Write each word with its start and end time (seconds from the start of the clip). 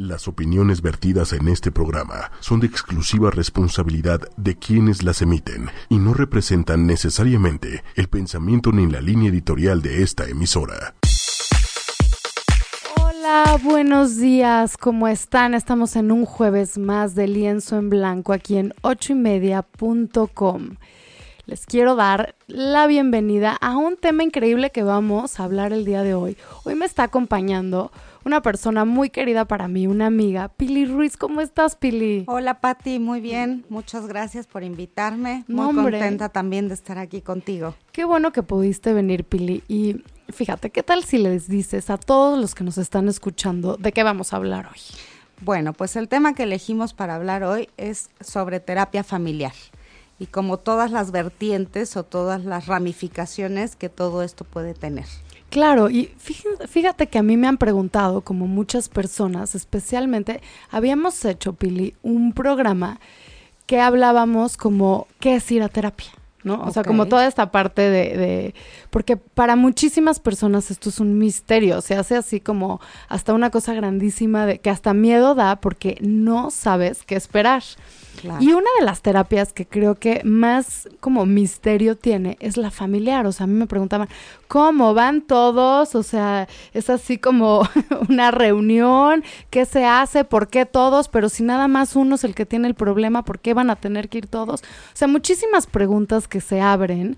Las 0.00 0.28
opiniones 0.28 0.80
vertidas 0.80 1.34
en 1.34 1.46
este 1.46 1.70
programa 1.70 2.32
son 2.40 2.60
de 2.60 2.66
exclusiva 2.66 3.30
responsabilidad 3.30 4.22
de 4.38 4.56
quienes 4.56 5.02
las 5.02 5.20
emiten 5.20 5.68
y 5.90 5.98
no 5.98 6.14
representan 6.14 6.86
necesariamente 6.86 7.84
el 7.96 8.08
pensamiento 8.08 8.72
ni 8.72 8.90
la 8.90 9.02
línea 9.02 9.28
editorial 9.28 9.82
de 9.82 10.02
esta 10.02 10.26
emisora. 10.26 10.94
Hola, 12.98 13.60
buenos 13.62 14.16
días, 14.16 14.78
¿cómo 14.78 15.06
están? 15.06 15.52
Estamos 15.52 15.94
en 15.96 16.12
un 16.12 16.24
jueves 16.24 16.78
más 16.78 17.14
de 17.14 17.28
lienzo 17.28 17.76
en 17.76 17.90
blanco 17.90 18.32
aquí 18.32 18.56
en 18.56 18.72
ochoymedia.com. 18.80 20.76
Les 21.44 21.66
quiero 21.66 21.94
dar 21.94 22.36
la 22.46 22.86
bienvenida 22.86 23.54
a 23.60 23.76
un 23.76 23.98
tema 23.98 24.22
increíble 24.22 24.70
que 24.70 24.82
vamos 24.82 25.38
a 25.38 25.44
hablar 25.44 25.74
el 25.74 25.84
día 25.84 26.02
de 26.02 26.14
hoy. 26.14 26.38
Hoy 26.64 26.74
me 26.74 26.86
está 26.86 27.02
acompañando 27.02 27.92
una 28.24 28.42
persona 28.42 28.84
muy 28.84 29.10
querida 29.10 29.44
para 29.44 29.68
mí, 29.68 29.86
una 29.86 30.06
amiga. 30.06 30.48
Pili 30.48 30.84
Ruiz, 30.86 31.16
¿cómo 31.16 31.40
estás, 31.40 31.76
Pili? 31.76 32.24
Hola, 32.26 32.60
Patti, 32.60 32.98
muy 32.98 33.20
bien. 33.20 33.64
Muchas 33.68 34.06
gracias 34.06 34.46
por 34.46 34.62
invitarme. 34.62 35.44
Muy 35.48 35.74
contenta 35.74 36.28
también 36.28 36.68
de 36.68 36.74
estar 36.74 36.98
aquí 36.98 37.20
contigo. 37.22 37.74
Qué 37.92 38.04
bueno 38.04 38.32
que 38.32 38.42
pudiste 38.42 38.92
venir, 38.92 39.24
Pili. 39.24 39.62
Y 39.68 40.02
fíjate, 40.28 40.70
¿qué 40.70 40.82
tal 40.82 41.04
si 41.04 41.18
les 41.18 41.48
dices 41.48 41.90
a 41.90 41.96
todos 41.96 42.38
los 42.38 42.54
que 42.54 42.64
nos 42.64 42.78
están 42.78 43.08
escuchando 43.08 43.76
de 43.76 43.92
qué 43.92 44.02
vamos 44.02 44.32
a 44.32 44.36
hablar 44.36 44.66
hoy? 44.66 44.80
Bueno, 45.42 45.72
pues 45.72 45.96
el 45.96 46.08
tema 46.08 46.34
que 46.34 46.42
elegimos 46.42 46.92
para 46.92 47.14
hablar 47.14 47.44
hoy 47.44 47.70
es 47.78 48.10
sobre 48.20 48.60
terapia 48.60 49.02
familiar 49.02 49.54
y 50.18 50.26
como 50.26 50.58
todas 50.58 50.90
las 50.90 51.12
vertientes 51.12 51.96
o 51.96 52.04
todas 52.04 52.44
las 52.44 52.66
ramificaciones 52.66 53.74
que 53.74 53.88
todo 53.88 54.22
esto 54.22 54.44
puede 54.44 54.74
tener. 54.74 55.06
Claro, 55.50 55.90
y 55.90 56.10
fíjate, 56.68 57.08
que 57.08 57.18
a 57.18 57.24
mí 57.24 57.36
me 57.36 57.48
han 57.48 57.58
preguntado, 57.58 58.20
como 58.20 58.46
muchas 58.46 58.88
personas, 58.88 59.56
especialmente, 59.56 60.40
habíamos 60.70 61.24
hecho, 61.24 61.54
Pili, 61.54 61.94
un 62.02 62.32
programa 62.32 63.00
que 63.66 63.80
hablábamos 63.80 64.56
como, 64.56 65.08
¿qué 65.18 65.34
es 65.34 65.50
ir 65.50 65.64
a 65.64 65.68
terapia? 65.68 66.10
¿no? 66.44 66.62
O 66.62 66.70
sea, 66.70 66.84
como 66.84 67.06
toda 67.06 67.26
esta 67.26 67.50
parte 67.50 67.82
de, 67.82 68.16
de, 68.16 68.54
porque 68.90 69.16
para 69.16 69.56
muchísimas 69.56 70.20
personas 70.20 70.70
esto 70.70 70.88
es 70.88 71.00
un 71.00 71.18
misterio, 71.18 71.80
se 71.80 71.94
hace 71.94 72.16
así 72.16 72.40
como 72.40 72.80
hasta 73.08 73.34
una 73.34 73.50
cosa 73.50 73.74
grandísima 73.74 74.46
de 74.46 74.58
que 74.58 74.70
hasta 74.70 74.94
miedo 74.94 75.34
da 75.34 75.56
porque 75.56 75.98
no 76.00 76.50
sabes 76.50 77.02
qué 77.04 77.16
esperar. 77.16 77.62
Y 78.40 78.52
una 78.52 78.68
de 78.78 78.84
las 78.84 79.02
terapias 79.02 79.52
que 79.52 79.66
creo 79.66 79.94
que 79.94 80.22
más 80.24 80.88
como 81.00 81.26
misterio 81.26 81.96
tiene 81.96 82.36
es 82.40 82.56
la 82.56 82.70
familiar. 82.70 83.26
O 83.26 83.32
sea, 83.32 83.44
a 83.44 83.46
mí 83.46 83.54
me 83.54 83.66
preguntaban, 83.66 84.08
¿cómo 84.48 84.94
van 84.94 85.22
todos? 85.22 85.94
O 85.94 86.02
sea, 86.02 86.48
es 86.74 86.90
así 86.90 87.18
como 87.18 87.62
una 88.08 88.30
reunión, 88.30 89.24
¿qué 89.50 89.64
se 89.64 89.84
hace? 89.84 90.24
¿Por 90.24 90.48
qué 90.48 90.66
todos? 90.66 91.08
Pero 91.08 91.28
si 91.28 91.42
nada 91.42 91.68
más 91.68 91.96
uno 91.96 92.16
es 92.16 92.24
el 92.24 92.34
que 92.34 92.46
tiene 92.46 92.68
el 92.68 92.74
problema, 92.74 93.24
¿por 93.24 93.38
qué 93.38 93.54
van 93.54 93.70
a 93.70 93.76
tener 93.76 94.08
que 94.08 94.18
ir 94.18 94.26
todos? 94.26 94.62
O 94.62 94.96
sea, 94.96 95.08
muchísimas 95.08 95.66
preguntas 95.66 96.28
que 96.28 96.40
se 96.40 96.60
abren 96.60 97.16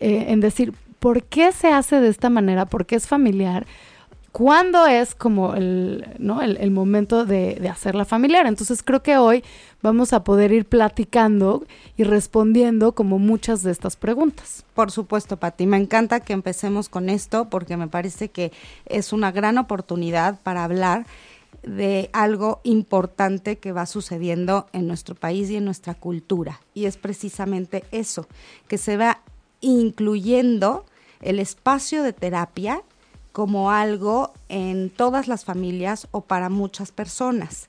eh, 0.00 0.26
en 0.28 0.40
decir, 0.40 0.74
¿por 0.98 1.22
qué 1.22 1.52
se 1.52 1.68
hace 1.68 2.00
de 2.00 2.08
esta 2.08 2.30
manera? 2.30 2.66
¿Por 2.66 2.86
qué 2.86 2.96
es 2.96 3.06
familiar? 3.06 3.66
Cuándo 4.36 4.86
es 4.86 5.14
como 5.14 5.54
el, 5.54 6.04
¿no? 6.18 6.42
el, 6.42 6.70
momento 6.70 7.24
de, 7.24 7.54
de, 7.54 7.70
hacerla 7.70 8.04
familiar. 8.04 8.46
Entonces 8.46 8.82
creo 8.82 9.02
que 9.02 9.16
hoy 9.16 9.42
vamos 9.80 10.12
a 10.12 10.24
poder 10.24 10.52
ir 10.52 10.66
platicando 10.66 11.64
y 11.96 12.04
respondiendo 12.04 12.92
como 12.92 13.18
muchas 13.18 13.62
de 13.62 13.70
estas 13.70 13.96
preguntas. 13.96 14.66
Por 14.74 14.90
supuesto, 14.90 15.38
Pati. 15.38 15.66
Me 15.66 15.78
encanta 15.78 16.20
que 16.20 16.34
empecemos 16.34 16.90
con 16.90 17.08
esto 17.08 17.48
porque 17.48 17.78
me 17.78 17.88
parece 17.88 18.28
que 18.28 18.52
es 18.84 19.14
una 19.14 19.32
gran 19.32 19.56
oportunidad 19.56 20.38
para 20.42 20.64
hablar 20.64 21.06
de 21.62 22.10
algo 22.12 22.60
importante 22.62 23.56
que 23.56 23.72
va 23.72 23.86
sucediendo 23.86 24.66
en 24.74 24.86
nuestro 24.86 25.14
país 25.14 25.48
y 25.48 25.56
en 25.56 25.64
nuestra 25.64 25.94
cultura. 25.94 26.60
Y 26.74 26.84
es 26.84 26.98
precisamente 26.98 27.84
eso, 27.90 28.28
que 28.68 28.76
se 28.76 28.98
va 28.98 29.22
incluyendo 29.62 30.84
el 31.22 31.38
espacio 31.38 32.02
de 32.02 32.12
terapia 32.12 32.82
como 33.36 33.70
algo 33.70 34.32
en 34.48 34.88
todas 34.88 35.28
las 35.28 35.44
familias 35.44 36.08
o 36.10 36.22
para 36.22 36.48
muchas 36.48 36.90
personas. 36.90 37.68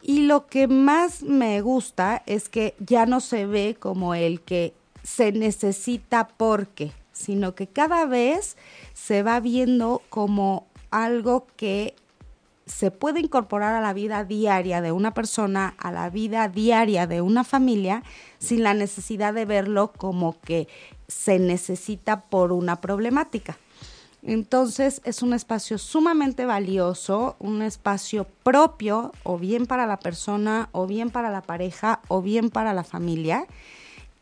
Y 0.00 0.26
lo 0.26 0.46
que 0.46 0.68
más 0.68 1.24
me 1.24 1.60
gusta 1.60 2.22
es 2.24 2.48
que 2.48 2.76
ya 2.78 3.04
no 3.04 3.18
se 3.18 3.44
ve 3.44 3.76
como 3.76 4.14
el 4.14 4.42
que 4.42 4.74
se 5.02 5.32
necesita 5.32 6.28
porque, 6.28 6.92
sino 7.10 7.56
que 7.56 7.66
cada 7.66 8.06
vez 8.06 8.56
se 8.94 9.24
va 9.24 9.40
viendo 9.40 10.02
como 10.08 10.68
algo 10.92 11.48
que 11.56 11.96
se 12.66 12.92
puede 12.92 13.18
incorporar 13.18 13.74
a 13.74 13.80
la 13.80 13.94
vida 13.94 14.22
diaria 14.22 14.80
de 14.80 14.92
una 14.92 15.14
persona, 15.14 15.74
a 15.78 15.90
la 15.90 16.10
vida 16.10 16.46
diaria 16.46 17.08
de 17.08 17.22
una 17.22 17.42
familia, 17.42 18.04
sin 18.38 18.62
la 18.62 18.72
necesidad 18.72 19.34
de 19.34 19.46
verlo 19.46 19.90
como 19.90 20.40
que 20.42 20.68
se 21.08 21.40
necesita 21.40 22.20
por 22.20 22.52
una 22.52 22.80
problemática. 22.80 23.58
Entonces 24.22 25.00
es 25.04 25.22
un 25.22 25.32
espacio 25.32 25.78
sumamente 25.78 26.46
valioso, 26.46 27.34
un 27.40 27.60
espacio 27.60 28.26
propio 28.44 29.12
o 29.24 29.36
bien 29.36 29.66
para 29.66 29.86
la 29.86 29.98
persona 29.98 30.68
o 30.72 30.86
bien 30.86 31.10
para 31.10 31.30
la 31.30 31.42
pareja 31.42 32.00
o 32.06 32.22
bien 32.22 32.50
para 32.50 32.72
la 32.72 32.84
familia. 32.84 33.46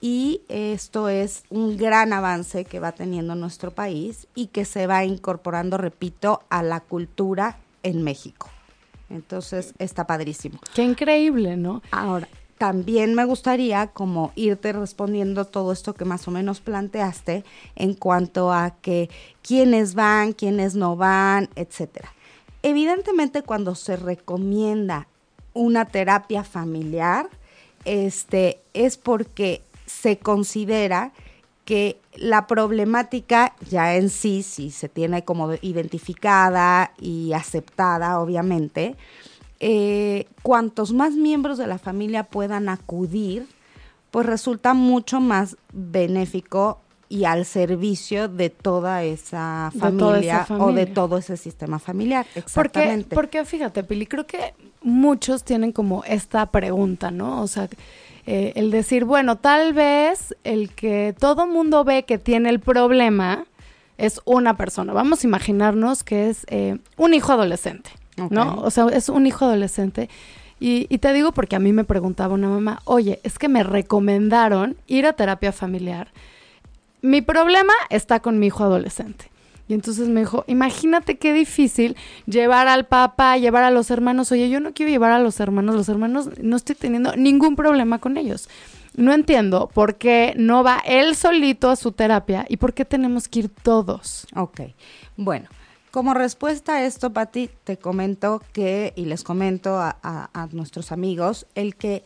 Y 0.01 0.41
esto 0.49 1.11
es 1.11 1.45
un 1.51 1.77
gran 1.77 2.15
avance 2.15 2.65
que 2.65 2.81
va 2.81 2.93
teniendo 2.93 3.35
nuestro 3.35 3.73
país 3.73 4.27
y 4.35 4.47
que 4.47 4.65
se 4.65 4.87
va 4.87 5.05
incorporando, 5.05 5.77
repito, 5.77 6.43
a 6.49 6.63
la 6.63 6.81
cultura 6.81 7.59
en 7.83 8.03
México. 8.03 8.49
Entonces 9.11 9.75
está 9.79 10.07
padrísimo. 10.07 10.59
Qué 10.75 10.83
increíble, 10.83 11.59
¿no? 11.59 11.83
Ahora, 11.91 12.29
también 12.61 13.15
me 13.15 13.25
gustaría 13.25 13.87
como 13.87 14.33
irte 14.37 14.75
respondiendo 14.75 15.47
todo 15.47 15.73
esto 15.73 15.95
que 15.95 16.05
más 16.05 16.29
o 16.29 16.31
menos 16.31 16.61
planteaste 16.61 17.43
en 17.75 17.95
cuanto 17.95 18.53
a 18.53 18.75
que 18.83 19.09
quiénes 19.41 19.95
van, 19.95 20.35
quiénes 20.35 20.75
no 20.75 20.95
van, 20.95 21.49
etcétera. 21.57 22.13
Evidentemente 22.63 23.41
cuando 23.41 23.75
se 23.75 23.97
recomienda 23.97 25.07
una 25.55 25.87
terapia 25.87 26.45
familiar, 26.45 27.31
este 27.87 28.61
es 28.75 28.99
porque 28.99 29.63
se 29.87 30.19
considera 30.19 31.13
que 31.65 31.99
la 32.15 32.47
problemática 32.47 33.55
ya 33.71 33.97
en 33.97 34.11
sí, 34.11 34.43
si 34.43 34.71
se 34.71 34.91
tiene 34.91 35.25
como 35.25 35.55
identificada 35.63 36.93
y 37.01 37.33
aceptada, 37.33 38.21
obviamente, 38.21 38.97
eh, 39.61 40.27
cuantos 40.43 40.93
más 40.93 41.15
miembros 41.15 41.59
de 41.59 41.67
la 41.67 41.79
familia 41.79 42.25
puedan 42.25 42.69
acudir, 42.69 43.47
pues 44.11 44.27
resulta 44.27 44.75
mucho 44.75 45.21
más 45.21 45.57
benéfico 45.73 46.81
y 47.11 47.25
al 47.25 47.45
servicio 47.45 48.29
de 48.29 48.51
toda 48.51 49.03
esa 49.03 49.73
familia, 49.79 50.47
o 50.59 50.73
de 50.73 50.87
todo 50.87 51.19
ese 51.19 51.37
sistema 51.37 51.79
familiar. 51.79 52.25
Exactamente. 52.37 53.15
Porque, 53.15 53.39
porque 53.39 53.45
fíjate, 53.45 53.83
Pili, 53.83 54.07
creo 54.07 54.27
que 54.27 54.55
muchos 54.83 55.43
tienen 55.45 55.73
como 55.73 56.05
esta 56.05 56.47
pregunta, 56.47 57.11
¿no? 57.11 57.43
O 57.43 57.49
sea, 57.49 57.69
eh, 58.27 58.53
el 58.55 58.71
decir, 58.71 59.05
bueno, 59.05 59.37
tal 59.37 59.73
vez 59.73 60.37
el 60.45 60.71
que 60.71 61.15
todo 61.19 61.47
mundo 61.47 61.85
ve 61.85 62.05
que 62.05 62.17
tiene 62.17 62.49
el 62.49 62.61
problema 62.61 63.45
es 63.99 64.21
una 64.25 64.57
persona. 64.57 64.93
Vamos 64.93 65.25
a 65.25 65.27
imaginarnos 65.27 66.05
que 66.05 66.31
es 66.31 66.47
eh, 66.49 66.79
un 66.97 67.13
hijo 67.13 67.33
adolescente. 67.33 67.91
¿No? 68.31 68.61
O 68.63 68.71
sea, 68.71 68.87
es 68.93 69.09
un 69.09 69.27
hijo 69.27 69.45
adolescente. 69.45 70.09
Y, 70.59 70.87
y, 70.91 70.99
te 70.99 71.13
digo 71.15 71.33
porque 71.33 71.57
a 71.57 71.59
mí 71.59 71.73
me 71.73 71.85
preguntaba 71.85 72.35
una 72.35 72.49
mamá, 72.49 72.81
oye, 72.85 73.19
es 73.23 73.39
que 73.39 73.49
me 73.49 73.63
recomendaron 73.63 74.77
ir 74.87 75.07
a 75.07 75.15
terapia 75.15 75.53
familiar. 75.53 76.09
Mi 77.01 77.23
problema 77.23 77.73
está 77.89 78.21
con 78.21 78.39
mi 78.39 78.49
hijo 78.49 78.65
adolescente. 78.65 79.31
Y 79.71 79.75
entonces 79.75 80.09
me 80.09 80.21
dijo, 80.21 80.43
imagínate 80.49 81.17
qué 81.17 81.33
difícil 81.33 81.97
llevar 82.27 82.67
al 82.67 82.87
papá, 82.87 83.37
llevar 83.39 83.63
a 83.63 83.71
los 83.71 83.93
hermanos. 83.93 84.33
Oye, 84.33 84.51
yo 84.51 84.59
no 84.59 84.73
quiero 84.73 84.91
llevar 84.91 85.13
a 85.13 85.21
los 85.21 85.39
hermanos, 85.39 85.77
los 85.77 85.89
hermanos 85.89 86.29
no 86.43 86.57
estoy 86.57 86.75
teniendo 86.75 87.15
ningún 87.15 87.55
problema 87.55 88.01
con 88.01 88.17
ellos. 88.17 88.49
No 88.97 89.13
entiendo 89.13 89.71
por 89.73 89.95
qué 89.95 90.35
no 90.37 90.65
va 90.65 90.83
él 90.85 91.15
solito 91.15 91.71
a 91.71 91.77
su 91.77 91.93
terapia 91.93 92.47
y 92.49 92.57
por 92.57 92.75
qué 92.75 92.85
tenemos 92.85 93.29
que 93.29 93.39
ir 93.39 93.49
todos. 93.49 94.27
Ok, 94.35 94.61
bueno, 95.17 95.49
como 95.91 96.15
respuesta 96.15 96.77
a 96.77 96.85
esto, 96.85 97.13
Patti, 97.13 97.51
te 97.65 97.77
comento 97.77 98.43
que, 98.53 98.93
y 98.97 99.07
les 99.07 99.25
comento 99.25 99.77
a, 99.79 100.49
nuestros 100.53 100.93
amigos, 100.93 101.47
el 101.55 101.75
que 101.75 102.05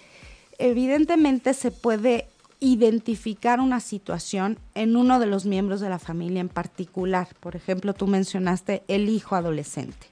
evidentemente 0.59 1.55
se 1.55 1.71
puede 1.71 2.29
identificar 2.61 3.61
una 3.61 3.81
situación 3.81 4.59
en 4.75 4.97
uno 4.97 5.19
de 5.19 5.27
los 5.27 5.45
miembros 5.45 5.81
de 5.81 5.91
la 5.91 5.99
familia 5.99 6.41
en 6.41 6.49
particular. 6.49 7.29
Por 7.41 7.57
ejemplo, 7.57 7.93
tú 7.93 8.07
mencionaste 8.07 8.83
el 8.89 9.09
hijo 9.11 9.37
adolescente. 9.37 10.07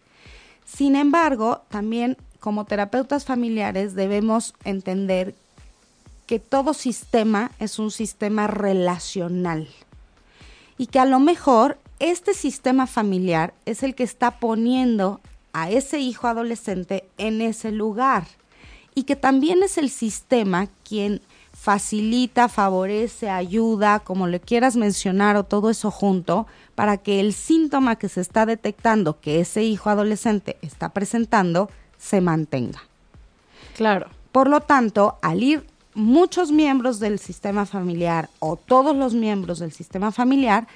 Sin 0.67 0.95
embargo, 0.95 1.63
también 1.69 2.19
como 2.41 2.67
terapeutas 2.67 3.25
familiares 3.25 3.95
debemos 3.95 4.55
entender 4.65 5.35
que 6.27 6.39
todo 6.39 6.75
sistema 6.75 7.53
es 7.59 7.79
un 7.79 7.91
sistema 7.91 8.47
relacional 8.49 9.69
y 10.77 10.87
que 10.87 10.99
a 10.99 11.05
lo 11.05 11.21
mejor 11.21 11.79
este 12.03 12.35
sistema 12.35 12.89
familiar 12.89 13.55
es 13.65 13.85
el 13.85 13.95
que 13.95 14.03
está 14.03 14.33
poniendo 14.33 15.21
a 15.53 15.71
ese 15.71 16.01
hijo 16.01 16.27
adolescente 16.27 17.05
en 17.17 17.41
ese 17.41 17.71
lugar 17.71 18.27
y 18.93 19.05
que 19.05 19.15
también 19.15 19.63
es 19.63 19.79
el 19.79 19.89
sistema 19.89 20.67
quien 20.83 21.21
facilita, 21.53 22.49
favorece, 22.49 23.31
ayuda, 23.31 24.01
como 24.01 24.27
le 24.27 24.41
quieras 24.41 24.75
mencionar 24.75 25.37
o 25.37 25.45
todo 25.45 25.71
eso 25.71 25.93
junto, 25.93 26.49
para 26.75 26.97
que 26.97 27.21
el 27.21 27.33
síntoma 27.33 27.95
que 27.95 28.09
se 28.09 28.21
está 28.21 28.47
detectando 28.47 29.21
que 29.21 29.39
ese 29.39 29.63
hijo 29.63 29.89
adolescente 29.89 30.57
está 30.61 30.89
presentando 30.89 31.71
se 31.99 32.21
mantenga. 32.21 32.83
Claro. 33.77 34.09
Por 34.33 34.49
lo 34.49 34.61
tanto, 34.61 35.19
al 35.23 35.41
ir 35.45 35.65
muchos 35.95 36.51
miembros 36.51 36.99
del 36.99 37.21
sistema 37.21 37.65
familiar 37.65 38.29
o 38.41 38.57
todos 38.57 38.97
los 38.97 39.15
miembros 39.15 39.61
del 39.61 39.71
sistema 39.71 40.11
familiar, 40.11 40.67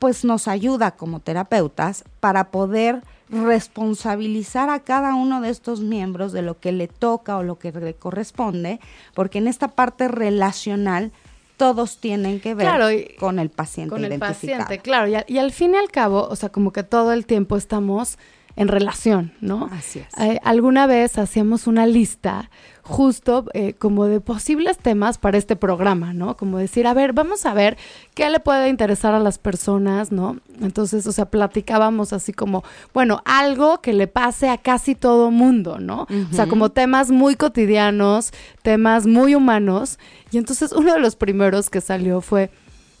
pues 0.00 0.24
nos 0.24 0.48
ayuda 0.48 0.92
como 0.92 1.20
terapeutas 1.20 2.04
para 2.18 2.50
poder 2.50 3.02
responsabilizar 3.28 4.70
a 4.70 4.80
cada 4.80 5.14
uno 5.14 5.40
de 5.40 5.50
estos 5.50 5.82
miembros 5.82 6.32
de 6.32 6.42
lo 6.42 6.58
que 6.58 6.72
le 6.72 6.88
toca 6.88 7.36
o 7.36 7.44
lo 7.44 7.58
que 7.58 7.70
le 7.70 7.94
corresponde, 7.94 8.80
porque 9.14 9.38
en 9.38 9.46
esta 9.46 9.68
parte 9.68 10.08
relacional 10.08 11.12
todos 11.58 11.98
tienen 11.98 12.40
que 12.40 12.54
ver 12.54 13.14
con 13.18 13.38
el 13.38 13.50
paciente 13.50 13.90
con 13.90 14.04
el 14.04 14.18
paciente, 14.18 14.78
claro, 14.78 15.06
y, 15.06 15.14
y, 15.32 15.38
al 15.38 15.52
fin 15.52 15.74
y 15.74 15.76
al 15.76 15.90
cabo, 15.90 16.26
o 16.28 16.34
sea, 16.34 16.48
como 16.48 16.72
que 16.72 16.82
todo 16.82 17.12
el 17.12 17.26
tiempo 17.26 17.58
estamos 17.58 18.18
en 18.60 18.68
relación, 18.68 19.32
¿no? 19.40 19.70
Así 19.72 20.00
es. 20.00 20.06
Eh, 20.18 20.38
alguna 20.44 20.86
vez 20.86 21.16
hacíamos 21.16 21.66
una 21.66 21.86
lista 21.86 22.50
justo 22.82 23.46
eh, 23.54 23.72
como 23.72 24.04
de 24.04 24.20
posibles 24.20 24.76
temas 24.76 25.16
para 25.16 25.38
este 25.38 25.56
programa, 25.56 26.12
¿no? 26.12 26.36
Como 26.36 26.58
decir, 26.58 26.86
a 26.86 26.92
ver, 26.92 27.14
vamos 27.14 27.46
a 27.46 27.54
ver 27.54 27.78
qué 28.14 28.28
le 28.28 28.38
puede 28.38 28.68
interesar 28.68 29.14
a 29.14 29.18
las 29.18 29.38
personas, 29.38 30.12
¿no? 30.12 30.40
Entonces, 30.60 31.06
o 31.06 31.12
sea, 31.12 31.30
platicábamos 31.30 32.12
así 32.12 32.34
como, 32.34 32.62
bueno, 32.92 33.22
algo 33.24 33.80
que 33.80 33.94
le 33.94 34.08
pase 34.08 34.50
a 34.50 34.58
casi 34.58 34.94
todo 34.94 35.30
mundo, 35.30 35.78
¿no? 35.78 36.06
O 36.30 36.34
sea, 36.34 36.46
como 36.46 36.68
temas 36.68 37.10
muy 37.10 37.36
cotidianos, 37.36 38.30
temas 38.60 39.06
muy 39.06 39.34
humanos. 39.34 39.98
Y 40.32 40.36
entonces 40.36 40.72
uno 40.72 40.92
de 40.92 41.00
los 41.00 41.16
primeros 41.16 41.70
que 41.70 41.80
salió 41.80 42.20
fue 42.20 42.50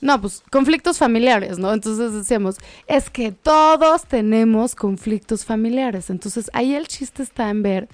no, 0.00 0.20
pues 0.20 0.42
conflictos 0.50 0.98
familiares, 0.98 1.58
¿no? 1.58 1.72
Entonces 1.72 2.12
decíamos, 2.12 2.56
es 2.86 3.10
que 3.10 3.32
todos 3.32 4.04
tenemos 4.04 4.74
conflictos 4.74 5.44
familiares. 5.44 6.10
Entonces 6.10 6.50
ahí 6.54 6.74
el 6.74 6.88
chiste 6.88 7.22
está 7.22 7.50
en 7.50 7.62
ver 7.62 7.88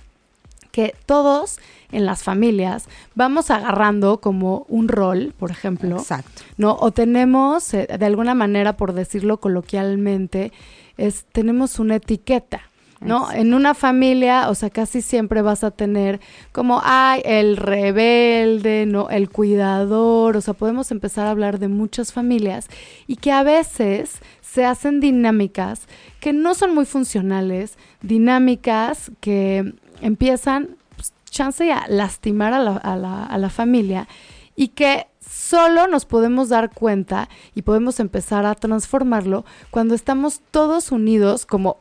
que 0.70 0.94
todos 1.06 1.58
en 1.90 2.04
las 2.04 2.22
familias 2.22 2.84
vamos 3.14 3.50
agarrando 3.50 4.20
como 4.20 4.66
un 4.68 4.88
rol, 4.88 5.34
por 5.38 5.50
ejemplo. 5.50 5.96
Exacto. 5.96 6.42
¿No? 6.58 6.76
O 6.78 6.90
tenemos, 6.90 7.72
eh, 7.72 7.88
de 7.98 8.06
alguna 8.06 8.34
manera, 8.34 8.76
por 8.76 8.92
decirlo 8.92 9.40
coloquialmente, 9.40 10.52
es, 10.98 11.24
tenemos 11.32 11.78
una 11.78 11.96
etiqueta. 11.96 12.60
¿No? 13.00 13.30
En 13.30 13.54
una 13.54 13.74
familia, 13.74 14.48
o 14.48 14.54
sea, 14.54 14.70
casi 14.70 15.02
siempre 15.02 15.42
vas 15.42 15.64
a 15.64 15.70
tener 15.70 16.20
como, 16.52 16.80
ay, 16.82 17.20
el 17.24 17.56
rebelde, 17.56 18.86
¿no? 18.86 19.10
El 19.10 19.28
cuidador, 19.28 20.36
o 20.36 20.40
sea, 20.40 20.54
podemos 20.54 20.90
empezar 20.90 21.26
a 21.26 21.30
hablar 21.30 21.58
de 21.58 21.68
muchas 21.68 22.12
familias 22.12 22.68
y 23.06 23.16
que 23.16 23.32
a 23.32 23.42
veces 23.42 24.20
se 24.40 24.64
hacen 24.64 25.00
dinámicas 25.00 25.86
que 26.20 26.32
no 26.32 26.54
son 26.54 26.74
muy 26.74 26.86
funcionales, 26.86 27.76
dinámicas 28.00 29.10
que 29.20 29.74
empiezan, 30.00 30.76
pues, 30.96 31.12
chance 31.30 31.70
a 31.70 31.86
lastimar 31.88 32.54
a 32.54 32.58
la, 32.60 32.76
a, 32.76 32.96
la, 32.96 33.24
a 33.24 33.38
la 33.38 33.50
familia 33.50 34.08
y 34.54 34.68
que 34.68 35.06
solo 35.20 35.86
nos 35.86 36.06
podemos 36.06 36.48
dar 36.48 36.72
cuenta 36.72 37.28
y 37.54 37.62
podemos 37.62 38.00
empezar 38.00 38.46
a 38.46 38.54
transformarlo 38.54 39.44
cuando 39.70 39.94
estamos 39.94 40.40
todos 40.50 40.90
unidos 40.90 41.44
como 41.44 41.76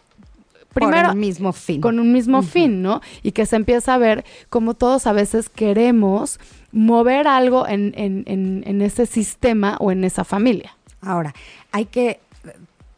primero 0.75 1.07
con 1.07 1.15
un 1.15 1.19
mismo 1.19 1.53
fin. 1.53 1.81
Con 1.81 1.99
un 1.99 2.11
mismo 2.11 2.41
fin, 2.43 2.81
¿no? 2.81 3.01
Y 3.23 3.31
que 3.31 3.45
se 3.45 3.55
empieza 3.55 3.93
a 3.93 3.97
ver 3.97 4.25
como 4.49 4.73
todos 4.73 5.07
a 5.07 5.13
veces 5.13 5.49
queremos 5.49 6.39
mover 6.71 7.27
algo 7.27 7.67
en, 7.67 7.93
en, 7.95 8.23
en, 8.27 8.63
en 8.67 8.81
ese 8.81 9.05
sistema 9.05 9.77
o 9.79 9.91
en 9.91 10.03
esa 10.03 10.25
familia. 10.25 10.75
Ahora, 11.01 11.33
hay 11.71 11.85
que, 11.85 12.19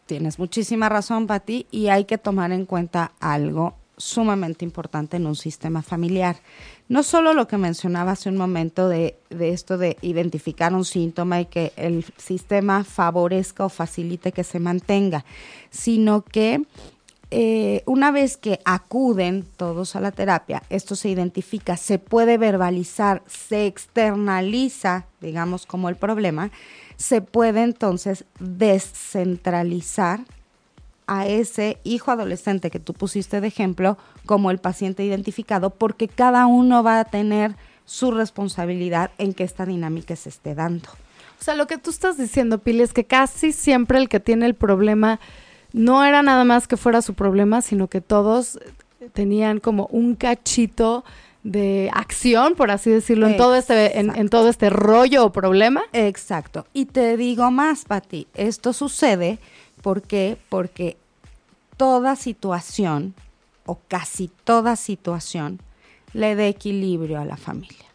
tienes 0.07 0.39
muchísima 0.39 0.89
razón, 0.89 1.27
Pati, 1.27 1.67
y 1.71 1.89
hay 1.89 2.05
que 2.05 2.17
tomar 2.17 2.51
en 2.51 2.65
cuenta 2.65 3.11
algo 3.19 3.75
sumamente 3.97 4.63
importante 4.63 5.17
en 5.17 5.27
un 5.27 5.35
sistema 5.35 5.81
familiar. 5.81 6.37
No 6.87 7.03
solo 7.03 7.33
lo 7.33 7.47
que 7.47 7.57
mencionaba 7.57 8.11
hace 8.11 8.29
un 8.29 8.37
momento 8.37 8.89
de, 8.89 9.17
de, 9.29 9.49
esto 9.49 9.77
de 9.77 9.97
identificar 10.01 10.73
un 10.73 10.85
síntoma 10.85 11.41
y 11.41 11.45
que 11.45 11.73
el 11.75 12.05
sistema 12.17 12.83
favorezca 12.83 13.65
o 13.65 13.69
facilite 13.69 14.31
que 14.31 14.43
se 14.43 14.59
mantenga, 14.59 15.25
sino 15.69 16.23
que 16.23 16.61
eh, 17.29 17.83
una 17.85 18.11
vez 18.11 18.37
que 18.37 18.61
acuden 18.63 19.45
todos 19.57 19.95
a 19.95 19.99
la 19.99 20.11
terapia, 20.11 20.63
esto 20.69 20.95
se 20.95 21.09
identifica, 21.09 21.75
se 21.75 21.99
puede 21.99 22.37
verbalizar, 22.37 23.21
se 23.27 23.65
externaliza, 23.65 25.05
digamos, 25.19 25.65
como 25.65 25.89
el 25.89 25.97
problema, 25.97 26.51
se 26.95 27.21
puede 27.21 27.63
entonces 27.63 28.23
descentralizar 28.39 30.21
a 31.05 31.27
ese 31.27 31.79
hijo 31.83 32.11
adolescente 32.11 32.69
que 32.69 32.79
tú 32.79 32.93
pusiste 32.93 33.41
de 33.41 33.47
ejemplo 33.47 33.97
como 34.25 34.49
el 34.49 34.59
paciente 34.59 35.03
identificado, 35.03 35.69
porque 35.71 36.07
cada 36.07 36.45
uno 36.45 36.81
va 36.81 36.99
a 36.99 37.05
tener 37.05 37.55
su 37.85 38.11
responsabilidad 38.11 39.11
en 39.17 39.33
que 39.33 39.43
esta 39.43 39.65
dinámica 39.65 40.15
se 40.15 40.29
esté 40.29 40.55
dando. 40.55 40.89
O 41.39 41.43
sea, 41.43 41.55
lo 41.55 41.67
que 41.67 41.77
tú 41.77 41.89
estás 41.89 42.17
diciendo, 42.17 42.57
Pili, 42.57 42.83
es 42.83 42.93
que 42.93 43.05
casi 43.05 43.51
siempre 43.51 43.99
el 43.99 44.09
que 44.09 44.19
tiene 44.19 44.45
el 44.45 44.55
problema 44.55 45.19
no 45.73 46.03
era 46.03 46.21
nada 46.21 46.43
más 46.43 46.67
que 46.67 46.77
fuera 46.77 47.01
su 47.01 47.13
problema, 47.13 47.61
sino 47.61 47.87
que 47.87 48.01
todos 48.01 48.59
tenían 49.13 49.59
como 49.59 49.87
un 49.91 50.15
cachito 50.15 51.03
de 51.43 51.89
acción, 51.93 52.55
por 52.55 52.71
así 52.71 52.89
decirlo, 52.89 53.27
en 53.27 53.37
todo 53.37 53.55
este 53.55 53.99
en, 53.99 54.15
en, 54.15 54.29
todo 54.29 54.49
este 54.49 54.69
rollo 54.69 55.25
o 55.25 55.31
problema. 55.31 55.83
Exacto. 55.93 56.65
Y 56.73 56.85
te 56.85 57.15
digo 57.15 57.51
más, 57.51 57.85
Pati, 57.85 58.27
esto 58.33 58.73
sucede 58.73 59.39
porque 59.81 60.37
porque 60.49 60.97
toda 61.77 62.15
situación 62.15 63.13
o 63.65 63.79
casi 63.87 64.29
toda 64.43 64.75
situación 64.75 65.59
le 66.13 66.35
da 66.35 66.47
equilibrio 66.47 67.19
a 67.19 67.25
la 67.25 67.37
familia. 67.37 67.85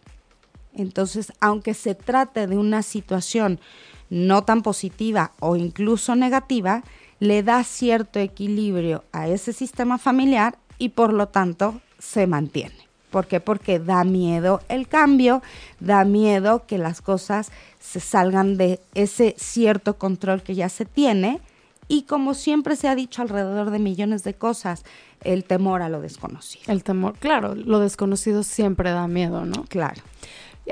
Entonces, 0.74 1.32
aunque 1.40 1.74
se 1.74 1.94
trate 1.94 2.46
de 2.46 2.56
una 2.56 2.82
situación 2.82 3.60
no 4.08 4.44
tan 4.44 4.62
positiva 4.62 5.32
o 5.40 5.56
incluso 5.56 6.14
negativa, 6.14 6.82
le 7.22 7.44
da 7.44 7.62
cierto 7.62 8.18
equilibrio 8.18 9.04
a 9.12 9.28
ese 9.28 9.52
sistema 9.52 9.96
familiar 9.96 10.58
y 10.78 10.88
por 10.88 11.12
lo 11.12 11.28
tanto 11.28 11.80
se 12.00 12.26
mantiene. 12.26 12.74
¿Por 13.12 13.28
qué? 13.28 13.38
Porque 13.38 13.78
da 13.78 14.02
miedo 14.02 14.60
el 14.68 14.88
cambio, 14.88 15.40
da 15.78 16.04
miedo 16.04 16.66
que 16.66 16.78
las 16.78 17.00
cosas 17.00 17.52
se 17.78 18.00
salgan 18.00 18.56
de 18.56 18.80
ese 18.94 19.36
cierto 19.38 19.98
control 19.98 20.42
que 20.42 20.56
ya 20.56 20.68
se 20.68 20.84
tiene 20.84 21.40
y 21.86 22.02
como 22.02 22.34
siempre 22.34 22.74
se 22.74 22.88
ha 22.88 22.96
dicho 22.96 23.22
alrededor 23.22 23.70
de 23.70 23.78
millones 23.78 24.24
de 24.24 24.34
cosas, 24.34 24.84
el 25.22 25.44
temor 25.44 25.82
a 25.82 25.88
lo 25.88 26.00
desconocido. 26.00 26.72
El 26.72 26.82
temor, 26.82 27.14
claro, 27.20 27.54
lo 27.54 27.78
desconocido 27.78 28.42
siempre 28.42 28.90
da 28.90 29.06
miedo, 29.06 29.46
¿no? 29.46 29.62
Claro. 29.68 30.02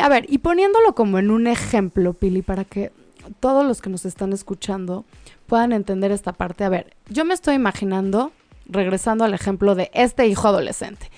A 0.00 0.08
ver, 0.08 0.26
y 0.28 0.38
poniéndolo 0.38 0.96
como 0.96 1.20
en 1.20 1.30
un 1.30 1.46
ejemplo, 1.46 2.12
Pili, 2.12 2.42
para 2.42 2.64
que 2.64 2.90
todos 3.38 3.64
los 3.64 3.80
que 3.80 3.90
nos 3.90 4.04
están 4.04 4.32
escuchando 4.32 5.04
puedan 5.50 5.72
entender 5.72 6.12
esta 6.12 6.32
parte. 6.32 6.62
A 6.62 6.68
ver, 6.68 6.94
yo 7.08 7.24
me 7.24 7.34
estoy 7.34 7.56
imaginando, 7.56 8.30
regresando 8.66 9.24
al 9.24 9.34
ejemplo 9.34 9.74
de 9.74 9.90
este 9.92 10.28
hijo 10.28 10.46
adolescente. 10.46 11.10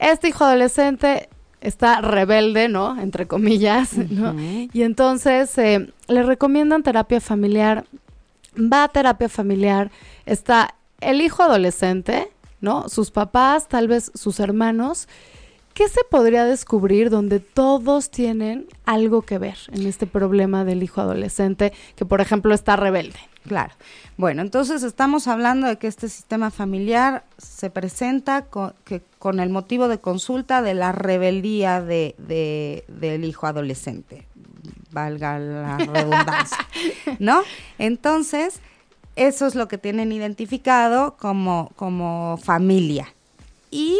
Este 0.00 0.28
hijo 0.30 0.44
adolescente 0.44 1.28
está 1.60 2.00
rebelde, 2.00 2.68
¿no? 2.68 3.00
Entre 3.00 3.28
comillas, 3.28 3.96
¿no? 3.96 4.32
Uh 4.32 4.34
-huh. 4.34 4.70
Y 4.72 4.82
entonces 4.82 5.56
eh, 5.58 5.92
le 6.08 6.22
recomiendan 6.24 6.82
terapia 6.82 7.20
familiar, 7.20 7.84
va 8.58 8.82
a 8.82 8.88
terapia 8.88 9.28
familiar, 9.28 9.92
está 10.26 10.74
el 11.00 11.20
hijo 11.20 11.44
adolescente, 11.44 12.28
¿no? 12.60 12.88
Sus 12.88 13.12
papás, 13.12 13.68
tal 13.68 13.86
vez 13.86 14.10
sus 14.14 14.40
hermanos, 14.40 15.06
¿Qué 15.76 15.90
se 15.90 16.04
podría 16.04 16.46
descubrir 16.46 17.10
donde 17.10 17.38
todos 17.38 18.10
tienen 18.10 18.66
algo 18.86 19.20
que 19.20 19.36
ver 19.36 19.58
en 19.74 19.86
este 19.86 20.06
problema 20.06 20.64
del 20.64 20.82
hijo 20.82 21.02
adolescente 21.02 21.70
que, 21.96 22.06
por 22.06 22.22
ejemplo, 22.22 22.54
está 22.54 22.76
rebelde? 22.76 23.18
Claro. 23.46 23.74
Bueno, 24.16 24.40
entonces 24.40 24.82
estamos 24.82 25.28
hablando 25.28 25.66
de 25.66 25.76
que 25.76 25.86
este 25.86 26.08
sistema 26.08 26.50
familiar 26.50 27.24
se 27.36 27.68
presenta 27.68 28.46
con, 28.46 28.72
que, 28.86 29.02
con 29.18 29.38
el 29.38 29.50
motivo 29.50 29.88
de 29.88 29.98
consulta 29.98 30.62
de 30.62 30.72
la 30.72 30.92
rebeldía 30.92 31.82
de, 31.82 32.14
de, 32.16 32.86
del 32.88 33.26
hijo 33.26 33.46
adolescente, 33.46 34.26
valga 34.92 35.38
la 35.38 35.76
redundancia, 35.92 36.66
¿no? 37.18 37.42
Entonces, 37.76 38.60
eso 39.14 39.46
es 39.46 39.54
lo 39.54 39.68
que 39.68 39.76
tienen 39.76 40.10
identificado 40.10 41.18
como, 41.18 41.70
como 41.76 42.38
familia. 42.42 43.12
Y 43.70 43.98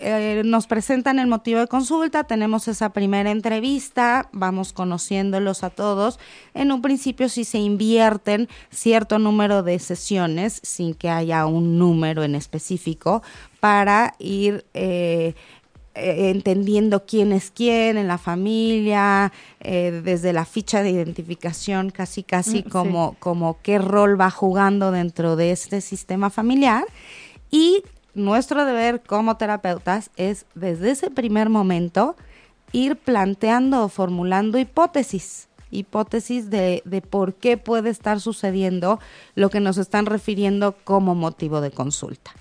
eh, 0.00 0.42
nos 0.44 0.66
presentan 0.66 1.18
el 1.18 1.26
motivo 1.26 1.60
de 1.60 1.66
consulta, 1.66 2.24
tenemos 2.24 2.68
esa 2.68 2.92
primera 2.92 3.30
entrevista, 3.30 4.28
vamos 4.32 4.72
conociéndolos 4.72 5.62
a 5.64 5.70
todos. 5.70 6.18
En 6.54 6.72
un 6.72 6.82
principio 6.82 7.28
sí 7.28 7.44
se 7.44 7.58
invierten 7.58 8.48
cierto 8.70 9.18
número 9.18 9.62
de 9.62 9.78
sesiones 9.78 10.60
sin 10.62 10.94
que 10.94 11.10
haya 11.10 11.46
un 11.46 11.78
número 11.78 12.24
en 12.24 12.34
específico 12.34 13.22
para 13.60 14.14
ir 14.18 14.64
eh, 14.74 15.34
eh, 15.96 16.30
entendiendo 16.30 17.04
quién 17.04 17.32
es 17.32 17.50
quién 17.50 17.98
en 17.98 18.06
la 18.06 18.16
familia, 18.16 19.32
eh, 19.58 20.00
desde 20.04 20.32
la 20.32 20.44
ficha 20.44 20.84
de 20.84 20.90
identificación, 20.90 21.90
casi 21.90 22.22
casi 22.22 22.60
mm, 22.60 22.68
como, 22.70 23.16
como 23.18 23.58
qué 23.60 23.78
rol 23.78 24.18
va 24.18 24.30
jugando 24.30 24.92
dentro 24.92 25.34
de 25.34 25.50
este 25.50 25.80
sistema 25.80 26.30
familiar. 26.30 26.84
Y 27.50 27.82
nuestro 28.14 28.64
deber 28.64 29.00
como 29.00 29.36
terapeutas 29.36 30.10
es 30.16 30.46
desde 30.54 30.90
ese 30.90 31.10
primer 31.10 31.48
momento 31.48 32.16
ir 32.72 32.96
planteando 32.96 33.84
o 33.84 33.88
formulando 33.88 34.58
hipótesis 34.58 35.48
hipótesis 35.72 36.50
de, 36.50 36.82
de, 36.84 37.00
por 37.00 37.34
qué 37.34 37.56
puede 37.56 37.90
estar 37.90 38.20
sucediendo 38.20 38.98
lo 39.36 39.50
que 39.50 39.60
nos 39.60 39.78
están 39.78 40.06
refiriendo 40.06 40.76
como 40.82 41.14
motivo 41.14 41.60
de 41.60 41.70
consulta. 41.70 42.32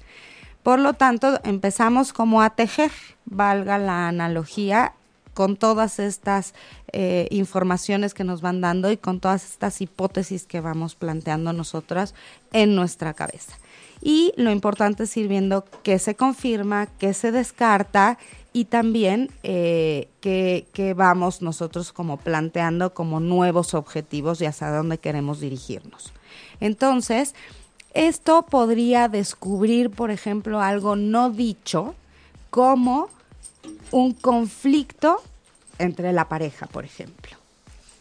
Por 0.63 0.79
lo 0.79 0.93
tanto, 0.93 1.39
empezamos 1.43 2.11
como 2.11 2.41
a 2.41 2.49
tejer, 2.49 2.91
valga 3.25 3.77
la 3.77 4.07
analogía, 4.07 4.93
con 5.39 5.55
todas 5.55 5.99
estas 5.99 6.53
eh, 6.91 7.27
informaciones 7.31 8.13
que 8.13 8.25
nos 8.25 8.41
van 8.41 8.59
dando 8.59 8.91
y 8.91 8.97
con 8.97 9.21
todas 9.21 9.45
estas 9.45 9.79
hipótesis 9.79 10.45
que 10.45 10.59
vamos 10.59 10.95
planteando 10.95 11.53
nosotras 11.53 12.13
en 12.51 12.75
nuestra 12.75 13.13
cabeza. 13.13 13.57
Y 14.01 14.33
lo 14.37 14.51
importante 14.51 15.03
es 15.03 15.17
ir 15.17 15.27
viendo 15.27 15.65
qué 15.83 15.99
se 15.99 16.15
confirma, 16.15 16.87
qué 16.99 17.13
se 17.13 17.31
descarta 17.31 18.17
y 18.53 18.65
también 18.65 19.29
eh, 19.43 20.07
qué, 20.21 20.93
vamos 20.95 21.41
nosotros 21.41 21.91
como 21.91 22.17
planteando 22.17 22.93
como 22.93 23.19
nuevos 23.19 23.73
objetivos 23.73 24.41
y 24.41 24.45
hacia 24.45 24.71
dónde 24.71 24.97
queremos 24.97 25.39
dirigirnos. 25.39 26.13
Entonces, 26.59 27.35
esto 27.93 28.43
podría 28.43 29.07
descubrir, 29.07 29.89
por 29.89 30.11
ejemplo, 30.11 30.61
algo 30.61 30.95
no 30.95 31.29
dicho 31.29 31.95
como 32.49 33.09
un 33.91 34.13
conflicto 34.13 35.21
entre 35.77 36.13
la 36.13 36.27
pareja, 36.27 36.67
por 36.67 36.85
ejemplo, 36.85 37.37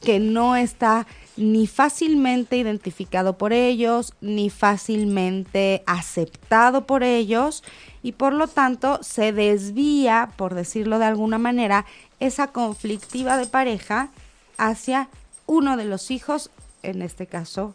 que 0.02 0.19
no 0.19 0.57
está 0.57 1.07
ni 1.38 1.68
fácilmente 1.68 2.57
identificado 2.57 3.38
por 3.38 3.52
ellos, 3.52 4.12
ni 4.21 4.50
fácilmente 4.50 5.85
aceptado 5.87 6.85
por 6.85 7.04
ellos, 7.04 7.62
y 8.02 8.12
por 8.12 8.33
lo 8.33 8.49
tanto 8.49 8.99
se 9.02 9.33
desvía, 9.33 10.30
por 10.37 10.54
decirlo 10.54 10.99
de 10.99 11.04
alguna 11.04 11.38
manera, 11.38 11.87
esa 12.18 12.49
conflictiva 12.49 13.37
de 13.37 13.47
pareja 13.47 14.09
hacia 14.57 15.09
uno 15.47 15.76
de 15.76 15.85
los 15.85 16.11
hijos, 16.11 16.50
en 16.83 17.02
este 17.02 17.26
caso, 17.26 17.75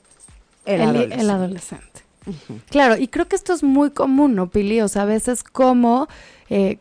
el, 0.65 0.81
adolescente. 0.81 2.01
Claro, 2.69 2.97
y 2.97 3.07
creo 3.07 3.27
que 3.27 3.35
esto 3.35 3.53
es 3.53 3.63
muy 3.63 3.91
común, 3.91 4.35
¿no, 4.35 4.47
Pili? 4.47 4.81
O 4.81 4.87
sea, 4.89 5.03
a 5.03 5.05
veces 5.05 5.43
como 5.43 6.07
eh, 6.49 6.79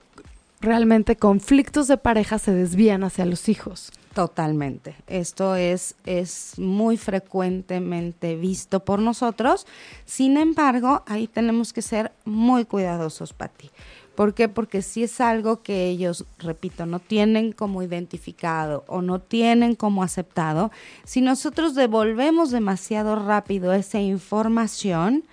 realmente 0.61 1.17
conflictos 1.17 1.87
de 1.87 1.97
pareja 1.97 2.39
se 2.39 2.53
desvían 2.53 3.05
hacia 3.05 3.25
los 3.25 3.49
hijos. 3.49 3.93
Totalmente. 4.15 4.95
Esto 5.07 5.57
es, 5.57 5.95
es 6.05 6.59
muy 6.59 6.99
frecuentemente 6.99 8.37
visto 8.37 8.81
por 8.81 8.99
nosotros. 8.99 9.67
Sin 10.05 10.37
embargo, 10.37 11.03
ahí 11.07 11.27
tenemos 11.27 11.73
que 11.73 11.81
ser 11.81 12.13
muy 12.27 12.67
cuidadosos, 12.67 13.33
Pati. 13.33 13.71
¿Por 14.15 14.35
qué? 14.35 14.51
Porque 14.51 14.83
si 14.83 15.05
es 15.05 15.23
algo 15.23 15.63
que 15.63 15.87
ellos, 15.87 16.27
repito, 16.39 16.85
no 16.85 16.99
tienen 16.99 17.53
como 17.53 17.83
identificado 17.83 18.85
o 18.87 19.01
no 19.01 19.19
tienen 19.19 19.75
como 19.75 20.03
aceptado, 20.03 20.71
si 21.05 21.23
nosotros 21.23 21.75
devolvemos 21.75 22.51
demasiado 22.51 23.17
rápido 23.17 23.73
esa 23.73 24.01
información, 24.01 25.25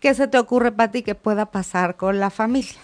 ¿qué 0.00 0.14
se 0.14 0.28
te 0.28 0.38
ocurre, 0.38 0.72
Pati, 0.72 1.02
que 1.02 1.14
pueda 1.14 1.46
pasar 1.46 1.96
con 1.96 2.18
la 2.18 2.30
familia? 2.30 2.80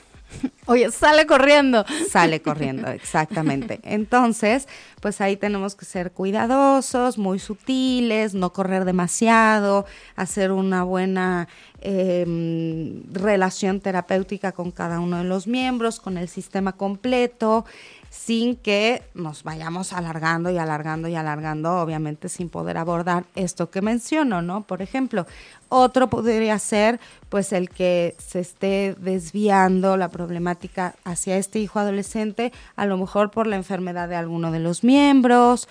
Oye, 0.67 0.91
sale 0.91 1.27
corriendo. 1.27 1.85
Sale 2.11 2.43
corriendo, 2.43 2.89
exactamente. 2.89 3.81
Entonces, 3.85 4.69
pues 5.01 5.21
ahí 5.21 5.37
tenemos 5.37 5.75
que 5.75 5.87
ser 5.87 6.13
cuidadosos, 6.13 7.17
muy 7.17 7.39
sutiles, 7.39 8.35
no 8.35 8.53
correr 8.53 8.85
demasiado, 8.85 9.87
hacer 10.15 10.53
una 10.53 10.83
buena 10.83 11.49
eh, 11.81 13.03
relación 13.13 13.81
terapéutica 13.81 14.53
con 14.53 14.71
cada 14.71 15.01
uno 15.01 15.19
de 15.19 15.25
los 15.25 15.47
miembros, 15.47 16.01
con 16.01 16.19
el 16.19 16.29
sistema 16.29 16.73
completo, 16.73 17.65
sin 18.11 18.57
que 18.57 19.03
nos 19.15 19.43
vayamos 19.43 19.93
alargando 19.93 20.51
y 20.51 20.59
alargando 20.59 21.09
y 21.09 21.15
alargando, 21.15 21.81
obviamente 21.81 22.29
sin 22.29 22.49
poder 22.49 22.77
abordar 22.79 23.25
esto 23.35 23.71
que 23.71 23.83
menciono, 23.83 24.43
¿no? 24.43 24.63
Por 24.63 24.83
ejemplo, 24.83 25.27
otro 25.69 26.09
podría 26.09 26.59
ser 26.59 27.01
pues 27.29 27.53
el 27.53 27.69
que 27.69 28.15
se 28.19 28.41
esté 28.41 28.97
desviando 28.99 29.97
la 29.97 30.09
problemática 30.09 30.95
hacia 31.05 31.37
este 31.37 31.59
hijo 31.59 31.79
adolescente, 31.79 32.53
a 32.77 32.87
lo 32.87 32.97
mejor 32.97 33.31
por 33.31 33.47
la 33.47 33.57
enfermedad 33.57 34.09
de 34.09 34.17
alguno 34.17 34.51
de 34.51 34.61
los 34.61 34.85
miembros 34.85 35.69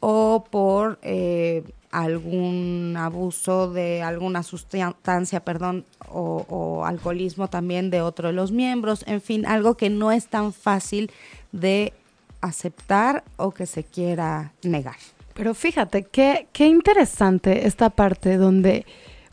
o 0.00 0.44
por 0.50 0.98
eh, 1.02 1.64
algún 1.90 2.94
abuso 2.98 3.70
de 3.70 4.02
alguna 4.02 4.42
sustancia, 4.42 5.40
perdón, 5.40 5.84
o, 6.10 6.84
alcoholismo 6.84 7.48
también 7.48 7.90
de 7.90 8.02
otro 8.02 8.28
de 8.28 8.34
los 8.34 8.52
miembros, 8.52 9.04
en 9.06 9.20
fin, 9.20 9.46
algo 9.46 9.76
que 9.76 9.90
no 9.90 10.12
es 10.12 10.26
tan 10.28 10.52
fácil 10.52 11.10
de 11.52 11.92
aceptar 12.40 13.24
o 13.36 13.52
que 13.52 13.66
se 13.66 13.84
quiera 13.84 14.52
negar. 14.62 14.96
Pero 15.34 15.54
fíjate, 15.54 16.04
qué, 16.04 16.48
qué 16.52 16.66
interesante 16.66 17.66
esta 17.66 17.90
parte 17.90 18.36
donde 18.36 18.84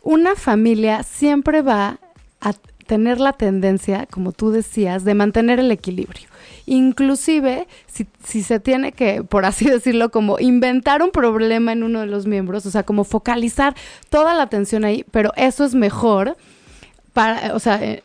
una 0.01 0.35
familia 0.35 1.03
siempre 1.03 1.61
va 1.61 1.99
a 2.41 2.53
tener 2.85 3.19
la 3.19 3.33
tendencia, 3.33 4.05
como 4.05 4.31
tú 4.31 4.51
decías, 4.51 5.03
de 5.03 5.13
mantener 5.15 5.59
el 5.59 5.71
equilibrio. 5.71 6.27
Inclusive, 6.65 7.67
si, 7.87 8.07
si, 8.23 8.43
se 8.43 8.59
tiene 8.59 8.91
que, 8.91 9.23
por 9.23 9.45
así 9.45 9.65
decirlo, 9.69 10.11
como 10.11 10.39
inventar 10.39 11.01
un 11.01 11.11
problema 11.11 11.71
en 11.71 11.83
uno 11.83 12.01
de 12.01 12.07
los 12.07 12.25
miembros, 12.25 12.65
o 12.65 12.71
sea, 12.71 12.83
como 12.83 13.03
focalizar 13.03 13.75
toda 14.09 14.33
la 14.33 14.43
atención 14.43 14.85
ahí, 14.85 15.05
pero 15.11 15.31
eso 15.35 15.65
es 15.65 15.75
mejor 15.75 16.37
para, 17.13 17.55
o 17.55 17.59
sea, 17.59 17.79
en, 17.81 18.01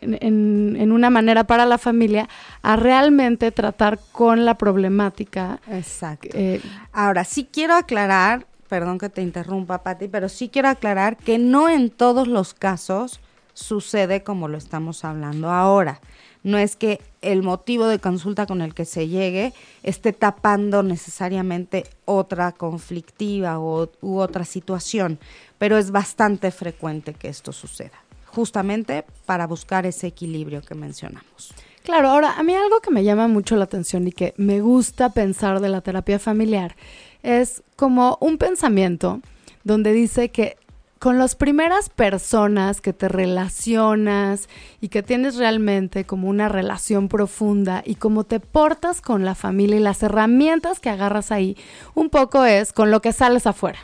en, 0.78 0.92
una 0.92 1.10
manera 1.10 1.42
para 1.42 1.66
la 1.66 1.78
familia, 1.78 2.28
a 2.62 2.76
realmente 2.76 3.50
tratar 3.50 3.98
con 4.12 4.44
la 4.44 4.54
problemática. 4.56 5.58
Exacto. 5.68 6.28
Eh, 6.32 6.60
Ahora, 6.92 7.24
sí 7.24 7.48
quiero 7.50 7.74
aclarar, 7.74 8.46
perdón 8.68 8.98
que 8.98 9.08
te 9.08 9.20
interrumpa, 9.20 9.82
Patti, 9.82 10.06
pero 10.06 10.28
sí 10.28 10.48
quiero 10.48 10.68
aclarar 10.68 11.16
que 11.16 11.38
no 11.38 11.68
en 11.68 11.90
todos 11.90 12.28
los 12.28 12.54
casos 12.54 13.20
sucede 13.54 14.22
como 14.22 14.48
lo 14.48 14.58
estamos 14.58 15.04
hablando 15.04 15.50
ahora. 15.50 16.00
No 16.42 16.56
es 16.56 16.76
que 16.76 17.00
el 17.20 17.42
motivo 17.42 17.86
de 17.86 17.98
consulta 17.98 18.46
con 18.46 18.62
el 18.62 18.74
que 18.74 18.84
se 18.84 19.08
llegue 19.08 19.52
esté 19.82 20.12
tapando 20.12 20.82
necesariamente 20.82 21.84
otra 22.06 22.52
conflictiva 22.52 23.58
u 23.58 24.18
otra 24.18 24.44
situación, 24.44 25.18
pero 25.58 25.76
es 25.76 25.90
bastante 25.90 26.50
frecuente 26.50 27.12
que 27.12 27.28
esto 27.28 27.52
suceda 27.52 28.00
justamente 28.30 29.04
para 29.26 29.46
buscar 29.46 29.86
ese 29.86 30.06
equilibrio 30.06 30.62
que 30.62 30.74
mencionamos. 30.74 31.52
Claro, 31.82 32.10
ahora 32.10 32.34
a 32.38 32.42
mí 32.42 32.54
algo 32.54 32.80
que 32.80 32.90
me 32.90 33.04
llama 33.04 33.26
mucho 33.26 33.56
la 33.56 33.64
atención 33.64 34.06
y 34.06 34.12
que 34.12 34.34
me 34.36 34.60
gusta 34.60 35.10
pensar 35.10 35.60
de 35.60 35.68
la 35.68 35.80
terapia 35.80 36.18
familiar 36.18 36.76
es 37.22 37.62
como 37.76 38.18
un 38.20 38.38
pensamiento 38.38 39.20
donde 39.64 39.92
dice 39.92 40.30
que 40.30 40.56
con 41.00 41.18
las 41.18 41.34
primeras 41.34 41.88
personas 41.88 42.82
que 42.82 42.92
te 42.92 43.08
relacionas 43.08 44.50
y 44.82 44.88
que 44.88 45.02
tienes 45.02 45.36
realmente 45.36 46.04
como 46.04 46.28
una 46.28 46.50
relación 46.50 47.08
profunda 47.08 47.82
y 47.86 47.94
cómo 47.94 48.24
te 48.24 48.38
portas 48.38 49.00
con 49.00 49.24
la 49.24 49.34
familia 49.34 49.76
y 49.76 49.80
las 49.80 50.02
herramientas 50.02 50.78
que 50.78 50.90
agarras 50.90 51.32
ahí, 51.32 51.56
un 51.94 52.10
poco 52.10 52.44
es 52.44 52.74
con 52.74 52.90
lo 52.90 53.00
que 53.00 53.14
sales 53.14 53.46
afuera. 53.46 53.78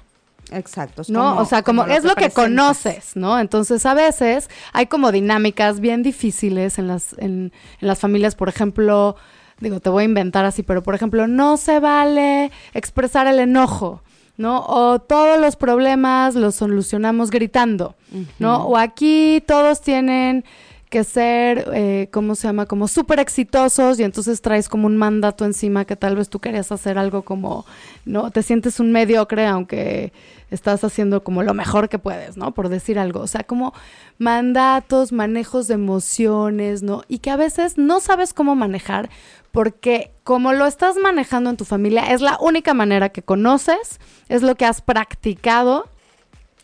Exacto. 0.53 1.03
¿No? 1.09 1.39
o 1.39 1.47
sea, 1.47 1.63
como, 1.63 1.87
es 1.87 2.05
lo 2.05 2.15
que, 2.15 2.29
conoces, 2.29 3.17
¿no? 3.17 3.41
Entonces, 3.41 3.87
a 3.87 3.95
veces 3.95 4.51
hay 4.75 4.87
como 4.87 5.11
dinámicas 5.11 5.81
bien 5.81 6.03
difíciles 6.03 6.79
en 6.79 6.87
las, 6.87 7.15
en, 7.15 7.51
en 7.81 7.89
las 7.89 7.99
familias, 7.99 8.35
por 8.35 8.51
ejemplo, 8.51 9.17
digo, 9.59 9.81
te 9.81 9.89
voy 9.89 10.03
a 10.03 10.05
inventar 10.05 10.45
así, 10.45 10.63
pero 10.63 10.83
por 10.83 10.95
ejemplo, 10.95 11.27
no 11.27 11.57
se 11.57 11.81
vale 11.81 12.53
expresar 12.75 13.27
el 13.27 13.39
enojo, 13.39 14.03
¿no? 14.37 14.65
O 14.67 14.99
todos 14.99 15.41
los 15.41 15.57
problemas 15.57 16.35
los 16.35 16.55
solucionamos 16.57 17.31
gritando, 17.31 17.95
¿no? 18.39 18.65
O 18.67 18.77
aquí 18.77 19.43
todos 19.47 19.81
tienen 19.81 20.45
que 20.91 21.03
ser, 21.03 21.69
eh, 21.75 22.09
¿cómo 22.13 22.35
se 22.37 22.47
llama? 22.47 22.67
Como 22.67 22.87
súper 22.87 23.19
exitosos 23.19 23.99
y 23.99 24.05
entonces 24.05 24.41
traes 24.41 24.69
como 24.69 24.87
un 24.87 24.97
mandato 24.97 25.45
encima 25.45 25.85
que 25.85 25.97
tal 25.97 26.15
vez 26.15 26.29
tú 26.29 26.39
querías 26.39 26.71
hacer 26.71 26.97
algo 26.97 27.23
como, 27.23 27.67
¿no? 28.05 28.31
Te 28.31 28.43
sientes 28.43 28.79
un 28.79 28.93
mediocre 28.93 29.47
aunque 29.47 30.13
estás 30.51 30.85
haciendo 30.85 31.25
como 31.25 31.43
lo 31.43 31.55
mejor 31.55 31.89
que 31.89 31.99
puedes, 31.99 32.37
¿no? 32.37 32.55
Por 32.55 32.69
decir 32.69 32.99
algo. 32.99 33.21
O 33.21 33.27
sea, 33.27 33.43
como 33.43 33.75
mandatos, 34.19 35.13
manejos 35.13 35.67
de 35.67 35.75
emociones, 35.75 36.83
¿no? 36.83 37.03
Y 37.09 37.19
que 37.19 37.31
a 37.31 37.37
veces 37.37 37.79
no 37.79 37.99
sabes 37.99 38.33
cómo 38.33 38.55
manejar 38.55 39.11
porque 39.57 40.13
como 40.23 40.53
lo 40.53 40.67
estás 40.67 40.97
manejando 40.99 41.49
en 41.49 41.57
tu 41.57 41.65
familia, 41.65 42.13
es 42.13 42.21
la 42.21 42.37
única 42.43 42.75
manera 42.75 43.09
que 43.09 43.23
conoces, 43.23 44.01
es 44.29 44.43
lo 44.43 44.55
que 44.55 44.67
has 44.67 44.83
practicado. 44.83 45.89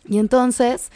Y 0.07 0.19
entonces 0.19 0.91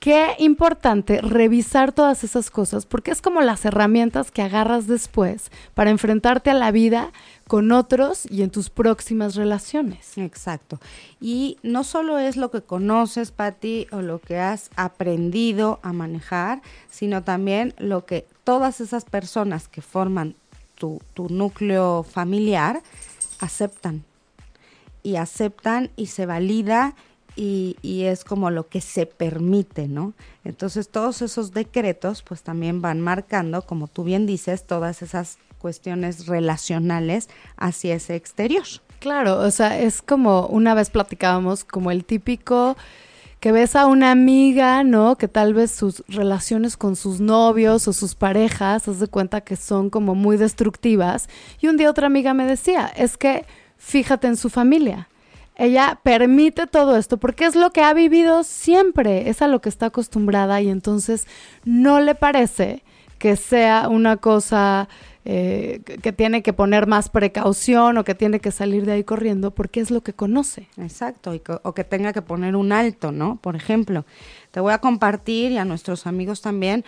Qué 0.00 0.34
importante 0.38 1.20
revisar 1.20 1.92
todas 1.92 2.24
esas 2.24 2.50
cosas 2.50 2.86
porque 2.86 3.10
es 3.10 3.20
como 3.20 3.42
las 3.42 3.66
herramientas 3.66 4.30
que 4.30 4.40
agarras 4.40 4.86
después 4.86 5.50
para 5.74 5.90
enfrentarte 5.90 6.48
a 6.48 6.54
la 6.54 6.70
vida 6.70 7.12
con 7.46 7.70
otros 7.70 8.24
y 8.30 8.40
en 8.40 8.48
tus 8.48 8.70
próximas 8.70 9.34
relaciones. 9.34 10.16
Exacto. 10.16 10.80
Y 11.20 11.58
no 11.62 11.84
solo 11.84 12.18
es 12.18 12.38
lo 12.38 12.50
que 12.50 12.62
conoces, 12.62 13.30
Patti, 13.30 13.88
o 13.92 14.00
lo 14.00 14.20
que 14.20 14.38
has 14.38 14.70
aprendido 14.74 15.80
a 15.82 15.92
manejar, 15.92 16.62
sino 16.88 17.22
también 17.22 17.74
lo 17.76 18.06
que 18.06 18.26
todas 18.42 18.80
esas 18.80 19.04
personas 19.04 19.68
que 19.68 19.82
forman 19.82 20.34
tu, 20.80 21.28
núcleo 21.28 22.02
familiar 22.02 22.82
aceptan. 23.38 24.04
Y 25.02 25.16
aceptan 25.16 25.90
y 25.96 26.06
se 26.06 26.26
valida 26.26 26.94
y, 27.36 27.76
es 28.04 28.24
como 28.24 28.50
lo 28.50 28.68
que 28.68 28.80
se 28.80 29.06
permite, 29.06 29.88
¿no? 29.88 30.12
Entonces 30.44 30.88
todos 30.88 31.22
esos 31.22 31.52
decretos 31.52 32.22
pues 32.22 32.42
también 32.42 32.82
van 32.82 33.00
marcando, 33.00 33.62
como 33.62 33.88
tú 33.88 34.04
bien 34.04 34.26
dices, 34.26 34.66
todas 34.66 35.00
esas 35.00 35.38
cuestiones 35.58 36.26
relacionales 36.26 37.28
hacia 37.56 37.94
ese 37.94 38.16
exterior. 38.16 38.66
Claro, 38.98 39.38
o 39.38 39.50
sea, 39.50 39.78
es 39.78 40.02
como 40.02 40.46
una 40.46 40.74
vez 40.74 40.90
platicábamos 40.90 41.64
como 41.64 41.90
el 41.90 42.04
típico 42.04 42.76
que 43.40 43.52
ves 43.52 43.74
a 43.74 43.86
una 43.86 44.10
amiga, 44.10 44.84
¿no? 44.84 45.16
Que 45.16 45.28
tal 45.28 45.54
vez 45.54 45.70
sus 45.70 46.04
relaciones 46.08 46.76
con 46.76 46.94
sus 46.94 47.20
novios 47.20 47.88
o 47.88 47.92
sus 47.92 48.14
parejas, 48.14 48.86
haz 48.86 49.00
de 49.00 49.08
cuenta 49.08 49.40
que 49.40 49.56
son 49.56 49.90
como 49.90 50.14
muy 50.14 50.36
destructivas. 50.36 51.28
Y 51.60 51.68
un 51.68 51.76
día 51.76 51.90
otra 51.90 52.06
amiga 52.06 52.34
me 52.34 52.46
decía, 52.46 52.86
es 52.94 53.16
que 53.16 53.46
fíjate 53.76 54.26
en 54.26 54.36
su 54.36 54.50
familia 54.50 55.08
ella 55.60 56.00
permite 56.02 56.66
todo 56.66 56.96
esto 56.96 57.18
porque 57.18 57.44
es 57.44 57.54
lo 57.54 57.70
que 57.70 57.82
ha 57.82 57.92
vivido 57.92 58.44
siempre, 58.44 59.28
es 59.28 59.42
a 59.42 59.48
lo 59.48 59.60
que 59.60 59.68
está 59.68 59.86
acostumbrada 59.86 60.62
y 60.62 60.70
entonces 60.70 61.26
no 61.64 62.00
le 62.00 62.14
parece 62.14 62.82
que 63.18 63.36
sea 63.36 63.88
una 63.90 64.16
cosa 64.16 64.88
eh, 65.26 65.82
que 66.02 66.12
tiene 66.12 66.42
que 66.42 66.54
poner 66.54 66.86
más 66.86 67.10
precaución 67.10 67.98
o 67.98 68.04
que 68.04 68.14
tiene 68.14 68.40
que 68.40 68.50
salir 68.50 68.86
de 68.86 68.92
ahí 68.92 69.04
corriendo 69.04 69.50
porque 69.50 69.80
es 69.80 69.90
lo 69.90 70.00
que 70.00 70.14
conoce. 70.14 70.66
Exacto, 70.78 71.32
o 71.62 71.74
que 71.74 71.84
tenga 71.84 72.14
que 72.14 72.22
poner 72.22 72.56
un 72.56 72.72
alto, 72.72 73.12
¿no? 73.12 73.36
Por 73.36 73.54
ejemplo, 73.54 74.06
te 74.50 74.60
voy 74.60 74.72
a 74.72 74.78
compartir 74.78 75.52
y 75.52 75.58
a 75.58 75.66
nuestros 75.66 76.06
amigos 76.06 76.40
también 76.40 76.84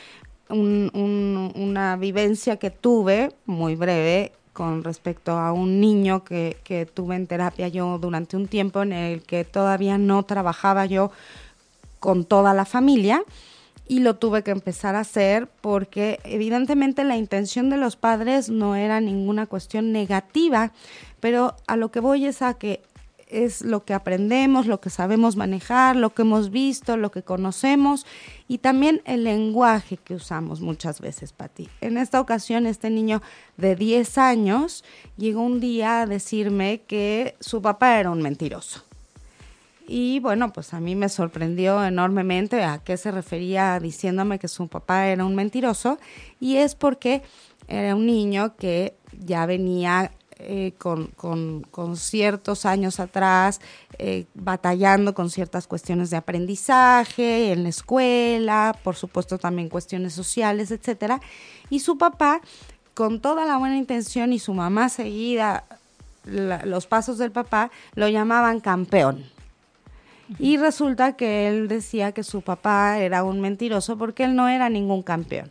una 0.49 1.97
vivencia 1.97 2.57
que 2.57 2.71
tuve 2.71 3.33
muy 3.47 3.75
breve 3.75 4.33
con 4.53 4.85
respecto 4.85 5.33
a 5.33 5.53
un 5.53 5.81
niño 5.81 6.25
que, 6.25 6.57
que 6.65 6.85
tuve 6.85 7.17
en 7.17 7.27
terapia 7.27 7.69
yo 7.69 7.99
durante 7.99 8.37
un 8.37 8.49
tiempo 8.49 8.83
en 8.83 8.93
el 8.93 9.23
que 9.23 9.45
todavía 9.45 9.97
no 9.97 10.23
trabajaba 10.25 10.85
yo 10.85 11.11
con 12.01 12.25
toda 12.25 12.53
la 12.53 12.65
familia 12.67 13.23
y 13.93 13.99
lo 13.99 14.17
tuve 14.17 14.43
que 14.43 14.53
empezar 14.53 14.95
a 14.95 15.01
hacer 15.01 15.49
porque 15.61 16.19
evidentemente 16.25 17.05
la 17.05 17.19
intención 17.19 17.69
de 17.69 17.77
los 17.77 17.97
padres 17.97 18.49
no 18.49 18.75
era 18.75 19.03
ninguna 19.03 19.45
cuestión 19.45 19.93
negativa, 19.93 20.73
pero 21.21 21.57
a 21.67 21.77
lo 21.77 21.91
que 21.91 22.01
voy 22.01 22.25
es 22.25 22.41
a 22.41 22.55
que 22.55 22.81
es 23.29 23.61
lo 23.61 23.85
que 23.85 23.93
aprendemos, 23.93 24.65
lo 24.65 24.81
que 24.81 24.89
sabemos 24.89 25.37
manejar, 25.37 25.97
lo 25.97 26.15
que 26.15 26.23
hemos 26.23 26.51
visto, 26.51 26.97
lo 26.97 27.11
que 27.11 27.23
conocemos 27.23 28.07
y 28.49 28.59
también 28.59 29.03
el 29.05 29.25
lenguaje 29.25 29.99
que 29.99 30.15
usamos 30.15 30.63
muchas 30.63 31.03
veces, 31.03 31.35
Pati. 31.35 31.69
En 31.83 31.99
esta 31.99 32.19
ocasión, 32.19 32.67
este 32.67 32.89
niño 32.89 33.21
de 33.59 33.77
10 33.77 34.17
años 34.17 34.85
llegó 35.19 35.43
un 35.43 35.61
día 35.61 36.01
a 36.01 36.07
decirme 36.07 36.81
que 36.87 37.37
su 37.41 37.61
papá 37.61 38.01
era 38.01 38.11
un 38.11 38.23
mentiroso. 38.23 38.87
Y 39.95 40.21
bueno, 40.21 40.55
pues 40.55 40.73
a 40.73 40.81
mí 40.81 40.97
me 40.97 41.11
sorprendió 41.11 41.85
enormemente 41.85 42.65
a 42.65 42.79
qué 42.79 42.97
se 42.97 43.11
refería 43.11 43.79
diciéndome 43.79 44.39
que 44.39 44.49
su 44.49 44.67
papá 44.67 45.09
era 45.09 45.23
un 45.23 45.35
mentiroso. 45.35 45.99
Y 46.41 46.57
es 46.57 46.75
porque 46.75 47.21
era 47.69 47.95
un 47.95 48.07
niño 48.07 48.57
que 48.57 48.97
ya 49.21 49.45
venía 49.45 50.11
eh, 50.39 50.73
con, 50.79 51.09
con, 51.09 51.97
ciertos 51.99 52.65
años 52.65 53.01
atrás, 53.01 53.61
eh, 53.99 54.25
batallando 54.33 55.13
con 55.13 55.29
ciertas 55.29 55.67
cuestiones 55.67 56.09
de 56.09 56.17
aprendizaje 56.17 57.53
en 57.53 57.63
la 57.63 57.69
escuela, 57.69 58.75
por 58.83 58.97
supuesto 58.97 59.37
también 59.37 59.69
cuestiones 59.69 60.15
sociales, 60.15 60.71
etcétera. 60.71 61.21
Y 61.69 61.81
su 61.81 61.99
papá, 61.99 62.41
con 62.95 63.21
toda 63.21 63.45
la 63.45 63.59
buena 63.59 63.77
intención 63.77 64.33
y 64.33 64.39
su 64.39 64.55
mamá 64.55 64.89
seguida 64.89 65.67
los 66.25 66.87
pasos 66.87 67.19
del 67.19 67.33
papá, 67.33 67.71
lo 67.95 68.09
llamaban 68.09 68.61
campeón. 68.61 69.32
Y 70.39 70.57
resulta 70.57 71.15
que 71.15 71.49
él 71.49 71.69
decía 71.69 72.13
que 72.13 72.23
su 72.23 72.43
papá 72.43 72.99
era 72.99 73.25
un 73.25 73.41
mentiroso 73.41 73.97
porque 73.99 74.25
él 74.25 74.35
no 74.35 74.49
era 74.49 74.69
ningún 74.69 75.03
campeón 75.03 75.51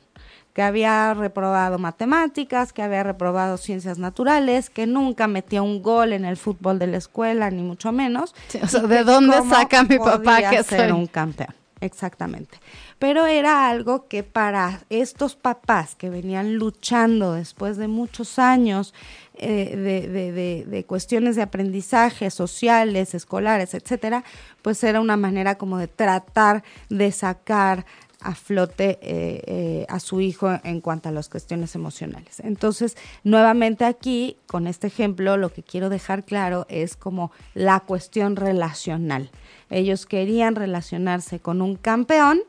que 0.54 0.62
había 0.62 1.14
reprobado 1.14 1.80
matemáticas, 1.80 2.74
que 2.74 2.82
había 2.82 3.04
reprobado 3.04 3.58
ciencias 3.58 3.98
naturales, 3.98 4.70
que 4.70 4.86
nunca 4.86 5.28
metió 5.28 5.64
un 5.64 5.82
gol 5.82 6.14
en 6.14 6.26
el 6.26 6.38
fútbol 6.38 6.78
de 6.78 6.88
la 6.88 6.98
escuela, 6.98 7.50
ni 7.50 7.62
mucho 7.62 7.92
menos. 7.92 8.36
o 8.62 8.68
sea, 8.68 8.82
¿de 8.82 9.04
dónde 9.04 9.42
saca 9.50 9.84
mi 9.84 9.98
papá 9.98 10.50
que 10.50 10.64
ser 10.64 10.94
un 10.94 11.08
campeón? 11.08 11.56
Exactamente. 11.80 12.60
Pero 13.00 13.26
era 13.26 13.68
algo 13.68 14.08
que 14.08 14.22
para 14.22 14.82
estos 14.92 15.36
papás 15.36 15.96
que 15.96 16.12
venían 16.12 16.56
luchando 16.56 17.34
después 17.34 17.78
de 17.78 17.88
muchos 17.88 18.38
años 18.38 18.94
eh, 19.36 19.76
de, 19.76 20.08
de, 20.10 20.66
de, 20.66 20.84
cuestiones 20.86 21.36
de 21.36 21.42
aprendizaje 21.42 22.30
sociales, 22.30 23.14
escolares, 23.14 23.74
etcétera, 23.74 24.24
pues 24.62 24.84
era 24.84 25.00
una 25.00 25.18
manera 25.18 25.58
como 25.58 25.78
de 25.78 25.88
tratar 25.88 26.64
de 26.90 27.12
sacar 27.12 27.86
a 28.22 28.36
flote 28.36 29.00
eh, 29.02 29.42
eh, 29.48 29.86
a 29.90 30.00
su 30.00 30.22
hijo 30.22 30.52
en 30.64 30.80
cuanto 30.80 31.10
a 31.10 31.12
las 31.12 31.28
cuestiones 31.28 31.76
emocionales. 31.76 32.40
Entonces, 32.40 32.96
nuevamente 33.24 33.86
aquí, 33.86 34.38
con 34.48 34.68
este 34.68 34.88
ejemplo, 34.88 35.38
lo 35.38 35.52
que 35.52 35.64
quiero 35.64 35.90
dejar 35.90 36.24
claro 36.24 36.66
es 36.70 36.96
como 36.96 37.32
la 37.54 37.80
cuestión 37.82 38.36
relacional. 38.36 39.32
Ellos 39.70 40.06
querían 40.06 40.56
relacionarse 40.56 41.40
con 41.40 41.62
un 41.62 41.76
campeón, 41.76 42.42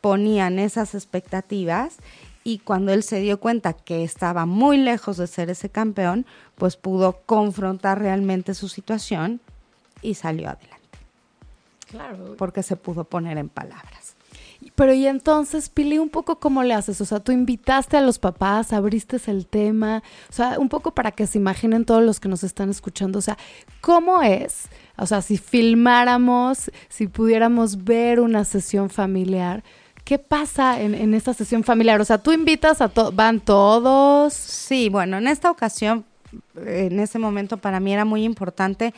ponían 0.00 0.58
esas 0.58 0.94
expectativas 0.94 1.98
y 2.44 2.58
cuando 2.58 2.92
él 2.92 3.02
se 3.02 3.20
dio 3.20 3.38
cuenta 3.38 3.72
que 3.74 4.02
estaba 4.02 4.46
muy 4.46 4.78
lejos 4.78 5.16
de 5.16 5.26
ser 5.26 5.50
ese 5.50 5.68
campeón, 5.68 6.26
pues 6.56 6.76
pudo 6.76 7.20
confrontar 7.26 7.98
realmente 7.98 8.54
su 8.54 8.68
situación 8.68 9.40
y 10.02 10.14
salió 10.14 10.48
adelante. 10.48 10.80
Claro. 11.88 12.36
Porque 12.38 12.62
se 12.62 12.76
pudo 12.76 13.04
poner 13.04 13.36
en 13.36 13.48
palabras. 13.48 14.14
Pero 14.74 14.92
y 14.92 15.06
entonces, 15.06 15.68
Pili, 15.68 15.98
un 15.98 16.10
poco 16.10 16.38
cómo 16.38 16.62
le 16.62 16.74
haces, 16.74 17.00
o 17.00 17.04
sea, 17.04 17.20
tú 17.20 17.32
invitaste 17.32 17.96
a 17.96 18.02
los 18.02 18.18
papás, 18.18 18.72
abriste 18.72 19.18
el 19.26 19.46
tema, 19.46 20.02
o 20.28 20.32
sea, 20.32 20.58
un 20.58 20.68
poco 20.68 20.92
para 20.92 21.12
que 21.12 21.26
se 21.26 21.38
imaginen 21.38 21.84
todos 21.84 22.02
los 22.02 22.20
que 22.20 22.28
nos 22.28 22.44
están 22.44 22.70
escuchando, 22.70 23.18
o 23.18 23.22
sea, 23.22 23.38
¿cómo 23.80 24.22
es? 24.22 24.68
O 24.96 25.06
sea, 25.06 25.22
si 25.22 25.38
filmáramos, 25.38 26.70
si 26.88 27.06
pudiéramos 27.06 27.84
ver 27.84 28.20
una 28.20 28.44
sesión 28.44 28.90
familiar, 28.90 29.64
¿qué 30.10 30.18
pasa 30.18 30.80
en, 30.80 31.14
esta 31.14 31.32
sesión 31.34 31.62
familiar? 31.62 32.00
O 32.00 32.04
sea, 32.04 32.18
tú 32.18 32.32
invitas 32.32 32.80
a 32.80 32.88
todos, 32.88 33.14
van 33.14 33.38
todos. 33.38 34.34
Sí, 34.34 34.88
bueno, 34.88 35.18
en 35.18 35.28
esta 35.28 35.52
ocasión, 35.52 36.04
en 36.56 36.98
ese 36.98 37.20
momento 37.20 37.58
para 37.58 37.78
mí 37.78 37.92
era 37.92 38.04
muy 38.04 38.24
importante 38.24 38.92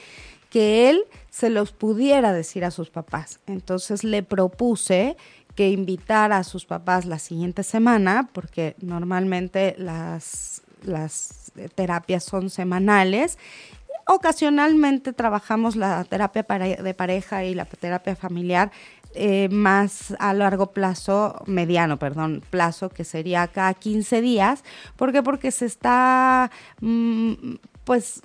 que 0.48 0.88
él 0.88 1.04
se 1.28 1.50
los 1.50 1.72
pudiera 1.72 2.32
decir 2.32 2.64
a 2.64 2.70
sus 2.70 2.88
papás. 2.88 3.40
Entonces 3.46 4.04
le 4.04 4.22
propuse 4.22 5.18
que 5.54 5.68
invitara 5.68 6.38
a 6.38 6.44
sus 6.44 6.64
papás 6.64 7.04
la 7.04 7.18
siguiente 7.18 7.62
semana, 7.62 8.30
porque 8.32 8.74
normalmente 8.80 9.74
las, 9.76 10.62
las 10.82 11.52
terapias 11.74 12.24
son 12.24 12.48
semanales. 12.48 13.36
Ocasionalmente 14.06 15.12
trabajamos 15.12 15.76
la 15.76 16.04
terapia 16.04 16.42
de 16.42 16.94
pareja 16.94 17.44
y 17.44 17.54
la 17.54 17.66
terapia 17.66 18.16
familiar 18.16 18.72
eh, 19.14 19.48
más 19.50 20.14
a 20.18 20.32
largo 20.32 20.72
plazo, 20.72 21.42
mediano, 21.46 21.98
perdón, 21.98 22.42
plazo, 22.50 22.88
que 22.88 23.04
sería 23.04 23.46
cada 23.48 23.74
15 23.74 24.20
días. 24.20 24.64
¿Por 24.96 25.12
qué? 25.12 25.22
Porque 25.22 25.50
se 25.50 25.66
está, 25.66 26.50
mm, 26.80 27.32
pues, 27.84 28.22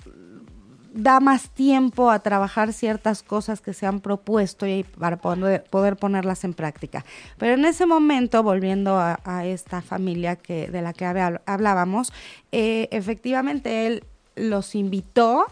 da 0.94 1.20
más 1.20 1.50
tiempo 1.50 2.10
a 2.10 2.18
trabajar 2.20 2.72
ciertas 2.72 3.22
cosas 3.22 3.60
que 3.60 3.72
se 3.72 3.86
han 3.86 4.00
propuesto 4.00 4.66
y 4.66 4.84
para 4.84 5.18
poder, 5.18 5.96
ponerlas 5.96 6.44
en 6.44 6.54
práctica. 6.54 7.04
Pero 7.36 7.54
en 7.54 7.64
ese 7.64 7.86
momento, 7.86 8.42
volviendo 8.42 8.98
a, 8.98 9.46
esta 9.46 9.82
familia 9.82 10.36
que, 10.36 10.68
de 10.68 10.82
la 10.82 10.92
que 10.92 11.04
hablábamos, 11.04 12.12
eh, 12.50 12.88
efectivamente 12.90 13.86
él 13.86 14.04
los 14.34 14.74
invitó 14.74 15.46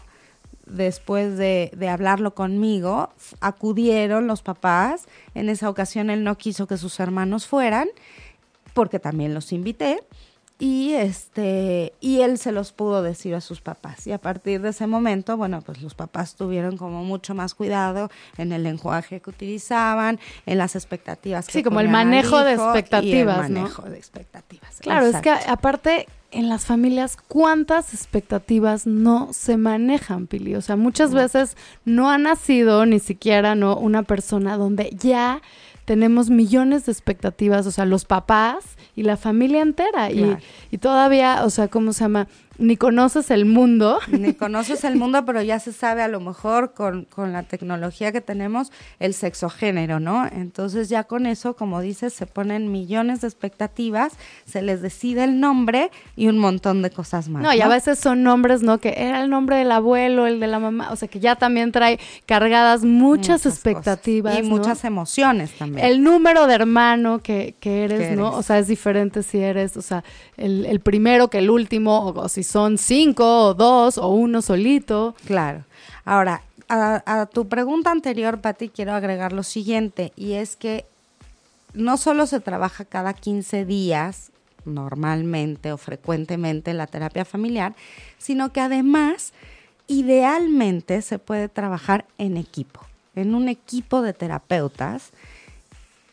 después 0.69 1.37
de, 1.37 1.71
de, 1.75 1.89
hablarlo 1.89 2.33
conmigo, 2.33 3.09
acudieron 3.39 4.27
los 4.27 4.41
papás. 4.41 5.05
En 5.35 5.49
esa 5.49 5.69
ocasión 5.69 6.09
él 6.09 6.23
no 6.23 6.37
quiso 6.37 6.67
que 6.67 6.77
sus 6.77 6.99
hermanos 6.99 7.47
fueran, 7.47 7.87
porque 8.73 8.99
también 8.99 9.33
los 9.33 9.51
invité 9.51 9.99
y 10.59 10.93
este 10.93 11.93
y 12.01 12.21
él 12.21 12.37
se 12.37 12.51
los 12.51 12.71
pudo 12.71 13.03
decir 13.03 13.35
a 13.35 13.41
sus 13.41 13.61
papás. 13.61 14.07
Y 14.07 14.11
a 14.11 14.17
partir 14.17 14.61
de 14.61 14.69
ese 14.69 14.87
momento 14.87 15.37
bueno 15.37 15.61
pues 15.61 15.81
los 15.81 15.93
papás 15.93 16.35
tuvieron 16.35 16.77
como 16.77 17.03
mucho 17.03 17.35
más 17.35 17.53
cuidado 17.53 18.09
en 18.37 18.51
el 18.51 18.63
lenguaje 18.63 19.19
que 19.19 19.29
utilizaban 19.29 20.19
en 20.45 20.57
las 20.57 20.75
expectativas 20.75 21.45
sí 21.45 21.63
como 21.63 21.79
el 21.79 21.89
manejo 21.89 22.43
de 22.43 22.53
expectativas 22.53 23.47
el 23.47 23.53
manejo 23.53 23.83
de 23.83 23.97
expectativas. 23.97 24.79
Claro 24.79 25.05
es 25.05 25.17
que 25.17 25.29
aparte 25.29 26.07
en 26.31 26.49
las 26.49 26.65
familias 26.65 27.17
cuántas 27.27 27.93
expectativas 27.93 28.85
no 28.85 29.29
se 29.31 29.57
manejan 29.57 30.27
Pili 30.27 30.55
o 30.55 30.61
sea 30.61 30.75
muchas 30.75 31.13
veces 31.13 31.55
no 31.85 32.09
ha 32.09 32.17
nacido 32.17 32.85
ni 32.85 32.99
siquiera 32.99 33.55
no 33.55 33.77
una 33.77 34.03
persona 34.03 34.57
donde 34.57 34.89
ya 34.97 35.41
tenemos 35.87 36.29
millones 36.29 36.85
de 36.85 36.91
expectativas, 36.91 37.65
o 37.65 37.71
sea, 37.71 37.85
los 37.85 38.03
papás 38.03 38.75
y 38.93 39.03
la 39.03 39.15
familia 39.15 39.61
entera. 39.61 40.11
Y, 40.11 40.35
y 40.69 40.79
todavía, 40.79 41.45
o 41.45 41.49
sea, 41.49 41.69
¿cómo 41.69 41.93
se 41.93 42.03
llama? 42.03 42.27
Ni 42.57 42.77
conoces 42.77 43.31
el 43.31 43.45
mundo. 43.45 43.99
Ni 44.07 44.33
conoces 44.33 44.83
el 44.83 44.95
mundo, 44.95 45.25
pero 45.25 45.41
ya 45.41 45.59
se 45.59 45.71
sabe 45.71 46.01
a 46.01 46.07
lo 46.07 46.19
mejor 46.19 46.73
con, 46.73 47.05
con 47.05 47.33
la 47.33 47.43
tecnología 47.43 48.11
que 48.11 48.21
tenemos 48.21 48.71
el 48.99 49.13
sexogénero, 49.13 49.99
¿no? 49.99 50.27
Entonces 50.27 50.89
ya 50.89 51.03
con 51.03 51.25
eso, 51.25 51.55
como 51.55 51.81
dices, 51.81 52.13
se 52.13 52.25
ponen 52.25 52.71
millones 52.71 53.21
de 53.21 53.27
expectativas, 53.27 54.13
se 54.45 54.61
les 54.61 54.81
decide 54.81 55.23
el 55.23 55.39
nombre 55.39 55.91
y 56.15 56.27
un 56.27 56.37
montón 56.37 56.81
de 56.81 56.89
cosas 56.89 57.29
más. 57.29 57.43
No, 57.43 57.53
y 57.53 57.61
a 57.61 57.67
veces 57.67 57.99
son 57.99 58.23
nombres, 58.23 58.63
¿no? 58.63 58.79
Que 58.79 58.93
era 58.97 59.21
el 59.21 59.29
nombre 59.29 59.57
del 59.57 59.71
abuelo, 59.71 60.27
el 60.27 60.39
de 60.39 60.47
la 60.47 60.59
mamá, 60.59 60.91
o 60.91 60.95
sea 60.95 61.07
que 61.07 61.19
ya 61.19 61.35
también 61.35 61.71
trae 61.71 61.99
cargadas 62.25 62.83
muchas, 62.83 63.45
expectativas. 63.45 64.37
Y 64.37 64.43
muchas 64.43 64.83
emociones 64.83 65.51
también. 65.57 65.85
El 65.85 66.03
número 66.03 66.47
de 66.47 66.55
hermano 66.55 67.19
que, 67.19 67.55
que 67.59 67.83
eres, 67.83 68.17
¿no? 68.17 68.31
O 68.31 68.43
sea, 68.43 68.59
es 68.59 68.67
diferente 68.67 69.23
si 69.23 69.39
eres, 69.39 69.77
o 69.77 69.81
sea, 69.81 70.03
el, 70.37 70.65
el 70.65 70.79
primero 70.79 71.29
que 71.29 71.39
el 71.39 71.49
último, 71.49 71.99
o, 71.99 72.19
o 72.19 72.29
si 72.29 72.43
son 72.47 72.77
cinco 72.77 73.47
o 73.47 73.53
dos 73.53 73.97
o 73.97 74.07
uno 74.07 74.41
solito. 74.41 75.15
Claro. 75.25 75.65
Ahora, 76.05 76.41
a, 76.69 77.27
tu 77.31 77.47
pregunta 77.47 77.91
anterior, 77.91 78.39
Pati, 78.39 78.69
quiero 78.69 78.93
agregar 78.93 79.33
lo 79.33 79.43
siguiente, 79.43 80.13
y 80.15 80.33
es 80.33 80.55
que 80.55 80.85
no 81.73 81.97
solo 81.97 82.25
se 82.25 82.39
trabaja 82.39 82.85
cada 82.85 83.13
15 83.13 83.65
días 83.65 84.31
normalmente 84.65 85.71
o 85.71 85.77
frecuentemente 85.77 86.73
la 86.73 86.87
terapia 86.87 87.25
familiar, 87.25 87.75
sino 88.17 88.51
que 88.51 88.61
además, 88.61 89.33
idealmente, 89.87 91.01
se 91.01 91.19
puede 91.19 91.49
trabajar 91.49 92.05
en 92.17 92.37
equipo, 92.37 92.81
en 93.15 93.35
un 93.35 93.49
equipo 93.49 94.01
de 94.01 94.13
terapeutas 94.13 95.11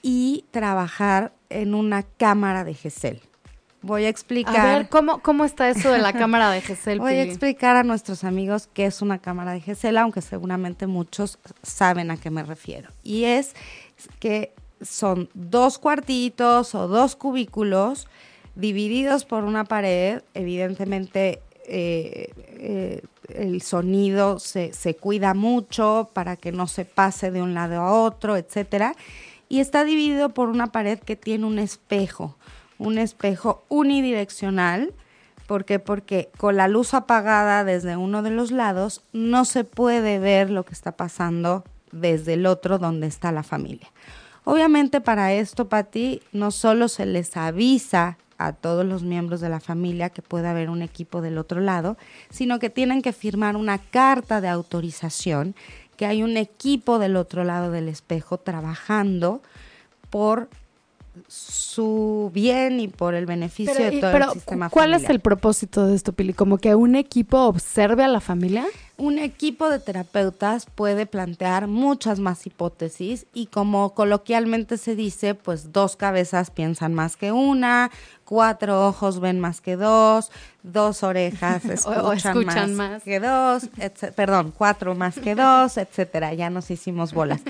y 0.02 0.44
trabajar 0.50 1.32
en 1.50 1.74
una 1.74 2.02
cámara 2.02 2.64
de 2.64 2.74
GESEL. 2.74 3.22
Voy 3.84 4.06
a 4.06 4.08
explicar. 4.08 4.56
A 4.56 4.78
ver, 4.78 4.88
¿cómo, 4.88 5.18
cómo 5.18 5.44
está 5.44 5.68
eso 5.68 5.92
de 5.92 5.98
la 5.98 6.12
cámara 6.14 6.50
de 6.50 6.62
GESEL? 6.62 7.00
Voy 7.00 7.16
a 7.16 7.22
explicar 7.22 7.76
a 7.76 7.82
nuestros 7.82 8.24
amigos 8.24 8.66
qué 8.72 8.86
es 8.86 9.02
una 9.02 9.18
cámara 9.18 9.52
de 9.52 9.60
GESEL, 9.60 9.98
aunque 9.98 10.22
seguramente 10.22 10.86
muchos 10.86 11.38
saben 11.62 12.10
a 12.10 12.16
qué 12.16 12.30
me 12.30 12.42
refiero. 12.42 12.88
Y 13.02 13.24
es 13.24 13.54
que 14.20 14.54
son 14.80 15.28
dos 15.34 15.78
cuartitos 15.78 16.74
o 16.74 16.88
dos 16.88 17.14
cubículos 17.14 18.08
divididos 18.54 19.26
por 19.26 19.44
una 19.44 19.64
pared, 19.64 20.22
evidentemente 20.32 21.42
eh, 21.66 22.30
eh, 22.56 23.02
el 23.28 23.60
sonido 23.60 24.38
se, 24.38 24.72
se, 24.72 24.96
cuida 24.96 25.34
mucho 25.34 26.08
para 26.14 26.36
que 26.36 26.52
no 26.52 26.68
se 26.68 26.86
pase 26.86 27.30
de 27.30 27.42
un 27.42 27.52
lado 27.52 27.82
a 27.82 27.92
otro, 27.92 28.38
etcétera. 28.38 28.94
Y 29.50 29.60
está 29.60 29.84
dividido 29.84 30.30
por 30.30 30.48
una 30.48 30.68
pared 30.68 30.98
que 30.98 31.16
tiene 31.16 31.44
un 31.44 31.58
espejo 31.58 32.36
un 32.78 32.98
espejo 32.98 33.64
unidireccional. 33.68 34.92
¿Por 35.46 35.64
qué? 35.64 35.78
Porque 35.78 36.30
con 36.38 36.56
la 36.56 36.68
luz 36.68 36.94
apagada 36.94 37.64
desde 37.64 37.96
uno 37.96 38.22
de 38.22 38.30
los 38.30 38.50
lados 38.50 39.02
no 39.12 39.44
se 39.44 39.64
puede 39.64 40.18
ver 40.18 40.50
lo 40.50 40.64
que 40.64 40.72
está 40.72 40.92
pasando 40.92 41.64
desde 41.92 42.34
el 42.34 42.46
otro 42.46 42.78
donde 42.78 43.06
está 43.06 43.32
la 43.32 43.42
familia. 43.42 43.88
Obviamente 44.44 45.00
para 45.00 45.32
esto, 45.32 45.68
Pati, 45.68 46.20
no 46.32 46.50
solo 46.50 46.88
se 46.88 47.06
les 47.06 47.36
avisa 47.36 48.18
a 48.36 48.52
todos 48.52 48.84
los 48.84 49.02
miembros 49.02 49.40
de 49.40 49.48
la 49.48 49.60
familia 49.60 50.10
que 50.10 50.22
puede 50.22 50.48
haber 50.48 50.68
un 50.68 50.82
equipo 50.82 51.22
del 51.22 51.38
otro 51.38 51.60
lado, 51.60 51.96
sino 52.30 52.58
que 52.58 52.68
tienen 52.68 53.00
que 53.00 53.12
firmar 53.12 53.56
una 53.56 53.78
carta 53.78 54.40
de 54.40 54.48
autorización 54.48 55.54
que 55.96 56.06
hay 56.06 56.22
un 56.22 56.36
equipo 56.36 56.98
del 56.98 57.16
otro 57.16 57.44
lado 57.44 57.70
del 57.70 57.88
espejo 57.88 58.38
trabajando 58.38 59.42
por 60.10 60.48
su 61.28 62.30
bien 62.34 62.80
y 62.80 62.88
por 62.88 63.14
el 63.14 63.26
beneficio 63.26 63.74
de 63.74 64.00
todo 64.00 64.16
el 64.16 64.30
sistema 64.30 64.68
¿Cuál 64.70 64.94
es 64.94 65.08
el 65.08 65.20
propósito 65.20 65.86
de 65.86 65.94
esto, 65.94 66.12
Pili? 66.12 66.32
¿Como 66.32 66.58
que 66.58 66.74
un 66.74 66.96
equipo 66.96 67.46
observe 67.46 68.02
a 68.04 68.08
la 68.08 68.20
familia? 68.20 68.64
Un 68.96 69.18
equipo 69.18 69.70
de 69.70 69.80
terapeutas 69.80 70.66
puede 70.66 71.06
plantear 71.06 71.66
muchas 71.66 72.20
más 72.20 72.46
hipótesis 72.46 73.26
y 73.34 73.46
como 73.46 73.92
coloquialmente 73.92 74.78
se 74.78 74.94
dice, 74.94 75.34
pues 75.34 75.72
dos 75.72 75.96
cabezas 75.96 76.52
piensan 76.52 76.94
más 76.94 77.16
que 77.16 77.32
una, 77.32 77.90
cuatro 78.24 78.86
ojos 78.86 79.18
ven 79.18 79.40
más 79.40 79.60
que 79.60 79.74
dos, 79.74 80.30
dos 80.62 81.02
orejas 81.02 81.64
escuchan, 81.64 82.74
más, 82.76 83.02
que 83.02 83.18
dos, 83.18 83.68
perdón, 84.14 84.52
cuatro 84.56 84.94
más 84.94 85.18
que 85.18 85.34
dos, 85.34 85.76
etcétera. 85.76 86.32
Ya 86.34 86.48
nos 86.48 86.70
hicimos 86.70 87.12
bolas. 87.12 87.42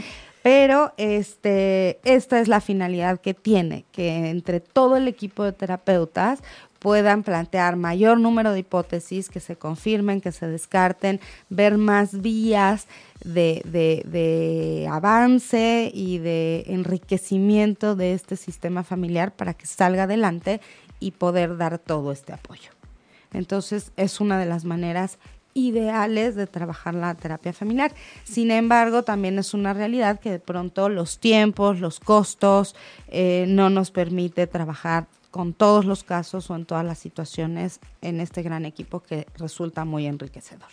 Pero 0.42 0.92
este, 0.98 2.00
esta 2.04 2.40
es 2.40 2.48
la 2.48 2.60
finalidad 2.60 3.18
que 3.20 3.32
tiene, 3.32 3.84
que 3.92 4.28
entre 4.28 4.60
todo 4.60 4.96
el 4.96 5.08
equipo 5.08 5.42
de 5.44 5.52
terapeutas 5.52 6.40
puedan 6.84 7.22
plantear 7.22 7.76
mayor 7.76 8.20
número 8.20 8.52
de 8.52 8.58
hipótesis, 8.58 9.30
que 9.30 9.40
se 9.40 9.56
confirmen, 9.56 10.20
que 10.20 10.32
se 10.32 10.46
descarten, 10.46 11.18
ver 11.48 11.78
más 11.78 12.20
vías 12.20 12.88
de, 13.24 13.62
de, 13.64 14.86
avance 14.90 15.90
y 15.94 16.18
de 16.18 16.64
enriquecimiento 16.66 17.96
de 17.96 18.12
este 18.12 18.36
sistema 18.36 18.84
familiar 18.84 19.34
para 19.34 19.54
que 19.54 19.64
salga 19.64 20.02
adelante 20.02 20.60
y 21.00 21.12
poder 21.12 21.56
dar 21.56 21.78
todo 21.78 22.12
este 22.12 22.34
apoyo. 22.34 22.68
Entonces 23.32 23.90
es 23.96 24.20
una 24.20 24.38
de 24.38 24.44
las 24.44 24.66
maneras 24.66 25.18
ideales 25.54 26.34
de 26.34 26.46
trabajar 26.46 26.94
la 26.94 27.14
terapia 27.14 27.54
familiar. 27.54 27.94
Sin 28.24 28.50
embargo, 28.50 29.04
también 29.04 29.38
es 29.38 29.54
una 29.54 29.72
realidad 29.72 30.20
que 30.20 30.32
de 30.32 30.38
pronto 30.38 30.90
los 30.90 31.18
tiempos, 31.18 31.80
los 31.80 31.98
costos 31.98 32.76
eh, 33.08 33.46
no 33.48 33.70
nos 33.70 33.90
permite 33.90 34.46
trabajar 34.46 35.06
con 35.34 35.52
todos 35.52 35.84
los 35.84 36.04
casos 36.04 36.48
o 36.48 36.54
en 36.54 36.64
todas 36.64 36.84
las 36.84 36.96
situaciones 36.96 37.80
en 38.02 38.20
este 38.20 38.40
gran 38.42 38.64
equipo 38.64 39.00
que 39.00 39.26
resulta 39.36 39.84
muy 39.84 40.06
enriquecedor. 40.06 40.68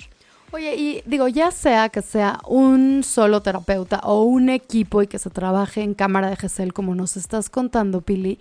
Oye, 0.52 0.76
y 0.76 1.02
digo, 1.08 1.28
ya 1.28 1.50
sea 1.50 1.89
que 1.89 2.04
sea 2.04 2.39
un 2.47 3.04
solo 3.04 3.41
terapeuta 3.41 4.02
o 4.04 4.21
un 4.21 4.50
equipo 4.50 5.02
y 5.02 5.08
que 5.08 5.17
se 5.17 5.32
trabaje 5.32 5.82
en 5.82 5.95
cámara 5.95 6.30
de 6.30 6.36
GESEL, 6.36 6.74
como 6.74 6.93
nos 6.93 7.17
estás 7.17 7.50
contando, 7.50 8.02
Pili, 8.02 8.38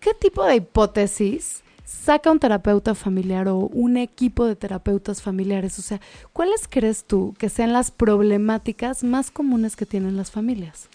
¿qué 0.00 0.14
tipo 0.14 0.46
de 0.46 0.56
hipótesis 0.56 1.62
saca 1.84 2.30
un 2.30 2.38
terapeuta 2.38 2.94
familiar 2.94 3.48
o 3.48 3.58
un 3.58 3.98
equipo 3.98 4.46
de 4.46 4.56
terapeutas 4.56 5.20
familiares? 5.20 5.78
O 5.78 5.82
sea, 5.82 6.00
¿cuáles 6.32 6.66
crees 6.66 7.04
tú 7.04 7.34
que 7.36 7.50
sean 7.50 7.74
las 7.74 7.90
problemáticas 7.90 9.04
más 9.04 9.30
comunes 9.30 9.76
que 9.76 9.84
tienen 9.84 10.16
las 10.16 10.30
familias? 10.30 10.88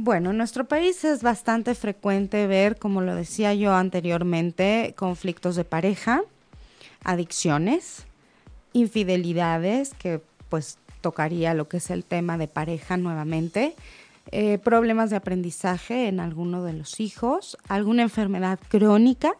Bueno, 0.00 0.30
en 0.30 0.36
nuestro 0.36 0.64
país 0.64 1.02
es 1.02 1.24
bastante 1.24 1.74
frecuente 1.74 2.46
ver, 2.46 2.76
como 2.78 3.00
lo 3.00 3.16
decía 3.16 3.52
yo 3.54 3.74
anteriormente, 3.74 4.94
conflictos 4.96 5.56
de 5.56 5.64
pareja, 5.64 6.22
adicciones, 7.02 8.06
infidelidades, 8.72 9.94
que 9.94 10.22
pues 10.50 10.78
tocaría 11.00 11.52
lo 11.52 11.66
que 11.66 11.78
es 11.78 11.90
el 11.90 12.04
tema 12.04 12.38
de 12.38 12.46
pareja 12.46 12.96
nuevamente, 12.96 13.74
eh, 14.30 14.58
problemas 14.58 15.10
de 15.10 15.16
aprendizaje 15.16 16.06
en 16.06 16.20
alguno 16.20 16.62
de 16.62 16.74
los 16.74 17.00
hijos, 17.00 17.58
alguna 17.66 18.02
enfermedad 18.02 18.60
crónica, 18.68 19.32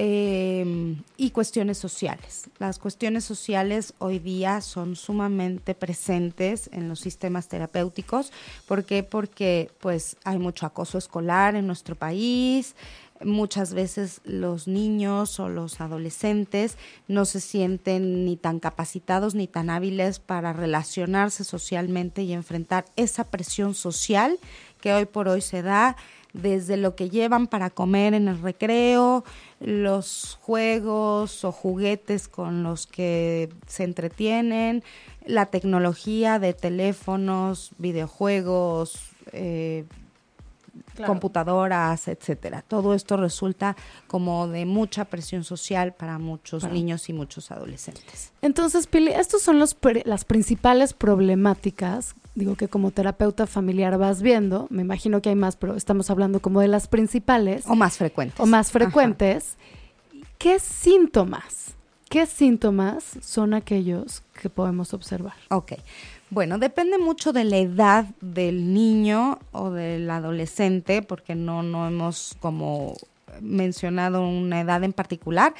Em, 0.00 1.02
y 1.16 1.30
cuestiones 1.30 1.76
sociales. 1.76 2.48
Las 2.60 2.78
cuestiones 2.78 3.24
sociales 3.24 3.94
hoy 3.98 4.20
día 4.20 4.60
son 4.60 4.94
sumamente 4.94 5.74
presentes 5.74 6.70
en 6.72 6.88
los 6.88 7.00
sistemas 7.00 7.48
terapéuticos. 7.48 8.30
¿Por 8.68 8.84
qué? 8.84 9.02
Porque 9.02 9.72
pues 9.80 10.16
hay 10.22 10.38
mucho 10.38 10.66
acoso 10.66 10.98
escolar 10.98 11.56
en 11.56 11.66
nuestro 11.66 11.96
país, 11.96 12.76
muchas 13.24 13.74
veces 13.74 14.20
los 14.22 14.68
niños 14.68 15.40
o 15.40 15.48
los 15.48 15.80
adolescentes 15.80 16.76
no 17.08 17.24
se 17.24 17.40
sienten 17.40 18.24
ni 18.24 18.36
tan 18.36 18.60
capacitados 18.60 19.34
ni 19.34 19.48
tan 19.48 19.68
hábiles 19.68 20.20
para 20.20 20.52
relacionarse 20.52 21.42
socialmente 21.42 22.22
y 22.22 22.34
enfrentar 22.34 22.84
esa 22.94 23.24
presión 23.24 23.74
social 23.74 24.38
que 24.80 24.92
hoy 24.92 25.06
por 25.06 25.26
hoy 25.26 25.40
se 25.40 25.62
da 25.62 25.96
desde 26.40 26.76
lo 26.76 26.94
que 26.94 27.10
llevan 27.10 27.46
para 27.46 27.70
comer 27.70 28.14
en 28.14 28.28
el 28.28 28.40
recreo, 28.40 29.24
los 29.60 30.38
juegos 30.40 31.44
o 31.44 31.52
juguetes 31.52 32.28
con 32.28 32.62
los 32.62 32.86
que 32.86 33.48
se 33.66 33.84
entretienen, 33.84 34.84
la 35.26 35.46
tecnología 35.46 36.38
de 36.38 36.54
teléfonos, 36.54 37.72
videojuegos, 37.78 39.00
eh, 39.32 39.84
computadoras, 41.04 42.08
etcétera. 42.08 42.62
Todo 42.66 42.94
esto 42.94 43.16
resulta 43.16 43.76
como 44.06 44.48
de 44.48 44.64
mucha 44.66 45.04
presión 45.04 45.44
social 45.44 45.92
para 45.92 46.18
muchos 46.18 46.64
niños 46.70 47.08
y 47.08 47.12
muchos 47.12 47.50
adolescentes. 47.50 48.32
Entonces, 48.42 48.86
Pili, 48.86 49.12
estos 49.12 49.42
son 49.42 49.58
los 49.58 49.76
las 50.04 50.24
principales 50.24 50.92
problemáticas, 50.92 52.14
digo 52.38 52.54
que 52.54 52.68
como 52.68 52.90
terapeuta 52.92 53.46
familiar 53.46 53.98
vas 53.98 54.22
viendo, 54.22 54.68
me 54.70 54.82
imagino 54.82 55.20
que 55.20 55.28
hay 55.28 55.34
más, 55.34 55.56
pero 55.56 55.74
estamos 55.74 56.08
hablando 56.08 56.40
como 56.40 56.60
de 56.60 56.68
las 56.68 56.86
principales. 56.86 57.64
O 57.66 57.74
más 57.74 57.98
frecuentes. 57.98 58.38
O 58.40 58.46
más 58.46 58.70
frecuentes. 58.70 59.56
¿Qué 60.38 60.60
síntomas? 60.60 61.74
¿Qué 62.08 62.26
síntomas 62.26 63.04
son 63.20 63.52
aquellos 63.52 64.22
que 64.40 64.48
podemos 64.48 64.94
observar? 64.94 65.34
Ok. 65.50 65.72
Bueno, 66.30 66.58
depende 66.58 66.96
mucho 66.96 67.32
de 67.32 67.44
la 67.44 67.58
edad 67.58 68.06
del 68.20 68.72
niño 68.72 69.38
o 69.52 69.70
del 69.70 70.08
adolescente, 70.08 71.02
porque 71.02 71.34
no, 71.34 71.62
no 71.62 71.88
hemos 71.88 72.36
como 72.40 72.94
mencionado 73.40 74.26
una 74.26 74.60
edad 74.60 74.84
en 74.84 74.92
particular 74.92 75.54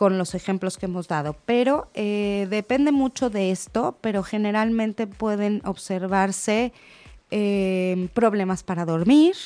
con 0.00 0.16
los 0.16 0.34
ejemplos 0.34 0.78
que 0.78 0.86
hemos 0.86 1.08
dado, 1.08 1.36
pero 1.44 1.90
eh, 1.92 2.46
depende 2.48 2.90
mucho 2.90 3.28
de 3.28 3.50
esto, 3.50 3.98
pero 4.00 4.22
generalmente 4.22 5.06
pueden 5.06 5.60
observarse 5.66 6.72
eh, 7.30 8.08
problemas 8.14 8.62
para 8.62 8.86
dormir, 8.86 9.36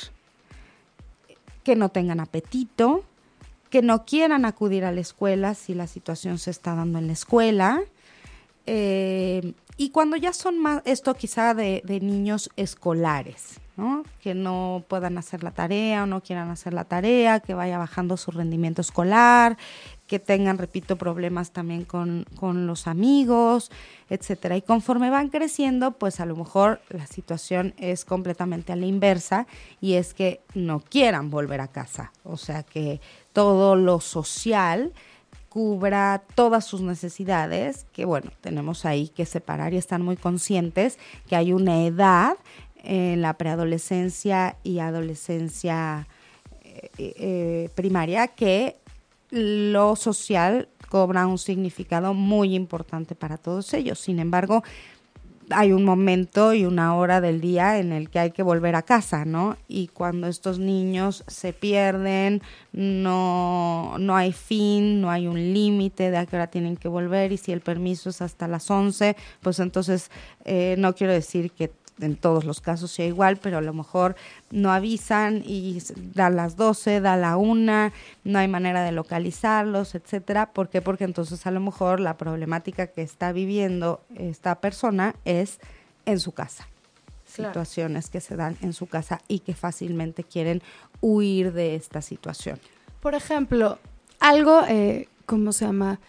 que 1.65 1.75
no 1.75 1.89
tengan 1.89 2.21
apetito, 2.21 3.03
que 3.69 3.81
no 3.81 4.05
quieran 4.05 4.45
acudir 4.45 4.85
a 4.85 4.93
la 4.93 5.01
escuela 5.01 5.55
si 5.55 5.73
la 5.73 5.87
situación 5.87 6.37
se 6.37 6.51
está 6.51 6.73
dando 6.73 6.99
en 6.99 7.07
la 7.07 7.13
escuela, 7.13 7.81
eh, 8.65 9.53
y 9.77 9.89
cuando 9.89 10.15
ya 10.15 10.31
son 10.31 10.57
más, 10.57 10.81
esto 10.85 11.13
quizá 11.15 11.53
de, 11.53 11.81
niños 12.01 12.49
escolares, 12.55 13.59
¿no? 13.75 14.03
Que 14.21 14.33
no 14.33 14.85
puedan 14.87 15.17
hacer 15.17 15.43
la 15.43 15.51
tarea 15.51 16.03
o 16.03 16.05
no 16.05 16.21
quieran 16.21 16.49
hacer 16.49 16.73
la 16.73 16.85
tarea, 16.85 17.41
que 17.41 17.53
vaya 17.53 17.77
bajando 17.77 18.15
su 18.15 18.31
rendimiento 18.31 18.79
escolar, 18.79 19.57
que 20.07 20.19
tengan, 20.19 20.57
repito, 20.57 20.97
problemas 20.97 21.51
también 21.51 21.83
con, 21.83 22.25
con 22.35 22.67
los 22.67 22.87
amigos, 22.87 23.71
etcétera. 24.09 24.55
Y 24.55 24.61
conforme 24.61 25.09
van 25.09 25.29
creciendo, 25.29 25.91
pues 25.91 26.19
a 26.19 26.25
lo 26.25 26.35
mejor 26.35 26.81
la 26.89 27.07
situación 27.07 27.73
es 27.77 28.05
completamente 28.05 28.71
a 28.71 28.75
la 28.75 28.85
inversa 28.85 29.47
y 29.81 29.93
es 29.93 30.13
que 30.13 30.41
no 30.53 30.79
quieran 30.79 31.29
volver 31.31 31.61
a 31.61 31.67
casa. 31.67 32.11
O 32.23 32.37
sea 32.37 32.63
que 32.63 33.01
todo 33.33 33.75
lo 33.75 33.99
social 33.99 34.93
cubra 35.49 36.21
todas 36.35 36.65
sus 36.65 36.81
necesidades, 36.81 37.85
que 37.93 38.03
bueno, 38.03 38.29
tenemos 38.41 38.85
ahí 38.85 39.07
que 39.07 39.25
separar 39.25 39.73
y 39.73 39.77
estar 39.77 40.01
muy 40.01 40.17
conscientes 40.17 40.99
que 41.27 41.37
hay 41.37 41.53
una 41.53 41.85
edad 41.85 42.37
en 42.83 43.21
la 43.21 43.35
preadolescencia 43.35 44.57
y 44.63 44.79
adolescencia 44.79 46.07
eh, 46.63 46.89
eh, 46.97 47.69
primaria 47.73 48.27
que 48.27 48.75
lo 49.29 49.95
social 49.95 50.69
cobra 50.89 51.27
un 51.27 51.37
significado 51.37 52.13
muy 52.13 52.55
importante 52.55 53.15
para 53.15 53.37
todos 53.37 53.73
ellos. 53.73 53.99
Sin 53.99 54.19
embargo, 54.19 54.63
hay 55.49 55.71
un 55.71 55.83
momento 55.83 56.53
y 56.53 56.65
una 56.65 56.95
hora 56.95 57.21
del 57.21 57.41
día 57.41 57.79
en 57.79 57.91
el 57.91 58.09
que 58.09 58.19
hay 58.19 58.31
que 58.31 58.43
volver 58.43 58.75
a 58.75 58.81
casa, 58.81 59.25
¿no? 59.25 59.57
Y 59.67 59.87
cuando 59.87 60.27
estos 60.27 60.59
niños 60.59 61.23
se 61.27 61.53
pierden, 61.53 62.41
no, 62.71 63.95
no 63.99 64.15
hay 64.15 64.31
fin, 64.31 65.01
no 65.01 65.11
hay 65.11 65.27
un 65.27 65.53
límite 65.53 66.11
de 66.11 66.17
a 66.17 66.25
qué 66.25 66.35
hora 66.35 66.47
tienen 66.47 66.77
que 66.77 66.87
volver 66.87 67.31
y 67.31 67.37
si 67.37 67.51
el 67.51 67.61
permiso 67.61 68.09
es 68.09 68.21
hasta 68.21 68.47
las 68.47 68.69
11, 68.69 69.15
pues 69.41 69.59
entonces 69.59 70.09
eh, 70.45 70.75
no 70.77 70.95
quiero 70.95 71.13
decir 71.13 71.51
que 71.51 71.71
en 71.99 72.15
todos 72.15 72.43
los 72.43 72.61
casos 72.61 72.91
sea 72.91 73.05
igual, 73.05 73.37
pero 73.37 73.57
a 73.57 73.61
lo 73.61 73.73
mejor 73.73 74.15
no 74.51 74.71
avisan 74.71 75.43
y 75.45 75.81
da 76.13 76.29
las 76.29 76.55
12, 76.55 77.01
da 77.01 77.15
la 77.15 77.37
1, 77.37 77.91
no 78.23 78.39
hay 78.39 78.47
manera 78.47 78.83
de 78.83 78.91
localizarlos, 78.91 79.95
etcétera. 79.95 80.51
¿Por 80.51 80.69
qué? 80.69 80.81
Porque 80.81 81.05
entonces 81.05 81.45
a 81.47 81.51
lo 81.51 81.59
mejor 81.59 81.99
la 81.99 82.17
problemática 82.17 82.87
que 82.87 83.01
está 83.01 83.31
viviendo 83.31 84.01
esta 84.15 84.55
persona 84.55 85.15
es 85.25 85.59
en 86.05 86.19
su 86.19 86.33
casa. 86.33 86.67
Situaciones 87.25 88.09
que 88.09 88.21
se 88.21 88.35
dan 88.35 88.57
en 88.61 88.73
su 88.73 88.87
casa 88.87 89.21
y 89.27 89.39
que 89.39 89.53
fácilmente 89.53 90.23
quieren 90.23 90.61
huir 91.01 91.51
de 91.53 91.75
esta 91.75 92.01
situación. 92.01 92.59
Por 93.01 93.13
ejemplo, 93.13 93.77
algo, 94.19 94.61
eh, 94.67 95.09
¿cómo 95.25 95.51
se 95.51 95.65
llama? 95.65 95.99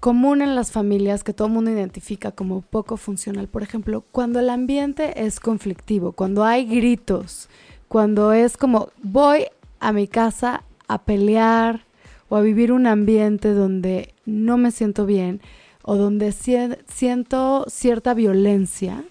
Común 0.00 0.42
en 0.42 0.54
las 0.54 0.70
familias 0.70 1.24
que 1.24 1.32
todo 1.32 1.48
el 1.48 1.54
mundo 1.54 1.70
identifica 1.70 2.32
como 2.32 2.60
poco 2.60 2.96
funcional. 2.96 3.48
Por 3.48 3.62
ejemplo, 3.62 4.04
cuando 4.12 4.38
el 4.40 4.50
ambiente 4.50 5.24
es 5.24 5.40
conflictivo, 5.40 6.12
cuando 6.12 6.44
hay 6.44 6.66
gritos, 6.66 7.48
cuando 7.88 8.32
es 8.32 8.56
como 8.56 8.90
voy 9.02 9.46
a 9.80 9.92
mi 9.92 10.08
casa 10.08 10.62
a 10.88 11.02
pelear 11.02 11.84
o 12.28 12.36
a 12.36 12.40
vivir 12.40 12.72
un 12.72 12.86
ambiente 12.86 13.52
donde 13.52 14.14
no 14.24 14.56
me 14.56 14.70
siento 14.70 15.06
bien 15.06 15.40
o 15.82 15.96
donde 15.96 16.32
siento 16.32 17.64
cierta 17.68 18.14
violencia. 18.14 19.04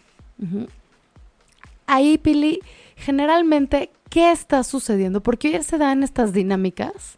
Ahí, 1.88 2.17
Pili, 2.17 2.60
generalmente 2.98 3.89
qué 4.15 4.32
está 4.32 4.63
sucediendo, 4.63 5.21
porque 5.21 5.49
hoy 5.49 5.62
se 5.62 5.78
dan 5.78 6.01
estas 6.01 6.32
dinámicas 6.32 7.17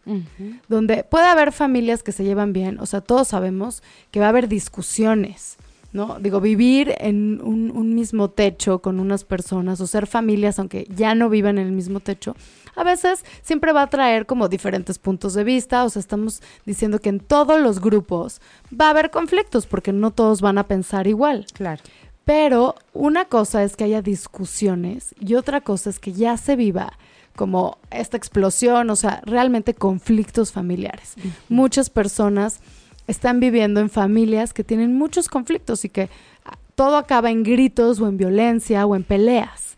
donde 0.68 1.04
puede 1.04 1.28
haber 1.28 1.52
familias 1.52 2.02
que 2.02 2.12
se 2.12 2.24
llevan 2.24 2.54
bien, 2.54 2.80
o 2.80 2.88
sea, 2.88 3.02
todos 3.02 3.28
sabemos 3.28 3.84
que 4.10 4.20
va 4.20 4.26
a 4.26 4.30
haber 4.30 4.48
discusiones, 4.48 5.58
¿no? 5.94 6.18
Digo, 6.20 6.42
vivir 6.42 6.96
en 6.98 7.40
un, 7.44 7.94
mismo 7.94 8.32
techo 8.32 8.80
con 8.80 9.00
unas 9.00 9.26
personas 9.26 9.80
o 9.80 9.86
ser 9.86 10.08
familias, 10.08 10.58
aunque 10.58 10.88
ya 10.90 11.14
no 11.14 11.30
vivan 11.30 11.60
en 11.60 11.68
el 11.68 11.72
mismo 11.72 12.00
techo, 12.00 12.36
a 12.76 12.84
veces 12.84 13.24
siempre 13.44 13.74
va 13.74 13.84
a 13.84 13.90
traer 13.92 14.26
como 14.26 14.50
diferentes 14.50 14.98
puntos 14.98 15.36
de 15.36 15.44
vista, 15.44 15.84
o 15.84 15.92
sea, 15.92 16.00
estamos 16.00 16.42
diciendo 16.66 16.98
que 16.98 17.10
en 17.10 17.20
todos 17.20 17.62
los 17.62 17.80
grupos 17.80 18.42
va 18.74 18.88
a 18.88 18.90
haber 18.90 19.12
conflictos 19.12 19.68
porque 19.68 19.94
no 19.94 20.10
todos 20.10 20.42
van 20.42 20.58
a 20.58 20.66
pensar 20.66 21.06
igual. 21.06 21.46
Claro. 21.54 21.84
Pero 22.28 22.76
una 22.92 23.24
cosa 23.24 23.64
es 23.64 23.78
que 23.78 23.86
haya 23.86 24.02
discusiones 24.02 25.16
y 25.18 25.36
otra 25.36 25.62
cosa 25.62 25.90
es 25.90 25.98
que 25.98 26.12
ya 26.12 26.36
se 26.36 26.58
viva 26.58 26.92
como 27.38 27.78
esta 27.90 28.18
explosión, 28.18 28.90
o 28.90 28.98
sea, 28.98 29.22
realmente 29.26 29.74
conflictos 29.74 30.52
familiares. 30.52 31.16
Muchas 31.48 31.90
personas 31.90 32.60
están 33.08 33.40
viviendo 33.40 33.80
en 33.80 33.90
familias 33.90 34.54
que 34.54 34.66
tienen 34.66 34.98
muchos 34.98 35.30
conflictos 35.30 35.86
y 35.86 35.90
que 35.90 36.10
ah, 36.44 36.58
todo 36.76 36.98
acaba 36.98 37.32
en 37.32 37.44
gritos 37.44 38.02
o 38.02 38.10
en 38.10 38.18
violencia 38.18 38.86
o 38.86 38.98
en 38.98 39.06
peleas. 39.06 39.78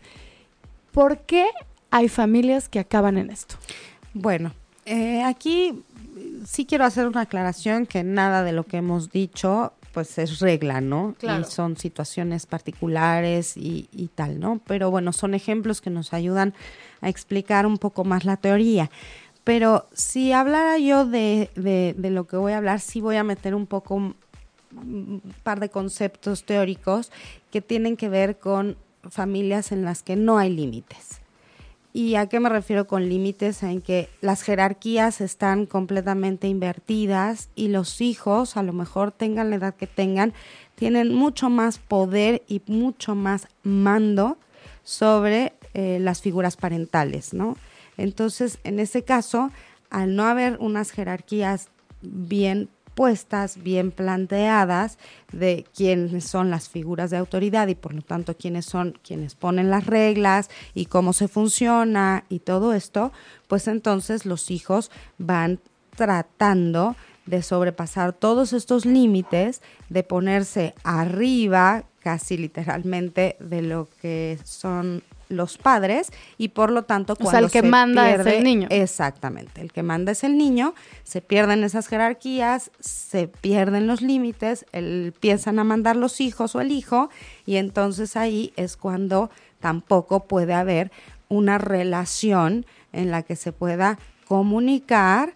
¿Por 0.90 1.18
qué 1.18 1.46
hay 1.92 2.08
familias 2.08 2.68
que 2.68 2.80
acaban 2.80 3.16
en 3.16 3.30
esto? 3.30 3.54
Bueno, 4.12 4.54
eh, 4.86 5.22
aquí 5.22 5.84
sí 6.44 6.66
quiero 6.66 6.84
hacer 6.84 7.06
una 7.06 7.20
aclaración 7.20 7.86
que 7.86 8.02
nada 8.02 8.42
de 8.42 8.50
lo 8.50 8.64
que 8.64 8.78
hemos 8.78 9.12
dicho 9.12 9.72
pues 9.92 10.18
es 10.18 10.40
regla, 10.40 10.80
¿no? 10.80 11.14
Y 11.20 11.44
son 11.44 11.76
situaciones 11.76 12.46
particulares 12.46 13.54
y, 13.56 14.10
tal, 14.14 14.38
¿no? 14.38 14.60
Pero 14.66 14.90
bueno, 14.90 15.12
son 15.12 15.34
ejemplos 15.34 15.80
que 15.80 15.90
nos 15.90 16.12
ayudan 16.12 16.54
a 17.00 17.08
explicar 17.08 17.66
un 17.66 17.78
poco 17.78 18.04
más 18.04 18.24
la 18.24 18.36
teoría. 18.36 18.90
Pero 19.44 19.88
si 19.92 20.32
hablara 20.32 20.78
yo 20.78 21.06
de, 21.06 21.50
de, 21.56 22.10
lo 22.10 22.26
que 22.26 22.36
voy 22.36 22.52
a 22.52 22.58
hablar, 22.58 22.80
sí 22.80 23.00
voy 23.00 23.16
a 23.16 23.24
meter 23.24 23.54
un 23.54 23.66
poco 23.66 23.94
un, 23.94 25.22
par 25.42 25.58
de 25.58 25.70
conceptos 25.70 26.44
teóricos 26.44 27.10
que 27.50 27.60
tienen 27.60 27.96
que 27.96 28.08
ver 28.08 28.38
con 28.38 28.76
familias 29.08 29.72
en 29.72 29.84
las 29.84 30.02
que 30.02 30.14
no 30.14 30.38
hay 30.38 30.54
límites. 30.54 31.19
¿Y 31.92 32.14
a 32.14 32.26
qué 32.26 32.38
me 32.38 32.48
refiero 32.48 32.86
con 32.86 33.08
límites? 33.08 33.62
En 33.64 33.80
que 33.80 34.08
las 34.20 34.42
jerarquías 34.42 35.20
están 35.20 35.66
completamente 35.66 36.46
invertidas 36.46 37.48
y 37.56 37.68
los 37.68 38.00
hijos, 38.00 38.56
a 38.56 38.62
lo 38.62 38.72
mejor 38.72 39.10
tengan 39.10 39.50
la 39.50 39.56
edad 39.56 39.74
que 39.74 39.88
tengan, 39.88 40.32
tienen 40.76 41.12
mucho 41.12 41.50
más 41.50 41.78
poder 41.78 42.42
y 42.46 42.62
mucho 42.66 43.16
más 43.16 43.48
mando 43.64 44.38
sobre 44.84 45.52
eh, 45.74 45.98
las 46.00 46.20
figuras 46.20 46.56
parentales, 46.56 47.34
¿no? 47.34 47.56
Entonces, 47.96 48.58
en 48.62 48.78
ese 48.78 49.02
caso, 49.02 49.50
al 49.90 50.14
no 50.14 50.24
haber 50.24 50.58
unas 50.60 50.92
jerarquías 50.92 51.70
bien 52.02 52.68
puestas, 52.94 53.62
bien 53.62 53.90
planteadas 53.90 54.98
de 55.32 55.64
quiénes 55.74 56.24
son 56.24 56.50
las 56.50 56.68
figuras 56.68 57.10
de 57.10 57.16
autoridad 57.16 57.68
y 57.68 57.74
por 57.74 57.94
lo 57.94 58.02
tanto 58.02 58.36
quiénes 58.36 58.66
son 58.66 58.98
quienes 59.02 59.34
ponen 59.34 59.70
las 59.70 59.86
reglas 59.86 60.50
y 60.74 60.86
cómo 60.86 61.12
se 61.12 61.28
funciona 61.28 62.24
y 62.28 62.40
todo 62.40 62.72
esto, 62.72 63.12
pues 63.48 63.68
entonces 63.68 64.26
los 64.26 64.50
hijos 64.50 64.90
van 65.18 65.60
tratando 65.96 66.96
de 67.26 67.42
sobrepasar 67.42 68.12
todos 68.12 68.52
estos 68.52 68.84
límites, 68.86 69.62
de 69.88 70.02
ponerse 70.02 70.74
arriba 70.82 71.84
casi 72.00 72.36
literalmente 72.36 73.36
de 73.40 73.62
lo 73.62 73.88
que 74.00 74.38
son 74.44 75.02
los 75.30 75.56
padres 75.56 76.12
y 76.36 76.48
por 76.48 76.70
lo 76.70 76.82
tanto 76.82 77.16
cuando 77.16 77.28
o 77.28 77.30
sea, 77.30 77.40
el 77.40 77.50
que 77.50 77.62
manda 77.62 78.10
es 78.10 78.26
el 78.26 78.44
niño. 78.44 78.66
Exactamente, 78.70 79.62
el 79.62 79.72
que 79.72 79.82
manda 79.82 80.12
es 80.12 80.24
el 80.24 80.36
niño, 80.36 80.74
se 81.04 81.22
pierden 81.22 81.64
esas 81.64 81.86
jerarquías, 81.86 82.70
se 82.80 83.28
pierden 83.28 83.86
los 83.86 84.02
límites, 84.02 84.66
empiezan 84.72 85.58
a 85.58 85.64
mandar 85.64 85.96
los 85.96 86.20
hijos 86.20 86.54
o 86.54 86.60
el 86.60 86.72
hijo 86.72 87.08
y 87.46 87.56
entonces 87.56 88.16
ahí 88.16 88.52
es 88.56 88.76
cuando 88.76 89.30
tampoco 89.60 90.24
puede 90.24 90.52
haber 90.52 90.90
una 91.28 91.58
relación 91.58 92.66
en 92.92 93.10
la 93.10 93.22
que 93.22 93.36
se 93.36 93.52
pueda 93.52 93.98
comunicar 94.26 95.34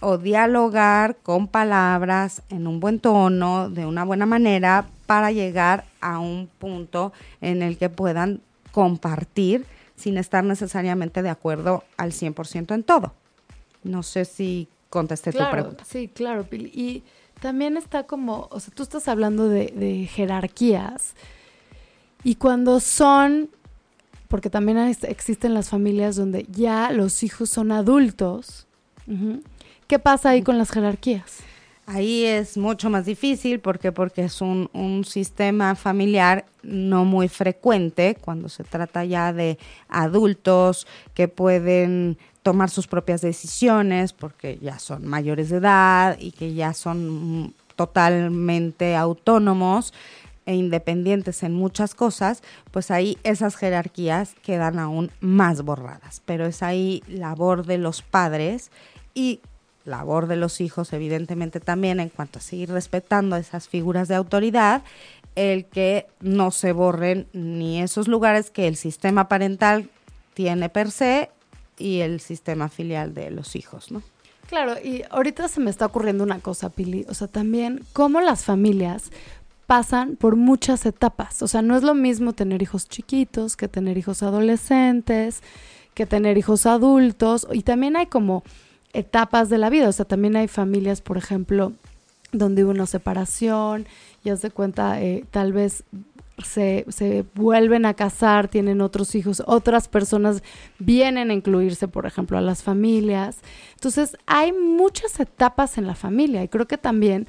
o 0.00 0.18
dialogar 0.18 1.16
con 1.22 1.48
palabras 1.48 2.42
en 2.50 2.66
un 2.66 2.78
buen 2.78 3.00
tono, 3.00 3.70
de 3.70 3.86
una 3.86 4.04
buena 4.04 4.26
manera, 4.26 4.86
para 5.06 5.30
llegar 5.32 5.84
a 6.00 6.18
un 6.18 6.48
punto 6.58 7.12
en 7.40 7.62
el 7.62 7.78
que 7.78 7.88
puedan 7.88 8.40
compartir 8.74 9.66
sin 9.94 10.18
estar 10.18 10.42
necesariamente 10.42 11.22
de 11.22 11.30
acuerdo 11.30 11.84
al 11.96 12.10
100% 12.10 12.74
en 12.74 12.82
todo. 12.82 13.14
No 13.84 14.02
sé 14.02 14.24
si 14.24 14.66
contesté 14.90 15.30
tu 15.30 15.48
pregunta. 15.48 15.84
Sí, 15.84 16.08
claro, 16.08 16.42
Pili. 16.42 16.72
Y 16.74 17.04
también 17.40 17.76
está 17.76 18.02
como, 18.02 18.48
o 18.50 18.58
sea, 18.58 18.74
tú 18.74 18.82
estás 18.82 19.06
hablando 19.06 19.48
de, 19.48 20.08
jerarquías 20.12 21.14
y 22.24 22.34
cuando 22.34 22.80
son, 22.80 23.48
porque 24.26 24.50
también 24.50 24.78
existen 25.02 25.54
las 25.54 25.68
familias 25.68 26.16
donde 26.16 26.44
ya 26.50 26.90
los 26.90 27.22
hijos 27.22 27.50
son 27.50 27.70
adultos, 27.70 28.66
¿qué 29.86 30.00
pasa 30.00 30.30
ahí 30.30 30.42
con 30.42 30.58
las 30.58 30.72
jerarquías? 30.72 31.44
Ahí 31.86 32.24
es 32.24 32.56
mucho 32.56 32.88
más 32.88 33.04
difícil 33.04 33.60
porque, 33.60 33.92
porque 33.92 34.24
es 34.24 34.40
un, 34.40 34.70
un, 34.72 35.04
sistema 35.04 35.74
familiar 35.74 36.46
no 36.62 37.04
muy 37.04 37.28
frecuente 37.28 38.16
cuando 38.18 38.48
se 38.48 38.64
trata 38.64 39.04
ya 39.04 39.34
de 39.34 39.58
adultos 39.88 40.86
que 41.12 41.28
pueden 41.28 42.16
tomar 42.42 42.70
sus 42.70 42.86
propias 42.86 43.20
decisiones 43.20 44.14
porque 44.14 44.58
ya 44.62 44.78
son 44.78 45.06
mayores 45.06 45.50
de 45.50 45.58
edad 45.58 46.16
y 46.18 46.32
que 46.32 46.54
ya 46.54 46.72
son 46.72 47.54
totalmente 47.76 48.96
autónomos 48.96 49.92
e 50.46 50.54
independientes 50.54 51.42
en 51.42 51.54
muchas 51.54 51.94
cosas, 51.94 52.42
pues 52.70 52.90
ahí 52.90 53.18
esas 53.24 53.56
jerarquías 53.56 54.34
quedan 54.42 54.78
aún 54.78 55.10
más 55.20 55.62
borradas. 55.62 56.20
Pero 56.24 56.46
es 56.46 56.62
ahí 56.62 57.02
labor 57.08 57.66
de 57.66 57.78
los 57.78 58.02
padres 58.02 58.70
y 59.14 59.40
labor 59.84 60.26
de 60.26 60.36
los 60.36 60.60
hijos, 60.60 60.92
evidentemente 60.92 61.60
también 61.60 62.00
en 62.00 62.08
cuanto 62.08 62.38
a 62.38 62.42
seguir 62.42 62.70
respetando 62.70 63.36
esas 63.36 63.68
figuras 63.68 64.08
de 64.08 64.14
autoridad, 64.14 64.82
el 65.34 65.64
que 65.66 66.06
no 66.20 66.50
se 66.50 66.72
borren 66.72 67.26
ni 67.32 67.82
esos 67.82 68.08
lugares 68.08 68.50
que 68.50 68.68
el 68.68 68.76
sistema 68.76 69.28
parental 69.28 69.90
tiene 70.32 70.68
per 70.68 70.90
se 70.90 71.30
y 71.78 72.00
el 72.00 72.20
sistema 72.20 72.68
filial 72.68 73.14
de 73.14 73.30
los 73.30 73.56
hijos, 73.56 73.90
¿no? 73.90 74.02
Claro, 74.48 74.74
y 74.82 75.02
ahorita 75.10 75.48
se 75.48 75.60
me 75.60 75.70
está 75.70 75.86
ocurriendo 75.86 76.22
una 76.22 76.38
cosa, 76.38 76.68
Pili, 76.68 77.06
o 77.08 77.14
sea, 77.14 77.28
también 77.28 77.82
cómo 77.92 78.20
las 78.20 78.44
familias 78.44 79.10
pasan 79.66 80.16
por 80.16 80.36
muchas 80.36 80.84
etapas, 80.84 81.42
o 81.42 81.48
sea, 81.48 81.62
no 81.62 81.76
es 81.76 81.82
lo 81.82 81.94
mismo 81.94 82.34
tener 82.34 82.62
hijos 82.62 82.88
chiquitos 82.88 83.56
que 83.56 83.68
tener 83.68 83.96
hijos 83.96 84.22
adolescentes, 84.22 85.42
que 85.94 86.04
tener 86.04 86.36
hijos 86.36 86.66
adultos, 86.66 87.48
y 87.52 87.62
también 87.62 87.96
hay 87.96 88.06
como 88.06 88.44
etapas 88.94 89.50
de 89.50 89.58
la 89.58 89.70
vida. 89.70 89.88
O 89.88 89.92
sea, 89.92 90.04
también 90.04 90.36
hay 90.36 90.48
familias, 90.48 91.00
por 91.00 91.18
ejemplo, 91.18 91.72
donde 92.32 92.64
hubo 92.64 92.70
una 92.70 92.86
separación, 92.86 93.86
ya 94.24 94.36
se 94.36 94.50
cuenta, 94.50 95.00
eh, 95.02 95.24
tal 95.30 95.52
vez 95.52 95.84
se, 96.42 96.84
se, 96.88 97.24
vuelven 97.34 97.86
a 97.86 97.94
casar, 97.94 98.48
tienen 98.48 98.80
otros 98.80 99.14
hijos, 99.14 99.42
otras 99.46 99.86
personas 99.86 100.42
vienen 100.78 101.30
a 101.30 101.34
incluirse, 101.34 101.86
por 101.86 102.06
ejemplo, 102.06 102.38
a 102.38 102.40
las 102.40 102.62
familias. 102.62 103.38
Entonces, 103.74 104.16
hay 104.26 104.52
muchas 104.52 105.20
etapas 105.20 105.78
en 105.78 105.86
la 105.86 105.94
familia 105.94 106.42
y 106.42 106.48
creo 106.48 106.66
que 106.66 106.78
también 106.78 107.28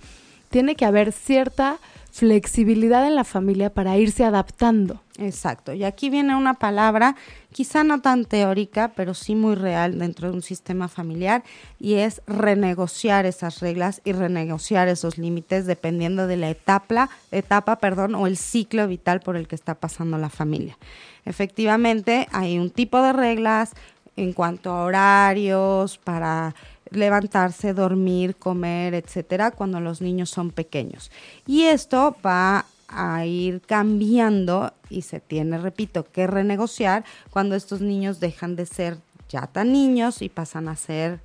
tiene 0.55 0.75
que 0.75 0.85
haber 0.85 1.11
cierta 1.11 1.79
flexibilidad 2.13 3.05
en 3.05 3.15
la 3.15 3.25
familia 3.25 3.69
para 3.69 3.97
irse 3.97 4.23
adaptando. 4.23 5.01
Exacto. 5.17 5.73
Y 5.73 5.83
aquí 5.83 6.09
viene 6.09 6.33
una 6.33 6.53
palabra, 6.53 7.17
quizá 7.51 7.83
no 7.83 7.99
tan 7.99 8.23
teórica, 8.23 8.93
pero 8.95 9.13
sí 9.13 9.35
muy 9.35 9.55
real 9.55 9.99
dentro 9.99 10.29
de 10.29 10.35
un 10.37 10.41
sistema 10.41 10.87
familiar, 10.87 11.43
y 11.77 11.95
es 11.95 12.21
renegociar 12.25 13.25
esas 13.25 13.59
reglas 13.59 13.99
y 14.05 14.13
renegociar 14.13 14.87
esos 14.87 15.17
límites 15.17 15.65
dependiendo 15.65 16.25
de 16.25 16.37
la 16.37 16.49
etapa, 16.49 17.09
etapa, 17.31 17.75
perdón, 17.75 18.15
o 18.15 18.25
el 18.25 18.37
ciclo 18.37 18.87
vital 18.87 19.19
por 19.19 19.35
el 19.35 19.49
que 19.49 19.55
está 19.55 19.75
pasando 19.75 20.17
la 20.17 20.29
familia. 20.29 20.77
Efectivamente, 21.25 22.29
hay 22.31 22.57
un 22.59 22.69
tipo 22.69 23.01
de 23.01 23.11
reglas 23.11 23.73
en 24.15 24.31
cuanto 24.31 24.71
a 24.71 24.85
horarios 24.85 25.97
para 25.97 26.55
levantarse, 26.97 27.73
dormir, 27.73 28.35
comer, 28.35 28.93
etcétera, 28.93 29.51
cuando 29.51 29.79
los 29.79 30.01
niños 30.01 30.29
son 30.29 30.51
pequeños. 30.51 31.11
Y 31.45 31.63
esto 31.63 32.15
va 32.25 32.65
a 32.87 33.25
ir 33.25 33.61
cambiando 33.61 34.73
y 34.89 35.01
se 35.01 35.19
tiene, 35.19 35.57
repito, 35.57 36.05
que 36.11 36.27
renegociar 36.27 37.03
cuando 37.29 37.55
estos 37.55 37.81
niños 37.81 38.19
dejan 38.19 38.55
de 38.55 38.65
ser 38.65 38.97
ya 39.29 39.47
tan 39.47 39.71
niños 39.71 40.21
y 40.21 40.29
pasan 40.29 40.67
a 40.67 40.75
ser 40.75 41.19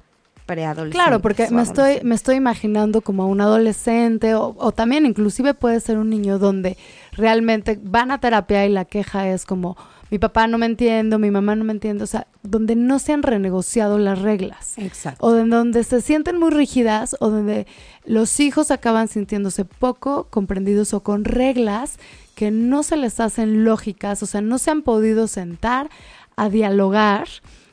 Claro, 0.91 1.21
porque 1.21 1.51
me 1.51 1.63
estoy, 1.63 2.01
me 2.03 2.15
estoy 2.15 2.37
imaginando 2.37 3.01
como 3.01 3.23
a 3.23 3.27
un 3.27 3.41
adolescente 3.41 4.35
o, 4.35 4.55
o, 4.59 4.73
también 4.73 5.07
inclusive 5.07 5.55
puede 5.55 5.81
ser 5.81 5.99
un 5.99 6.11
niño 6.11 6.39
donde 6.39 6.77
realmente 7.13 7.79
van 7.83 8.11
a 8.11 8.19
terapia 8.19 8.67
y 8.67 8.71
la 8.71 8.85
queja 8.85 9.29
es 9.29 9.45
como, 9.45 9.77
mi 10.11 10.19
papá 10.19 10.47
no 10.49 10.59
me 10.59 10.67
entiende, 10.67 11.19
mi 11.19 11.31
mamá 11.31 11.55
no 11.55 11.65
me 11.65 11.73
entiende, 11.73 12.03
o 12.03 12.07
sea, 12.07 12.27
donde 12.43 12.75
no 12.75 12.99
se 12.99 13.13
han 13.13 13.23
renegociado 13.23 13.99
las 13.99 14.21
reglas. 14.21 14.77
Exacto. 14.77 15.25
O 15.25 15.33
donde 15.33 15.85
se 15.85 16.01
sienten 16.01 16.39
muy 16.39 16.51
rígidas 16.51 17.17
o 17.21 17.31
donde 17.31 17.67
los 18.05 18.41
hijos 18.41 18.71
acaban 18.71 19.09
sintiéndose 19.09 19.65
poco 19.65 20.27
comprendidos 20.31 20.95
o 20.95 21.01
con 21.01 21.25
reglas 21.25 21.99
que 22.35 22.51
no 22.51 22.83
se 22.83 22.97
les 22.97 23.21
hacen 23.21 23.65
lógicas, 23.65 24.23
o 24.23 24.27
sea, 24.27 24.41
no 24.41 24.59
se 24.59 24.71
han 24.71 24.83
podido 24.83 25.29
sentar 25.29 25.91
a 26.37 26.49
dialogar 26.49 27.29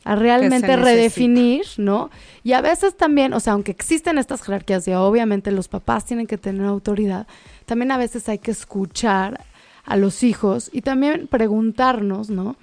a 0.07 0.15
realmente 0.15 0.77
redefinir, 0.77 1.65
¿no? 1.75 2.09
Y 2.41 2.53
a 2.53 2.61
veces 2.61 2.95
también, 2.95 3.33
o 3.33 3.41
sea, 3.41 3.53
aunque 3.53 3.71
existen 3.71 4.17
estas 4.17 4.41
jerarquías 4.41 4.87
y 4.87 4.93
obviamente 4.93 5.51
los 5.51 5.67
papás 5.67 6.05
tienen 6.05 6.27
que 6.27 6.37
tener 6.37 6.65
autoridad, 6.65 7.27
también 7.65 7.91
a 7.91 7.97
veces 7.97 8.29
hay 8.29 8.39
que 8.39 8.51
escuchar 8.51 9.43
a 9.83 9.97
los 9.97 10.23
hijos 10.23 10.69
y 10.71 10.81
también 10.81 11.27
preguntarnos, 11.27 12.29
¿no? 12.29 12.55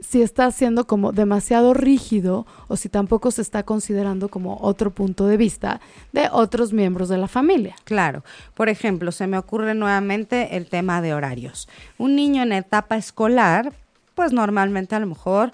Si 0.00 0.22
está 0.22 0.50
siendo 0.50 0.88
como 0.88 1.12
demasiado 1.12 1.72
rígido 1.72 2.46
o 2.66 2.76
si 2.76 2.88
tampoco 2.88 3.30
se 3.30 3.42
está 3.42 3.62
considerando 3.62 4.28
como 4.28 4.58
otro 4.60 4.90
punto 4.90 5.26
de 5.28 5.36
vista 5.36 5.80
de 6.12 6.28
otros 6.32 6.72
miembros 6.72 7.08
de 7.08 7.18
la 7.18 7.28
familia. 7.28 7.76
Claro. 7.84 8.24
Por 8.54 8.68
ejemplo, 8.68 9.12
se 9.12 9.28
me 9.28 9.38
ocurre 9.38 9.74
nuevamente 9.74 10.56
el 10.56 10.66
tema 10.66 11.00
de 11.00 11.14
horarios. 11.14 11.68
Un 11.96 12.16
niño 12.16 12.42
en 12.42 12.52
etapa 12.52 12.96
escolar, 12.96 13.72
pues 14.16 14.32
normalmente 14.32 14.96
a 14.96 15.00
lo 15.00 15.06
mejor 15.06 15.52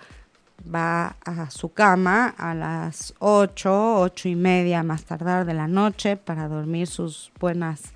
va 0.72 1.16
a 1.24 1.50
su 1.50 1.72
cama 1.72 2.29
a 2.37 2.55
las 2.55 3.14
8, 3.18 4.00
ocho 4.00 4.29
y 4.29 4.35
media 4.35 4.83
más 4.83 5.05
tardar 5.05 5.44
de 5.44 5.55
la 5.55 5.68
noche 5.68 6.16
para 6.16 6.48
dormir 6.48 6.87
sus 6.87 7.33
buenas 7.40 7.92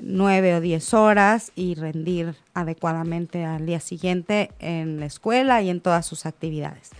nueve 0.00 0.54
o 0.54 0.60
diez 0.60 0.94
horas 0.94 1.52
y 1.56 1.74
rendir 1.74 2.34
adecuadamente 2.54 3.44
al 3.44 3.66
día 3.66 3.80
siguiente 3.80 4.50
en 4.58 5.00
la 5.00 5.06
escuela 5.06 5.62
y 5.62 5.70
en 5.70 5.80
todas 5.80 6.06
sus 6.06 6.26
actividades. 6.26 6.90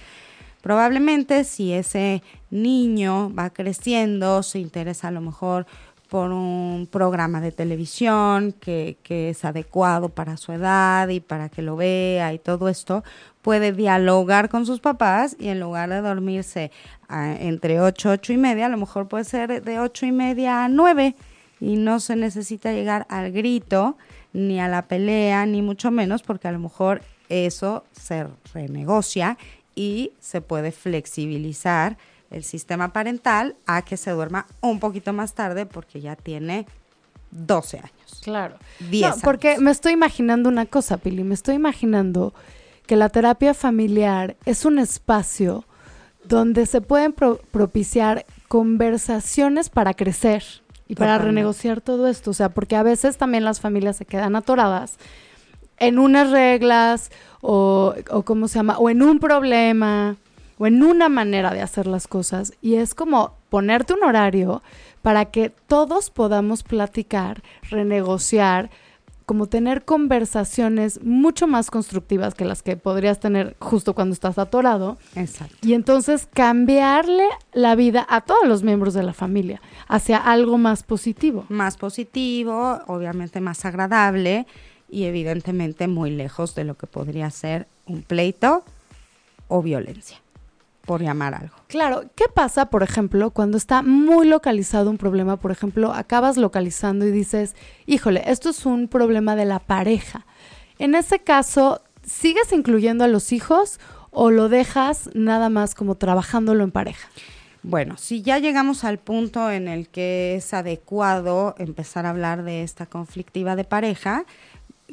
Probablemente 0.63 1.45
si 1.45 1.73
ese 1.73 2.23
niño 2.51 3.33
va 3.33 3.51
creciendo, 3.51 4.43
se 4.43 4.59
interesa 4.59 5.09
a 5.09 5.13
lo 5.13 5.21
mejor 5.21 5.67
por 6.09 6.33
un 6.33 6.89
programa 6.91 7.41
de 7.41 7.53
televisión 7.53 8.53
que, 8.53 8.97
que, 9.03 9.31
es 9.31 9.45
adecuado 9.45 10.09
para 10.09 10.37
su 10.37 10.53
edad 10.53 11.09
y 11.09 11.21
para 11.21 11.49
que 11.49 11.63
lo 11.63 11.77
vea 11.77 12.33
y 12.33 12.39
todo 12.39 12.69
esto, 12.69 13.05
puede 13.43 13.73
dialogar 13.73 14.49
con 14.49 14.65
sus 14.65 14.81
papás 14.81 15.37
y 15.39 15.49
en 15.49 15.61
lugar 15.61 15.91
de 15.91 16.01
dormirse 16.01 16.71
ah, 17.09 17.35
entre 17.39 17.81
ocho, 17.81 18.11
ocho 18.11 18.33
y 18.33 18.39
media, 18.39 18.67
a 18.67 18.71
lo 18.71 18.79
mejor 18.79 19.09
puede 19.09 19.25
ser 19.25 19.63
de 19.63 19.81
ocho 19.81 20.07
y 20.07 20.13
media 20.13 20.65
a 20.65 20.69
nueve 20.69 21.15
y 21.61 21.77
no 21.77 22.01
se 22.01 22.17
necesita 22.17 22.73
llegar 22.73 23.07
al 23.11 23.33
grito, 23.33 23.97
ni 24.33 24.61
a 24.61 24.69
la 24.69 24.83
pelea, 24.83 25.47
ni 25.47 25.63
mucho 25.63 25.91
menos, 25.91 26.23
porque 26.23 26.49
a 26.49 26.53
lo 26.53 26.59
mejor 26.59 27.03
eso 27.29 27.85
se 27.93 28.27
renegocia 28.55 29.37
y 29.75 30.13
se 30.21 30.41
puede 30.41 30.73
flexibilizar 30.73 31.97
el 32.31 32.45
sistema 32.45 32.93
parental 32.93 33.57
a 33.67 33.83
que 33.83 33.97
se 33.97 34.11
duerma 34.11 34.47
un 34.61 34.81
poquito 34.81 35.13
más 35.13 35.35
tarde 35.35 35.67
porque 35.67 36.01
ya 36.01 36.17
tiene 36.17 36.67
12 37.31 37.79
años. 37.79 38.21
Claro. 38.23 38.57
10 38.91 39.17
no, 39.17 39.23
porque 39.23 39.59
me 39.59 39.71
estoy 39.71 39.93
imaginando 39.93 40.49
una 40.49 40.67
cosa, 40.67 40.99
Pili, 40.99 41.25
me 41.25 41.35
estoy 41.35 41.55
imaginando 41.55 42.35
que 42.87 42.97
la 42.97 43.09
terapia 43.09 43.55
familiar 43.55 44.37
es 44.45 44.65
un 44.65 44.79
espacio 44.79 45.65
donde 46.25 46.67
se 46.67 46.81
pueden 46.81 47.13
propiciar 47.13 48.25
conversaciones 48.49 49.71
para 49.71 49.95
crecer 49.95 50.43
y 50.87 50.95
para 50.95 51.19
renegociar 51.19 51.81
todo 51.81 52.09
esto. 52.09 52.31
O 52.31 52.35
sea, 52.35 52.49
porque 52.49 52.77
a 52.77 52.83
veces 52.83 53.19
también 53.19 53.45
las 53.45 53.61
familias 53.61 53.97
se 53.97 54.07
quedan 54.07 54.37
atoradas 54.37 54.97
en 55.79 55.99
unas 55.99 56.31
reglas 56.31 57.11
o, 57.41 57.95
o 58.11 58.23
¿cómo 58.23 58.49
se 58.49 58.57
llama? 58.57 58.79
O 58.79 58.91
en 58.91 59.03
un 59.03 59.21
problema 59.21 60.17
o 60.59 60.67
en 60.67 60.83
una 60.83 61.09
manera 61.09 61.53
de 61.53 61.63
hacer 61.63 61.87
las 61.87 62.09
cosas. 62.09 62.53
Y 62.61 62.75
es 62.75 62.95
como 62.95 63.35
ponerte 63.49 63.95
un 63.95 64.05
horario 64.05 64.63
para 65.03 65.27
que 65.27 65.51
todos 65.67 66.11
podamos 66.11 66.63
platicar, 66.63 67.43
renegociar, 67.71 68.71
como 69.29 69.47
tener 69.47 69.85
conversaciones 69.85 71.05
mucho 71.05 71.47
más 71.47 71.71
constructivas 71.71 72.35
que 72.35 72.47
las 72.47 72.63
que 72.63 72.79
podrías 72.79 73.21
tener 73.21 73.57
justo 73.61 73.95
cuando 73.95 74.15
estás 74.15 74.39
atorado. 74.39 74.97
Exacto. 75.17 75.55
Y 75.61 75.75
entonces 75.75 76.27
cambiarle 76.33 77.25
la 77.53 77.75
vida 77.75 78.07
a 78.09 78.23
todos 78.23 78.49
los 78.49 78.63
miembros 78.63 78.95
de 78.95 79.03
la 79.03 79.13
familia 79.13 79.61
hacia 79.87 80.17
algo 80.17 80.57
más 80.57 80.83
positivo. 80.83 81.45
Más 81.51 81.77
positivo, 81.77 82.81
obviamente 82.87 83.43
más 83.43 83.67
agradable 83.67 84.47
y 84.89 85.05
evidentemente 85.05 85.89
muy 85.89 86.11
lejos 86.11 86.55
de 86.55 86.65
lo 86.65 86.79
que 86.79 86.87
podría 86.87 87.29
ser 87.29 87.67
un 87.85 88.01
pleito 88.01 88.65
o 89.49 89.61
violencia 89.61 90.17
por 90.89 91.03
llamar 91.03 91.35
algo. 91.35 91.55
Claro, 91.67 92.05
¿qué 92.17 92.25
pasa, 92.35 92.71
por 92.71 92.83
ejemplo, 92.83 93.31
cuando 93.31 93.59
está 93.59 93.83
muy 93.83 94.27
localizado 94.27 94.89
un 94.89 94.97
problema? 94.97 95.37
Por 95.37 95.51
ejemplo, 95.51 95.93
acabas 95.93 96.39
localizando 96.39 97.07
y 97.07 97.11
dices, 97.11 97.55
híjole, 97.85 98.23
esto 98.27 98.49
es 98.49 98.65
un 98.65 98.89
problema 98.89 99.37
de 99.37 99.45
la 99.45 99.59
pareja. 99.59 100.25
En 100.79 100.95
ese 100.95 101.19
caso, 101.19 101.83
¿sigues 102.07 102.53
incluyendo 102.53 103.05
a 103.05 103.09
los 103.09 103.33
hijos 103.33 103.79
o 104.11 104.31
lo 104.31 104.49
dejas 104.49 105.11
nada 105.13 105.51
más 105.51 105.75
como 105.75 105.97
trabajándolo 105.97 106.65
en 106.65 106.71
pareja? 106.71 107.07
Bueno, 107.63 107.99
si 107.99 108.23
ya 108.23 108.39
llegamos 108.39 108.83
al 108.83 108.97
punto 108.97 109.51
en 109.51 109.69
el 109.69 109.91
que 109.91 110.37
es 110.37 110.55
adecuado 110.55 111.55
empezar 111.59 112.07
a 112.07 112.11
hablar 112.11 112.45
de 112.45 112.63
esta 112.63 112.87
conflictiva 112.87 113.57
de 113.57 113.65
pareja, 113.65 114.25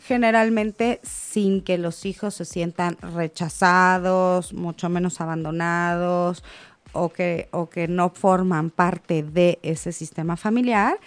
generalmente 0.01 0.99
sin 1.03 1.61
que 1.61 1.77
los 1.77 2.05
hijos 2.05 2.35
se 2.35 2.45
sientan 2.45 2.97
rechazados, 3.01 4.53
mucho 4.53 4.89
menos 4.89 5.21
abandonados 5.21 6.43
o 6.91 7.09
que, 7.09 7.49
o 7.51 7.69
que 7.69 7.87
no 7.87 8.09
forman 8.09 8.69
parte 8.69 9.23
de 9.23 9.59
ese 9.63 9.91
sistema 9.91 10.37
familiar. 10.37 10.97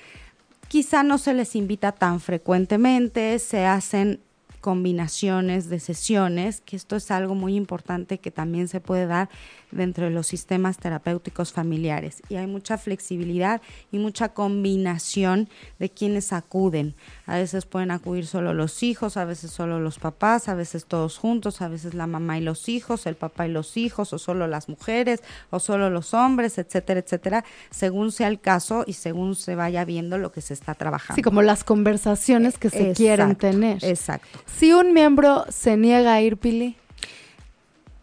Quizá 0.69 1.03
no 1.03 1.19
se 1.19 1.35
les 1.35 1.57
invita 1.57 1.93
tan 1.93 2.21
frecuentemente, 2.21 3.39
se 3.39 3.65
hacen 3.65 4.21
combinaciones 4.61 5.69
de 5.69 5.81
sesiones, 5.81 6.61
que 6.61 6.77
esto 6.77 6.97
es 6.97 7.11
algo 7.11 7.35
muy 7.35 7.55
importante 7.55 8.19
que 8.19 8.31
también 8.31 8.69
se 8.69 8.81
puede 8.81 9.07
dar 9.07 9.29
dentro 9.71 10.05
de 10.05 10.11
los 10.11 10.27
sistemas 10.27 10.79
terapéuticos 10.79 11.53
familiares. 11.53 12.23
Y 12.29 12.35
hay 12.35 12.47
mucha 12.47 12.77
flexibilidad 12.77 13.63
y 13.93 13.99
mucha 13.99 14.31
combinación 14.31 15.49
de 15.79 15.91
quienes 15.91 16.33
acuden. 16.33 16.95
A 17.29 17.37
veces 17.37 17.67
pueden 17.67 17.91
acudir 17.91 18.27
solo 18.27 18.55
los 18.55 18.83
hijos, 18.83 19.19
a 19.19 19.27
veces 19.27 19.51
solo 19.51 19.79
los 19.81 19.99
papás, 19.99 20.49
a 20.49 20.55
veces 20.55 20.87
todos 20.87 21.19
juntos, 21.19 21.61
a 21.61 21.69
veces 21.69 21.93
la 21.93 22.07
mamá 22.07 22.39
y 22.39 22.41
los 22.41 22.71
hijos, 22.71 23.05
el 23.05 23.17
papá 23.17 23.47
y 23.47 23.53
los 23.53 23.77
hijos, 23.77 24.15
o 24.15 24.19
solo 24.19 24.47
las 24.47 24.71
mujeres, 24.71 25.23
o 25.51 25.61
solo 25.61 25.91
los 25.91 26.15
hombres, 26.15 26.57
etcétera, 26.57 27.01
etcétera, 27.01 27.45
según 27.71 28.13
sea 28.13 28.29
el 28.29 28.41
caso 28.41 28.83
y 28.87 28.95
según 28.95 29.35
se 29.37 29.55
vaya 29.55 29.85
viendo 29.85 30.17
lo 30.17 30.33
que 30.33 30.41
se 30.41 30.55
está 30.55 30.75
trabajando. 30.75 31.17
Sí, 31.17 31.23
como 31.23 31.43
las 31.43 31.65
conversaciones 31.65 32.57
que 32.57 32.71
se 32.71 32.95
quieren 32.95 33.37
tener. 33.37 33.85
Exacto. 33.85 34.39
Si 34.47 34.73
un 34.73 34.95
miembro 34.95 35.45
se 35.51 35.77
niega 35.77 36.15
a 36.15 36.23
ir, 36.23 36.39
Pili 36.39 36.77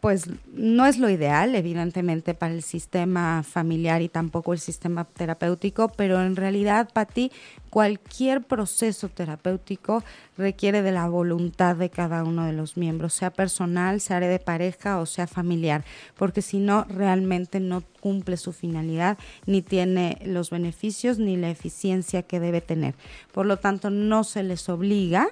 pues 0.06 0.30
no 0.53 0.86
es 0.86 0.99
lo 0.99 1.10
ideal, 1.10 1.56
evidentemente, 1.56 2.36
para 2.36 2.53
el 2.53 2.62
sistema 2.62 3.41
familiar 3.41 4.03
y 4.03 4.08
tampoco 4.08 4.53
el 4.53 4.60
sistema 4.60 5.03
terapéutico, 5.06 5.88
pero 5.88 6.22
en 6.22 6.36
realidad, 6.36 6.89
para 6.93 7.08
ti, 7.12 7.32
cualquier 7.72 8.43
proceso 8.43 9.10
terapéutico 9.10 10.03
requiere 10.38 10.84
de 10.84 10.91
la 10.91 11.10
voluntad 11.10 11.76
de 11.76 11.89
cada 11.89 12.24
uno 12.24 12.45
de 12.45 12.53
los 12.53 12.78
miembros, 12.78 13.16
sea 13.16 13.32
personal, 13.32 13.99
sea 13.99 14.20
de 14.20 14.38
pareja 14.38 14.99
o 14.99 15.08
sea 15.08 15.26
familiar, 15.26 15.84
porque 16.16 16.43
si 16.43 16.60
no, 16.60 16.84
realmente 16.84 17.60
no 17.60 17.82
cumple 17.99 18.38
su 18.38 18.53
finalidad, 18.53 19.18
ni 19.47 19.64
tiene 19.64 20.20
los 20.24 20.51
beneficios 20.51 21.18
ni 21.18 21.36
la 21.36 21.49
eficiencia 21.49 22.22
que 22.22 22.39
debe 22.39 22.62
tener. 22.62 22.93
Por 23.32 23.47
lo 23.47 23.58
tanto, 23.58 23.89
no 23.89 24.24
se 24.24 24.43
les 24.43 24.70
obliga 24.70 25.30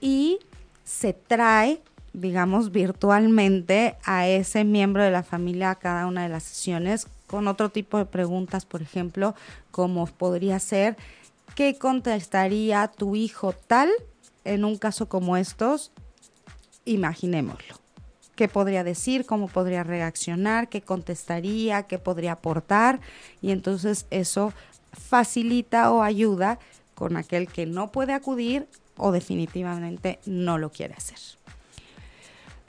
y 0.00 0.38
se 0.84 1.14
trae 1.14 1.80
digamos, 2.14 2.70
virtualmente 2.70 3.96
a 4.04 4.26
ese 4.28 4.64
miembro 4.64 5.02
de 5.02 5.10
la 5.10 5.24
familia 5.24 5.70
a 5.70 5.74
cada 5.74 6.06
una 6.06 6.22
de 6.22 6.28
las 6.28 6.44
sesiones 6.44 7.08
con 7.26 7.48
otro 7.48 7.70
tipo 7.70 7.98
de 7.98 8.06
preguntas, 8.06 8.64
por 8.64 8.80
ejemplo, 8.80 9.34
como 9.72 10.06
podría 10.06 10.60
ser, 10.60 10.96
¿qué 11.56 11.76
contestaría 11.76 12.86
tu 12.86 13.16
hijo 13.16 13.52
tal 13.52 13.90
en 14.44 14.64
un 14.64 14.78
caso 14.78 15.08
como 15.08 15.36
estos? 15.36 15.90
Imaginémoslo. 16.84 17.74
¿Qué 18.36 18.48
podría 18.48 18.84
decir? 18.84 19.26
¿Cómo 19.26 19.48
podría 19.48 19.82
reaccionar? 19.82 20.68
¿Qué 20.68 20.82
contestaría? 20.82 21.84
¿Qué 21.84 21.98
podría 21.98 22.32
aportar? 22.32 23.00
Y 23.42 23.50
entonces 23.50 24.06
eso 24.10 24.52
facilita 24.92 25.90
o 25.90 26.02
ayuda 26.02 26.60
con 26.94 27.16
aquel 27.16 27.48
que 27.48 27.66
no 27.66 27.90
puede 27.90 28.12
acudir 28.12 28.68
o 28.96 29.10
definitivamente 29.10 30.20
no 30.26 30.58
lo 30.58 30.70
quiere 30.70 30.94
hacer. 30.94 31.18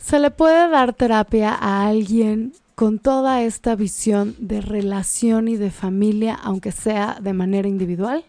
¿Se 0.06 0.20
le 0.20 0.30
puede 0.30 0.70
dar 0.70 0.94
terapia 0.94 1.52
a 1.52 1.88
alguien 1.88 2.54
con 2.76 3.00
toda 3.00 3.42
esta 3.42 3.76
visión 3.76 4.36
de 4.38 4.62
relación 4.62 5.48
y 5.48 5.56
de 5.56 5.72
familia, 5.72 6.36
aunque 6.36 6.72
sea 6.72 7.18
de 7.20 7.34
manera 7.34 7.68
individual? 7.68 8.24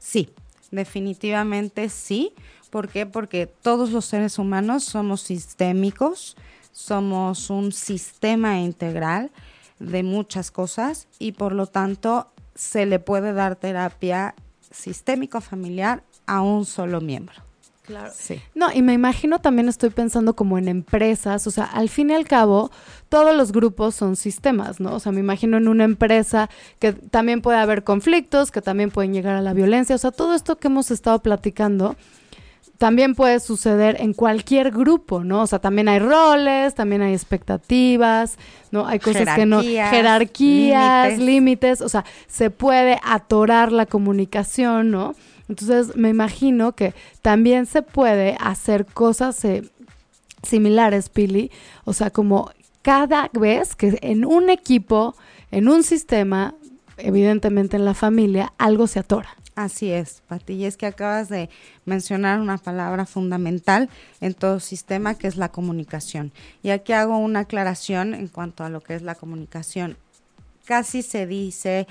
Sí, 0.00 0.30
definitivamente 0.72 1.88
sí. 1.88 2.32
¿Por 2.68 2.88
qué? 2.88 3.06
Porque 3.06 3.46
todos 3.46 3.92
los 3.92 4.06
seres 4.06 4.40
humanos 4.40 4.82
somos 4.82 5.20
sistémicos, 5.20 6.36
somos 6.72 7.48
un 7.48 7.70
sistema 7.70 8.58
integral 8.58 9.30
de 9.78 10.02
muchas 10.02 10.50
cosas 10.50 11.06
y 11.20 11.30
por 11.30 11.52
lo 11.52 11.68
tanto 11.68 12.26
se 12.56 12.86
le 12.86 12.98
puede 12.98 13.32
dar 13.32 13.54
terapia 13.54 14.34
sistémico 14.68 15.40
familiar 15.40 16.02
a 16.26 16.42
un 16.42 16.64
solo 16.64 17.00
miembro. 17.00 17.43
Claro. 17.84 18.10
Sí. 18.16 18.40
No, 18.54 18.72
y 18.72 18.80
me 18.80 18.94
imagino 18.94 19.40
también 19.40 19.68
estoy 19.68 19.90
pensando 19.90 20.34
como 20.34 20.56
en 20.56 20.68
empresas, 20.68 21.46
o 21.46 21.50
sea, 21.50 21.64
al 21.64 21.90
fin 21.90 22.08
y 22.08 22.14
al 22.14 22.26
cabo, 22.26 22.70
todos 23.10 23.36
los 23.36 23.52
grupos 23.52 23.94
son 23.94 24.16
sistemas, 24.16 24.80
¿no? 24.80 24.94
O 24.94 25.00
sea, 25.00 25.12
me 25.12 25.20
imagino 25.20 25.58
en 25.58 25.68
una 25.68 25.84
empresa 25.84 26.48
que 26.78 26.94
también 26.94 27.42
puede 27.42 27.58
haber 27.58 27.84
conflictos, 27.84 28.50
que 28.50 28.62
también 28.62 28.90
pueden 28.90 29.12
llegar 29.12 29.36
a 29.36 29.42
la 29.42 29.52
violencia, 29.52 29.96
o 29.96 29.98
sea, 29.98 30.12
todo 30.12 30.34
esto 30.34 30.56
que 30.56 30.68
hemos 30.68 30.90
estado 30.90 31.20
platicando 31.20 31.94
también 32.78 33.14
puede 33.14 33.38
suceder 33.38 33.96
en 34.00 34.14
cualquier 34.14 34.70
grupo, 34.70 35.22
¿no? 35.22 35.42
O 35.42 35.46
sea, 35.46 35.58
también 35.58 35.88
hay 35.88 35.98
roles, 35.98 36.74
también 36.74 37.02
hay 37.02 37.12
expectativas, 37.12 38.36
¿no? 38.70 38.86
Hay 38.86 38.98
cosas 38.98 39.36
que 39.36 39.46
no, 39.46 39.62
jerarquías, 39.62 41.18
límites, 41.18 41.80
o 41.80 41.88
sea, 41.88 42.04
se 42.26 42.50
puede 42.50 42.98
atorar 43.04 43.72
la 43.72 43.86
comunicación, 43.86 44.90
¿no? 44.90 45.14
Entonces 45.48 45.96
me 45.96 46.08
imagino 46.08 46.74
que 46.74 46.94
también 47.22 47.66
se 47.66 47.82
puede 47.82 48.36
hacer 48.40 48.86
cosas 48.86 49.44
eh, 49.44 49.62
similares, 50.42 51.08
Pili. 51.08 51.50
O 51.84 51.92
sea, 51.92 52.10
como 52.10 52.50
cada 52.82 53.30
vez 53.32 53.74
que 53.74 53.98
en 54.02 54.24
un 54.24 54.50
equipo, 54.50 55.14
en 55.50 55.68
un 55.68 55.82
sistema, 55.82 56.54
evidentemente 56.96 57.76
en 57.76 57.84
la 57.84 57.94
familia, 57.94 58.52
algo 58.58 58.86
se 58.86 59.00
atora. 59.00 59.36
Así 59.54 59.92
es, 59.92 60.20
Pati, 60.26 60.54
y 60.54 60.64
es 60.64 60.76
que 60.76 60.86
acabas 60.86 61.28
de 61.28 61.48
mencionar 61.84 62.40
una 62.40 62.58
palabra 62.58 63.06
fundamental 63.06 63.88
en 64.20 64.34
todo 64.34 64.58
sistema 64.58 65.14
que 65.14 65.28
es 65.28 65.36
la 65.36 65.50
comunicación. 65.50 66.32
Y 66.64 66.70
aquí 66.70 66.92
hago 66.92 67.16
una 67.18 67.40
aclaración 67.40 68.14
en 68.14 68.26
cuanto 68.26 68.64
a 68.64 68.68
lo 68.68 68.80
que 68.80 68.96
es 68.96 69.02
la 69.02 69.14
comunicación. 69.14 69.96
Casi 70.64 71.02
se 71.02 71.28
dice 71.28 71.86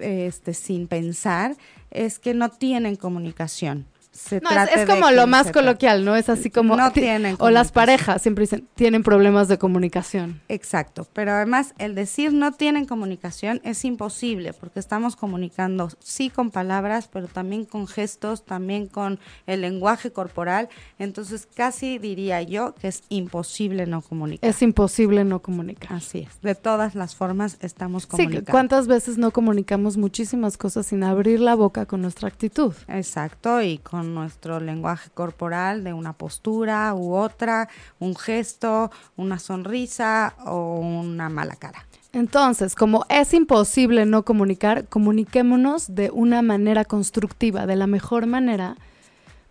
este, 0.00 0.54
sin 0.54 0.86
pensar, 0.86 1.56
es 1.90 2.18
que 2.18 2.34
no 2.34 2.50
tienen 2.50 2.96
comunicación. 2.96 3.86
Se 4.12 4.40
No, 4.40 4.50
trate 4.50 4.74
es, 4.74 4.80
es 4.82 4.86
de 4.88 4.94
como 4.94 5.10
lo 5.10 5.26
más 5.26 5.50
coloquial, 5.50 6.04
¿no? 6.04 6.14
Es 6.16 6.28
así 6.28 6.50
como... 6.50 6.76
No 6.76 6.90
ti- 6.92 7.00
tienen 7.00 7.36
O 7.38 7.48
las 7.50 7.72
parejas 7.72 8.20
siempre 8.22 8.42
dicen, 8.42 8.68
tienen 8.74 9.02
problemas 9.02 9.48
de 9.48 9.58
comunicación. 9.58 10.40
Exacto, 10.48 11.06
pero 11.12 11.32
además 11.32 11.74
el 11.78 11.94
decir 11.94 12.32
no 12.32 12.52
tienen 12.52 12.84
comunicación 12.84 13.60
es 13.64 13.84
imposible 13.84 14.52
porque 14.52 14.80
estamos 14.80 15.16
comunicando 15.16 15.88
sí 16.00 16.28
con 16.30 16.50
palabras, 16.50 17.08
pero 17.12 17.26
también 17.26 17.64
con 17.64 17.86
gestos, 17.88 18.44
también 18.44 18.86
con 18.86 19.18
el 19.46 19.62
lenguaje 19.62 20.12
corporal, 20.12 20.68
entonces 20.98 21.48
casi 21.54 21.98
diría 21.98 22.42
yo 22.42 22.74
que 22.74 22.88
es 22.88 23.04
imposible 23.08 23.86
no 23.86 24.02
comunicar. 24.02 24.48
Es 24.50 24.60
imposible 24.62 25.24
no 25.24 25.40
comunicar. 25.40 25.92
Así 25.94 26.26
es, 26.28 26.40
de 26.42 26.54
todas 26.54 26.94
las 26.94 27.14
formas 27.16 27.56
estamos 27.60 28.02
Sí, 28.02 28.08
comunicando. 28.10 28.50
¿cuántas 28.50 28.86
veces 28.88 29.16
no 29.16 29.30
comunicamos 29.30 29.96
muchísimas 29.96 30.58
cosas 30.58 30.86
sin 30.86 31.02
abrir 31.02 31.40
la 31.40 31.54
boca 31.54 31.86
con 31.86 32.02
nuestra 32.02 32.28
actitud? 32.28 32.74
Exacto, 32.88 33.62
y 33.62 33.78
con 33.78 34.01
nuestro 34.02 34.60
lenguaje 34.60 35.10
corporal 35.10 35.84
de 35.84 35.92
una 35.92 36.12
postura 36.12 36.94
u 36.94 37.14
otra, 37.14 37.68
un 37.98 38.16
gesto, 38.16 38.90
una 39.16 39.38
sonrisa 39.38 40.34
o 40.46 40.78
una 40.78 41.28
mala 41.28 41.56
cara. 41.56 41.86
Entonces, 42.12 42.74
como 42.74 43.06
es 43.08 43.32
imposible 43.32 44.04
no 44.04 44.24
comunicar, 44.24 44.86
comuniquémonos 44.86 45.94
de 45.94 46.10
una 46.10 46.42
manera 46.42 46.84
constructiva, 46.84 47.66
de 47.66 47.76
la 47.76 47.86
mejor 47.86 48.26
manera, 48.26 48.76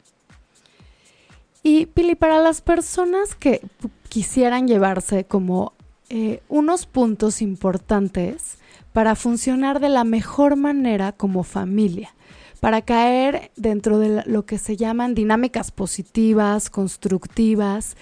Y 1.66 1.86
Pili, 1.86 2.14
para 2.14 2.40
las 2.40 2.60
personas 2.60 3.34
que 3.34 3.62
quisieran 4.10 4.68
llevarse 4.68 5.24
como 5.24 5.72
eh, 6.10 6.42
unos 6.50 6.84
puntos 6.84 7.40
importantes 7.40 8.58
para 8.92 9.16
funcionar 9.16 9.80
de 9.80 9.88
la 9.88 10.04
mejor 10.04 10.56
manera 10.56 11.12
como 11.12 11.42
familia, 11.42 12.14
para 12.60 12.82
caer 12.82 13.50
dentro 13.56 13.98
de 13.98 14.22
lo 14.26 14.44
que 14.44 14.58
se 14.58 14.76
llaman 14.76 15.14
dinámicas 15.14 15.70
positivas, 15.70 16.68
constructivas, 16.68 17.96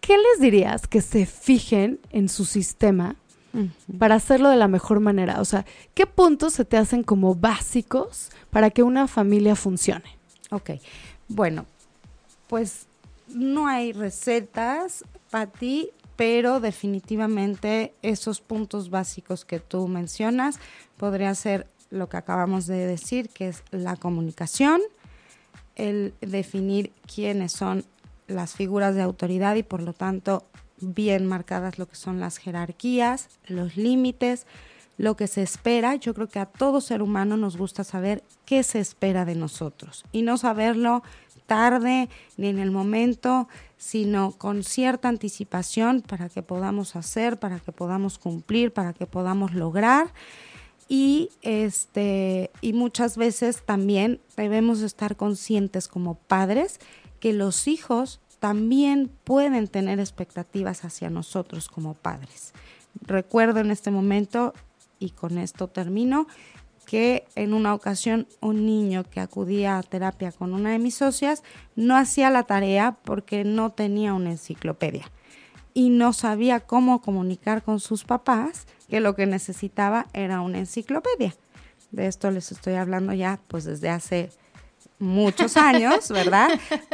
¿qué 0.00 0.16
les 0.16 0.40
dirías 0.40 0.86
que 0.86 1.02
se 1.02 1.26
fijen 1.26 2.00
en 2.10 2.30
su 2.30 2.46
sistema 2.46 3.16
para 3.98 4.14
hacerlo 4.14 4.48
de 4.48 4.56
la 4.56 4.66
mejor 4.66 5.00
manera? 5.00 5.42
O 5.42 5.44
sea, 5.44 5.66
¿qué 5.92 6.06
puntos 6.06 6.54
se 6.54 6.64
te 6.64 6.78
hacen 6.78 7.02
como 7.02 7.34
básicos 7.34 8.30
para 8.48 8.70
que 8.70 8.82
una 8.82 9.08
familia 9.08 9.56
funcione? 9.56 10.16
Ok, 10.50 10.70
bueno, 11.28 11.66
pues 12.48 12.86
no 13.28 13.66
hay 13.66 13.92
recetas 13.92 15.04
para 15.30 15.46
ti, 15.46 15.90
pero 16.16 16.60
definitivamente 16.60 17.92
esos 18.02 18.40
puntos 18.40 18.90
básicos 18.90 19.44
que 19.44 19.60
tú 19.60 19.86
mencionas 19.86 20.58
podría 20.96 21.34
ser 21.34 21.66
lo 21.90 22.08
que 22.08 22.16
acabamos 22.16 22.66
de 22.66 22.86
decir, 22.86 23.28
que 23.28 23.48
es 23.48 23.62
la 23.70 23.96
comunicación, 23.96 24.80
el 25.76 26.14
definir 26.20 26.92
quiénes 27.12 27.52
son 27.52 27.84
las 28.26 28.54
figuras 28.54 28.94
de 28.94 29.02
autoridad 29.02 29.54
y 29.54 29.62
por 29.62 29.82
lo 29.82 29.92
tanto 29.92 30.44
bien 30.80 31.26
marcadas 31.26 31.78
lo 31.78 31.86
que 31.86 31.96
son 31.96 32.20
las 32.20 32.36
jerarquías, 32.36 33.28
los 33.46 33.76
límites, 33.76 34.46
lo 34.96 35.16
que 35.16 35.26
se 35.26 35.42
espera. 35.42 35.94
Yo 35.94 36.14
creo 36.14 36.28
que 36.28 36.40
a 36.40 36.46
todo 36.46 36.80
ser 36.80 37.00
humano 37.00 37.36
nos 37.36 37.56
gusta 37.56 37.84
saber 37.84 38.22
qué 38.44 38.62
se 38.62 38.80
espera 38.80 39.24
de 39.24 39.34
nosotros 39.34 40.04
y 40.12 40.22
no 40.22 40.36
saberlo 40.36 41.02
tarde 41.48 42.08
ni 42.36 42.48
en 42.48 42.60
el 42.60 42.70
momento, 42.70 43.48
sino 43.78 44.32
con 44.32 44.62
cierta 44.62 45.08
anticipación 45.08 46.02
para 46.02 46.28
que 46.28 46.42
podamos 46.42 46.94
hacer, 46.94 47.40
para 47.40 47.58
que 47.58 47.72
podamos 47.72 48.18
cumplir, 48.18 48.72
para 48.72 48.92
que 48.92 49.06
podamos 49.06 49.54
lograr. 49.54 50.12
Y 50.88 51.30
este 51.42 52.50
y 52.60 52.74
muchas 52.74 53.16
veces 53.16 53.62
también 53.64 54.20
debemos 54.36 54.82
estar 54.82 55.16
conscientes 55.16 55.88
como 55.88 56.14
padres 56.14 56.78
que 57.18 57.32
los 57.32 57.66
hijos 57.66 58.20
también 58.38 59.10
pueden 59.24 59.68
tener 59.68 59.98
expectativas 59.98 60.84
hacia 60.84 61.10
nosotros 61.10 61.68
como 61.68 61.94
padres. 61.94 62.52
Recuerdo 63.00 63.60
en 63.60 63.70
este 63.70 63.90
momento, 63.90 64.54
y 64.98 65.10
con 65.10 65.38
esto 65.38 65.68
termino, 65.68 66.26
que 66.88 67.26
en 67.34 67.52
una 67.52 67.74
ocasión 67.74 68.26
un 68.40 68.64
niño 68.64 69.04
que 69.04 69.20
acudía 69.20 69.76
a 69.76 69.82
terapia 69.82 70.32
con 70.32 70.54
una 70.54 70.70
de 70.70 70.78
mis 70.78 70.94
socias 70.94 71.42
no 71.76 71.94
hacía 71.94 72.30
la 72.30 72.44
tarea 72.44 72.96
porque 73.04 73.44
no 73.44 73.68
tenía 73.68 74.14
una 74.14 74.30
enciclopedia 74.30 75.04
y 75.74 75.90
no 75.90 76.14
sabía 76.14 76.60
cómo 76.60 77.02
comunicar 77.02 77.62
con 77.62 77.78
sus 77.78 78.04
papás 78.04 78.66
que 78.88 79.00
lo 79.00 79.14
que 79.14 79.26
necesitaba 79.26 80.06
era 80.14 80.40
una 80.40 80.60
enciclopedia. 80.60 81.34
De 81.90 82.06
esto 82.06 82.30
les 82.30 82.52
estoy 82.52 82.74
hablando 82.74 83.12
ya 83.12 83.38
pues 83.48 83.64
desde 83.64 83.90
hace 83.90 84.30
muchos 84.98 85.56
años, 85.56 86.08
¿verdad? 86.08 86.50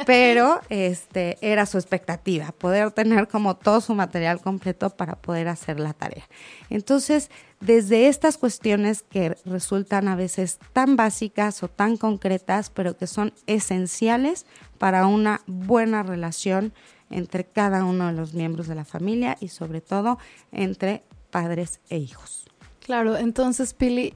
Pero 0.06 0.60
este 0.68 1.38
era 1.40 1.66
su 1.66 1.78
expectativa, 1.78 2.52
poder 2.52 2.90
tener 2.90 3.28
como 3.28 3.56
todo 3.56 3.80
su 3.80 3.94
material 3.94 4.40
completo 4.40 4.90
para 4.90 5.16
poder 5.16 5.48
hacer 5.48 5.80
la 5.80 5.92
tarea. 5.92 6.24
Entonces, 6.70 7.30
desde 7.60 8.08
estas 8.08 8.36
cuestiones 8.36 9.02
que 9.02 9.36
resultan 9.44 10.08
a 10.08 10.16
veces 10.16 10.58
tan 10.72 10.96
básicas 10.96 11.62
o 11.62 11.68
tan 11.68 11.96
concretas, 11.96 12.70
pero 12.70 12.96
que 12.96 13.06
son 13.06 13.32
esenciales 13.46 14.44
para 14.78 15.06
una 15.06 15.40
buena 15.46 16.02
relación 16.02 16.72
entre 17.10 17.44
cada 17.44 17.84
uno 17.84 18.08
de 18.08 18.12
los 18.12 18.34
miembros 18.34 18.66
de 18.66 18.74
la 18.74 18.84
familia 18.84 19.36
y 19.40 19.48
sobre 19.48 19.80
todo 19.80 20.18
entre 20.52 21.02
padres 21.30 21.80
e 21.88 21.96
hijos. 21.96 22.46
Claro, 22.80 23.16
entonces 23.16 23.72
Pili, 23.72 24.14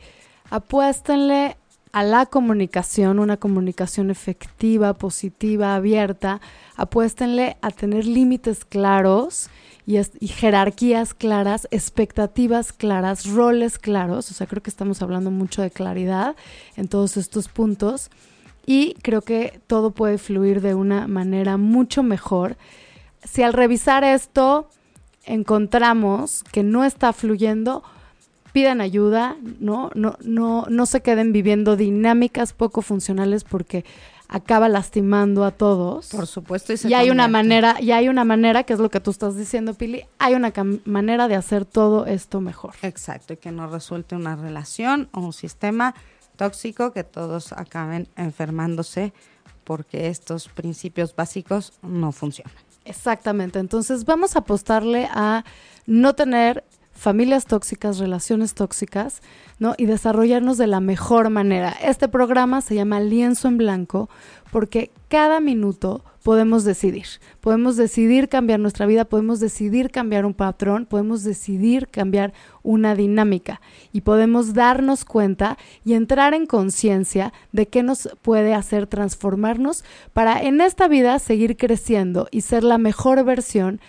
apuéstenle 0.51 1.57
a 1.93 2.03
la 2.03 2.27
comunicación, 2.27 3.19
una 3.19 3.37
comunicación 3.37 4.11
efectiva, 4.11 4.95
positiva, 4.95 5.75
abierta. 5.75 6.41
Apuéstenle 6.77 7.57
a 7.61 7.71
tener 7.71 8.07
límites 8.07 8.65
claros 8.65 9.49
y, 9.87 9.99
y 9.99 10.29
jerarquías 10.29 11.15
claras, 11.15 11.69
expectativas 11.71 12.73
claras, 12.73 13.27
roles 13.27 13.79
claros. 13.79 14.31
O 14.31 14.35
sea, 14.35 14.47
creo 14.47 14.63
que 14.63 14.71
estamos 14.71 15.03
hablando 15.03 15.31
mucho 15.31 15.63
de 15.63 15.71
claridad 15.71 16.37
en 16.77 16.89
todos 16.89 17.17
estos 17.17 17.49
puntos. 17.49 18.11
Y 18.67 18.95
creo 19.01 19.23
que 19.23 19.61
todo 19.67 19.93
puede 19.93 20.19
fluir 20.19 20.61
de 20.61 20.75
una 20.75 21.09
manera 21.09 21.57
mucho 21.57 22.03
mejor. 22.03 22.59
Si 23.25 23.43
al 23.43 23.55
revisar 23.55 24.05
esto 24.05 24.69
encontramos 25.25 26.45
que 26.53 26.63
no 26.63 26.85
está 26.85 27.13
fluyendo, 27.13 27.83
pidan 28.53 28.81
ayuda, 28.81 29.37
¿no? 29.61 29.91
No, 29.95 30.17
no, 30.23 30.67
no 30.69 30.87
se 30.87 31.01
queden 31.01 31.33
viviendo 31.33 31.77
dinámicas 31.77 32.53
poco 32.53 32.83
funcionales 32.83 33.45
porque 33.45 33.85
acaba 34.29 34.69
lastimando 34.69 35.45
a 35.45 35.51
todos. 35.51 36.09
Por 36.09 36.27
supuesto. 36.27 36.77
se 36.77 36.89
y 36.89 36.95
hay 36.95 37.11
una 37.11 37.29
manera, 37.29 37.77
y 37.81 37.93
hay 37.93 38.09
una 38.09 38.25
manera, 38.25 38.65
que 38.65 38.75
es 38.75 38.79
lo 38.79 38.91
que 38.91 39.01
tú 39.01 39.11
estás 39.11 39.37
diciendo, 39.37 39.75
Pili, 39.75 40.05
hay 40.19 40.35
una 40.35 40.53
manera 40.85 41.29
de 41.29 41.35
hacer 41.35 41.65
todo 41.65 42.07
esto 42.07 42.41
mejor. 42.41 42.75
Exacto, 42.83 43.33
y 43.33 43.37
que 43.39 43.51
no 43.51 43.67
resulte 43.67 44.15
una 44.15 44.37
relación 44.37 45.09
o 45.13 45.21
un 45.21 45.33
sistema 45.33 45.95
tóxico 46.37 46.93
que 46.93 47.05
todos 47.05 47.53
acaben 47.53 48.09
enfermándose 48.17 49.13
porque 49.65 50.09
estos 50.09 50.49
principios 50.49 51.15
básicos 51.15 51.73
no 51.83 52.13
funcionan. 52.13 52.55
Exactamente. 52.85 53.59
Entonces 53.59 54.05
vamos 54.05 54.35
a 54.35 54.41
apostarle 54.41 55.09
a 55.11 55.45
no 55.87 56.15
tener 56.15 56.65
familias 56.99 57.47
tóxicas, 57.47 57.99
relaciones 57.99 58.55
tóxicas, 58.55 59.23
¿no? 59.59 59.75
Y 59.79 59.87
desarrollarnos 59.87 60.59
de 60.59 60.67
la 60.67 60.81
mejor 60.81 61.31
manera. 61.31 61.75
Este 61.83 62.09
programa 62.09 62.61
se 62.61 62.75
llama 62.75 63.01
Lienzo 63.01 63.49
en 63.49 63.57
Blanco 63.57 64.11
porque 64.51 64.91
cada 65.09 65.41
minuto 65.41 66.05
podemos 66.25 66.65
decidir. 66.65 67.07
Podemos 67.41 67.77
decidir 67.77 68.29
cambiar 68.29 68.59
nuestra 68.59 68.85
vida, 68.85 69.05
podemos 69.05 69.39
decidir 69.39 69.91
cambiar 69.91 70.27
un 70.27 70.35
patrón, 70.35 70.87
podemos 70.87 71.23
decidir 71.23 71.89
cambiar 71.89 72.35
una 72.63 72.95
dinámica 72.95 73.61
y 73.93 74.01
podemos 74.01 74.53
darnos 74.53 75.05
cuenta 75.05 75.57
y 75.85 75.95
entrar 75.95 76.35
en 76.35 76.47
conciencia 76.47 77.33
de 77.53 77.69
qué 77.69 77.83
nos 77.83 78.09
puede 78.23 78.55
hacer 78.55 78.89
transformarnos 78.89 79.85
para 80.13 80.43
en 80.43 80.61
esta 80.61 80.89
vida 80.89 81.19
seguir 81.21 81.57
creciendo 81.57 82.27
y 82.33 82.41
ser 82.41 82.65
la 82.65 82.77
mejor 82.79 83.25
versión 83.25 83.81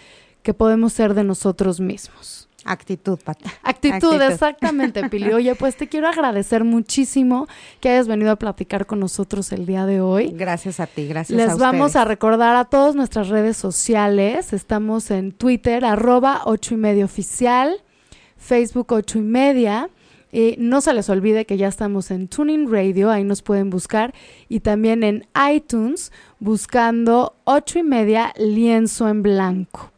que 0.44 0.54
podemos 0.54 0.94
ser 0.94 1.16
de 1.16 1.24
nosotros 1.24 1.80
mismos. 1.80 2.49
Actitud, 2.66 3.20
Pati. 3.24 3.46
Actitud, 3.64 4.22
exactamente, 4.22 5.08
Pili. 5.10 5.34
Oye, 5.34 5.56
pues 5.56 5.76
te 5.76 5.88
quiero 5.88 6.08
agradecer 6.08 6.64
muchísimo 6.64 7.48
que 7.80 7.90
hayas 7.90 8.08
venido 8.08 8.32
a 8.32 8.36
platicar 8.36 8.86
con 8.86 9.00
nosotros 9.00 9.52
el 9.52 9.66
día 9.66 9.86
de 9.86 10.02
hoy. 10.02 10.32
Gracias 10.34 10.80
a 10.80 10.88
ti, 10.88 11.08
gracias 11.08 11.38
Les 11.38 11.50
a 11.50 11.56
vamos 11.56 11.96
a 11.96 12.06
recordar 12.06 12.56
a 12.56 12.66
todas 12.66 12.96
nuestras 12.96 13.30
redes 13.30 13.58
sociales. 13.58 14.54
Estamos 14.54 15.12
en 15.12 15.32
Twitter, 15.32 15.86
arroba 15.86 16.42
ocho 16.46 16.74
y 16.74 16.78
media 16.78 17.06
oficial, 17.06 17.82
Facebook 18.38 18.92
ocho 18.92 19.20
y 19.20 19.24
media. 19.24 19.90
Y 20.32 20.56
no 20.60 20.82
se 20.82 20.94
les 20.94 21.10
olvide 21.10 21.46
que 21.46 21.58
ya 21.58 21.68
estamos 21.68 22.12
en 22.12 22.28
Tuning 22.28 22.72
Radio, 22.72 23.10
ahí 23.10 23.24
nos 23.24 23.42
pueden 23.42 23.70
buscar. 23.70 24.14
Y 24.48 24.60
también 24.60 25.04
en 25.04 25.26
iTunes, 25.52 26.12
buscando 26.40 27.36
ocho 27.46 27.80
y 27.80 27.84
media 27.84 28.34
lienzo 28.38 29.10
en 29.10 29.24
blanco. 29.24 29.92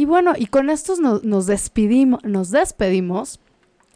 Y 0.00 0.06
bueno, 0.06 0.32
y 0.34 0.46
con 0.46 0.70
estos 0.70 0.98
nos 0.98 1.44
despedimos, 1.44 2.24
nos 2.24 2.50
despedimos 2.50 3.38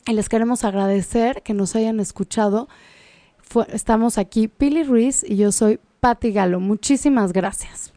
y 0.07 0.13
les 0.13 0.29
queremos 0.29 0.63
agradecer 0.63 1.41
que 1.41 1.55
nos 1.55 1.75
hayan 1.77 1.99
escuchado. 1.99 2.69
estamos 3.73 4.19
aquí 4.19 4.49
Pili 4.49 4.83
Ruiz 4.83 5.25
y 5.27 5.37
yo 5.37 5.51
soy 5.51 5.81
Patti 6.01 6.31
Galo. 6.31 6.61
Muchísimas 6.61 7.33
gracias. 7.33 7.95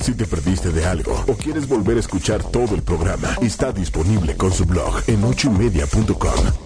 Si 0.00 0.14
te 0.14 0.24
perdiste 0.24 0.70
de 0.70 0.86
algo 0.86 1.12
o 1.28 1.34
quieres 1.34 1.68
volver 1.68 1.98
a 1.98 2.00
escuchar 2.00 2.42
todo 2.42 2.74
el 2.74 2.82
programa, 2.82 3.28
está 3.42 3.70
disponible 3.70 4.34
con 4.34 4.50
su 4.50 4.64
blog 4.64 5.02
en 5.06 5.22
ochoymedia.com 5.22 6.65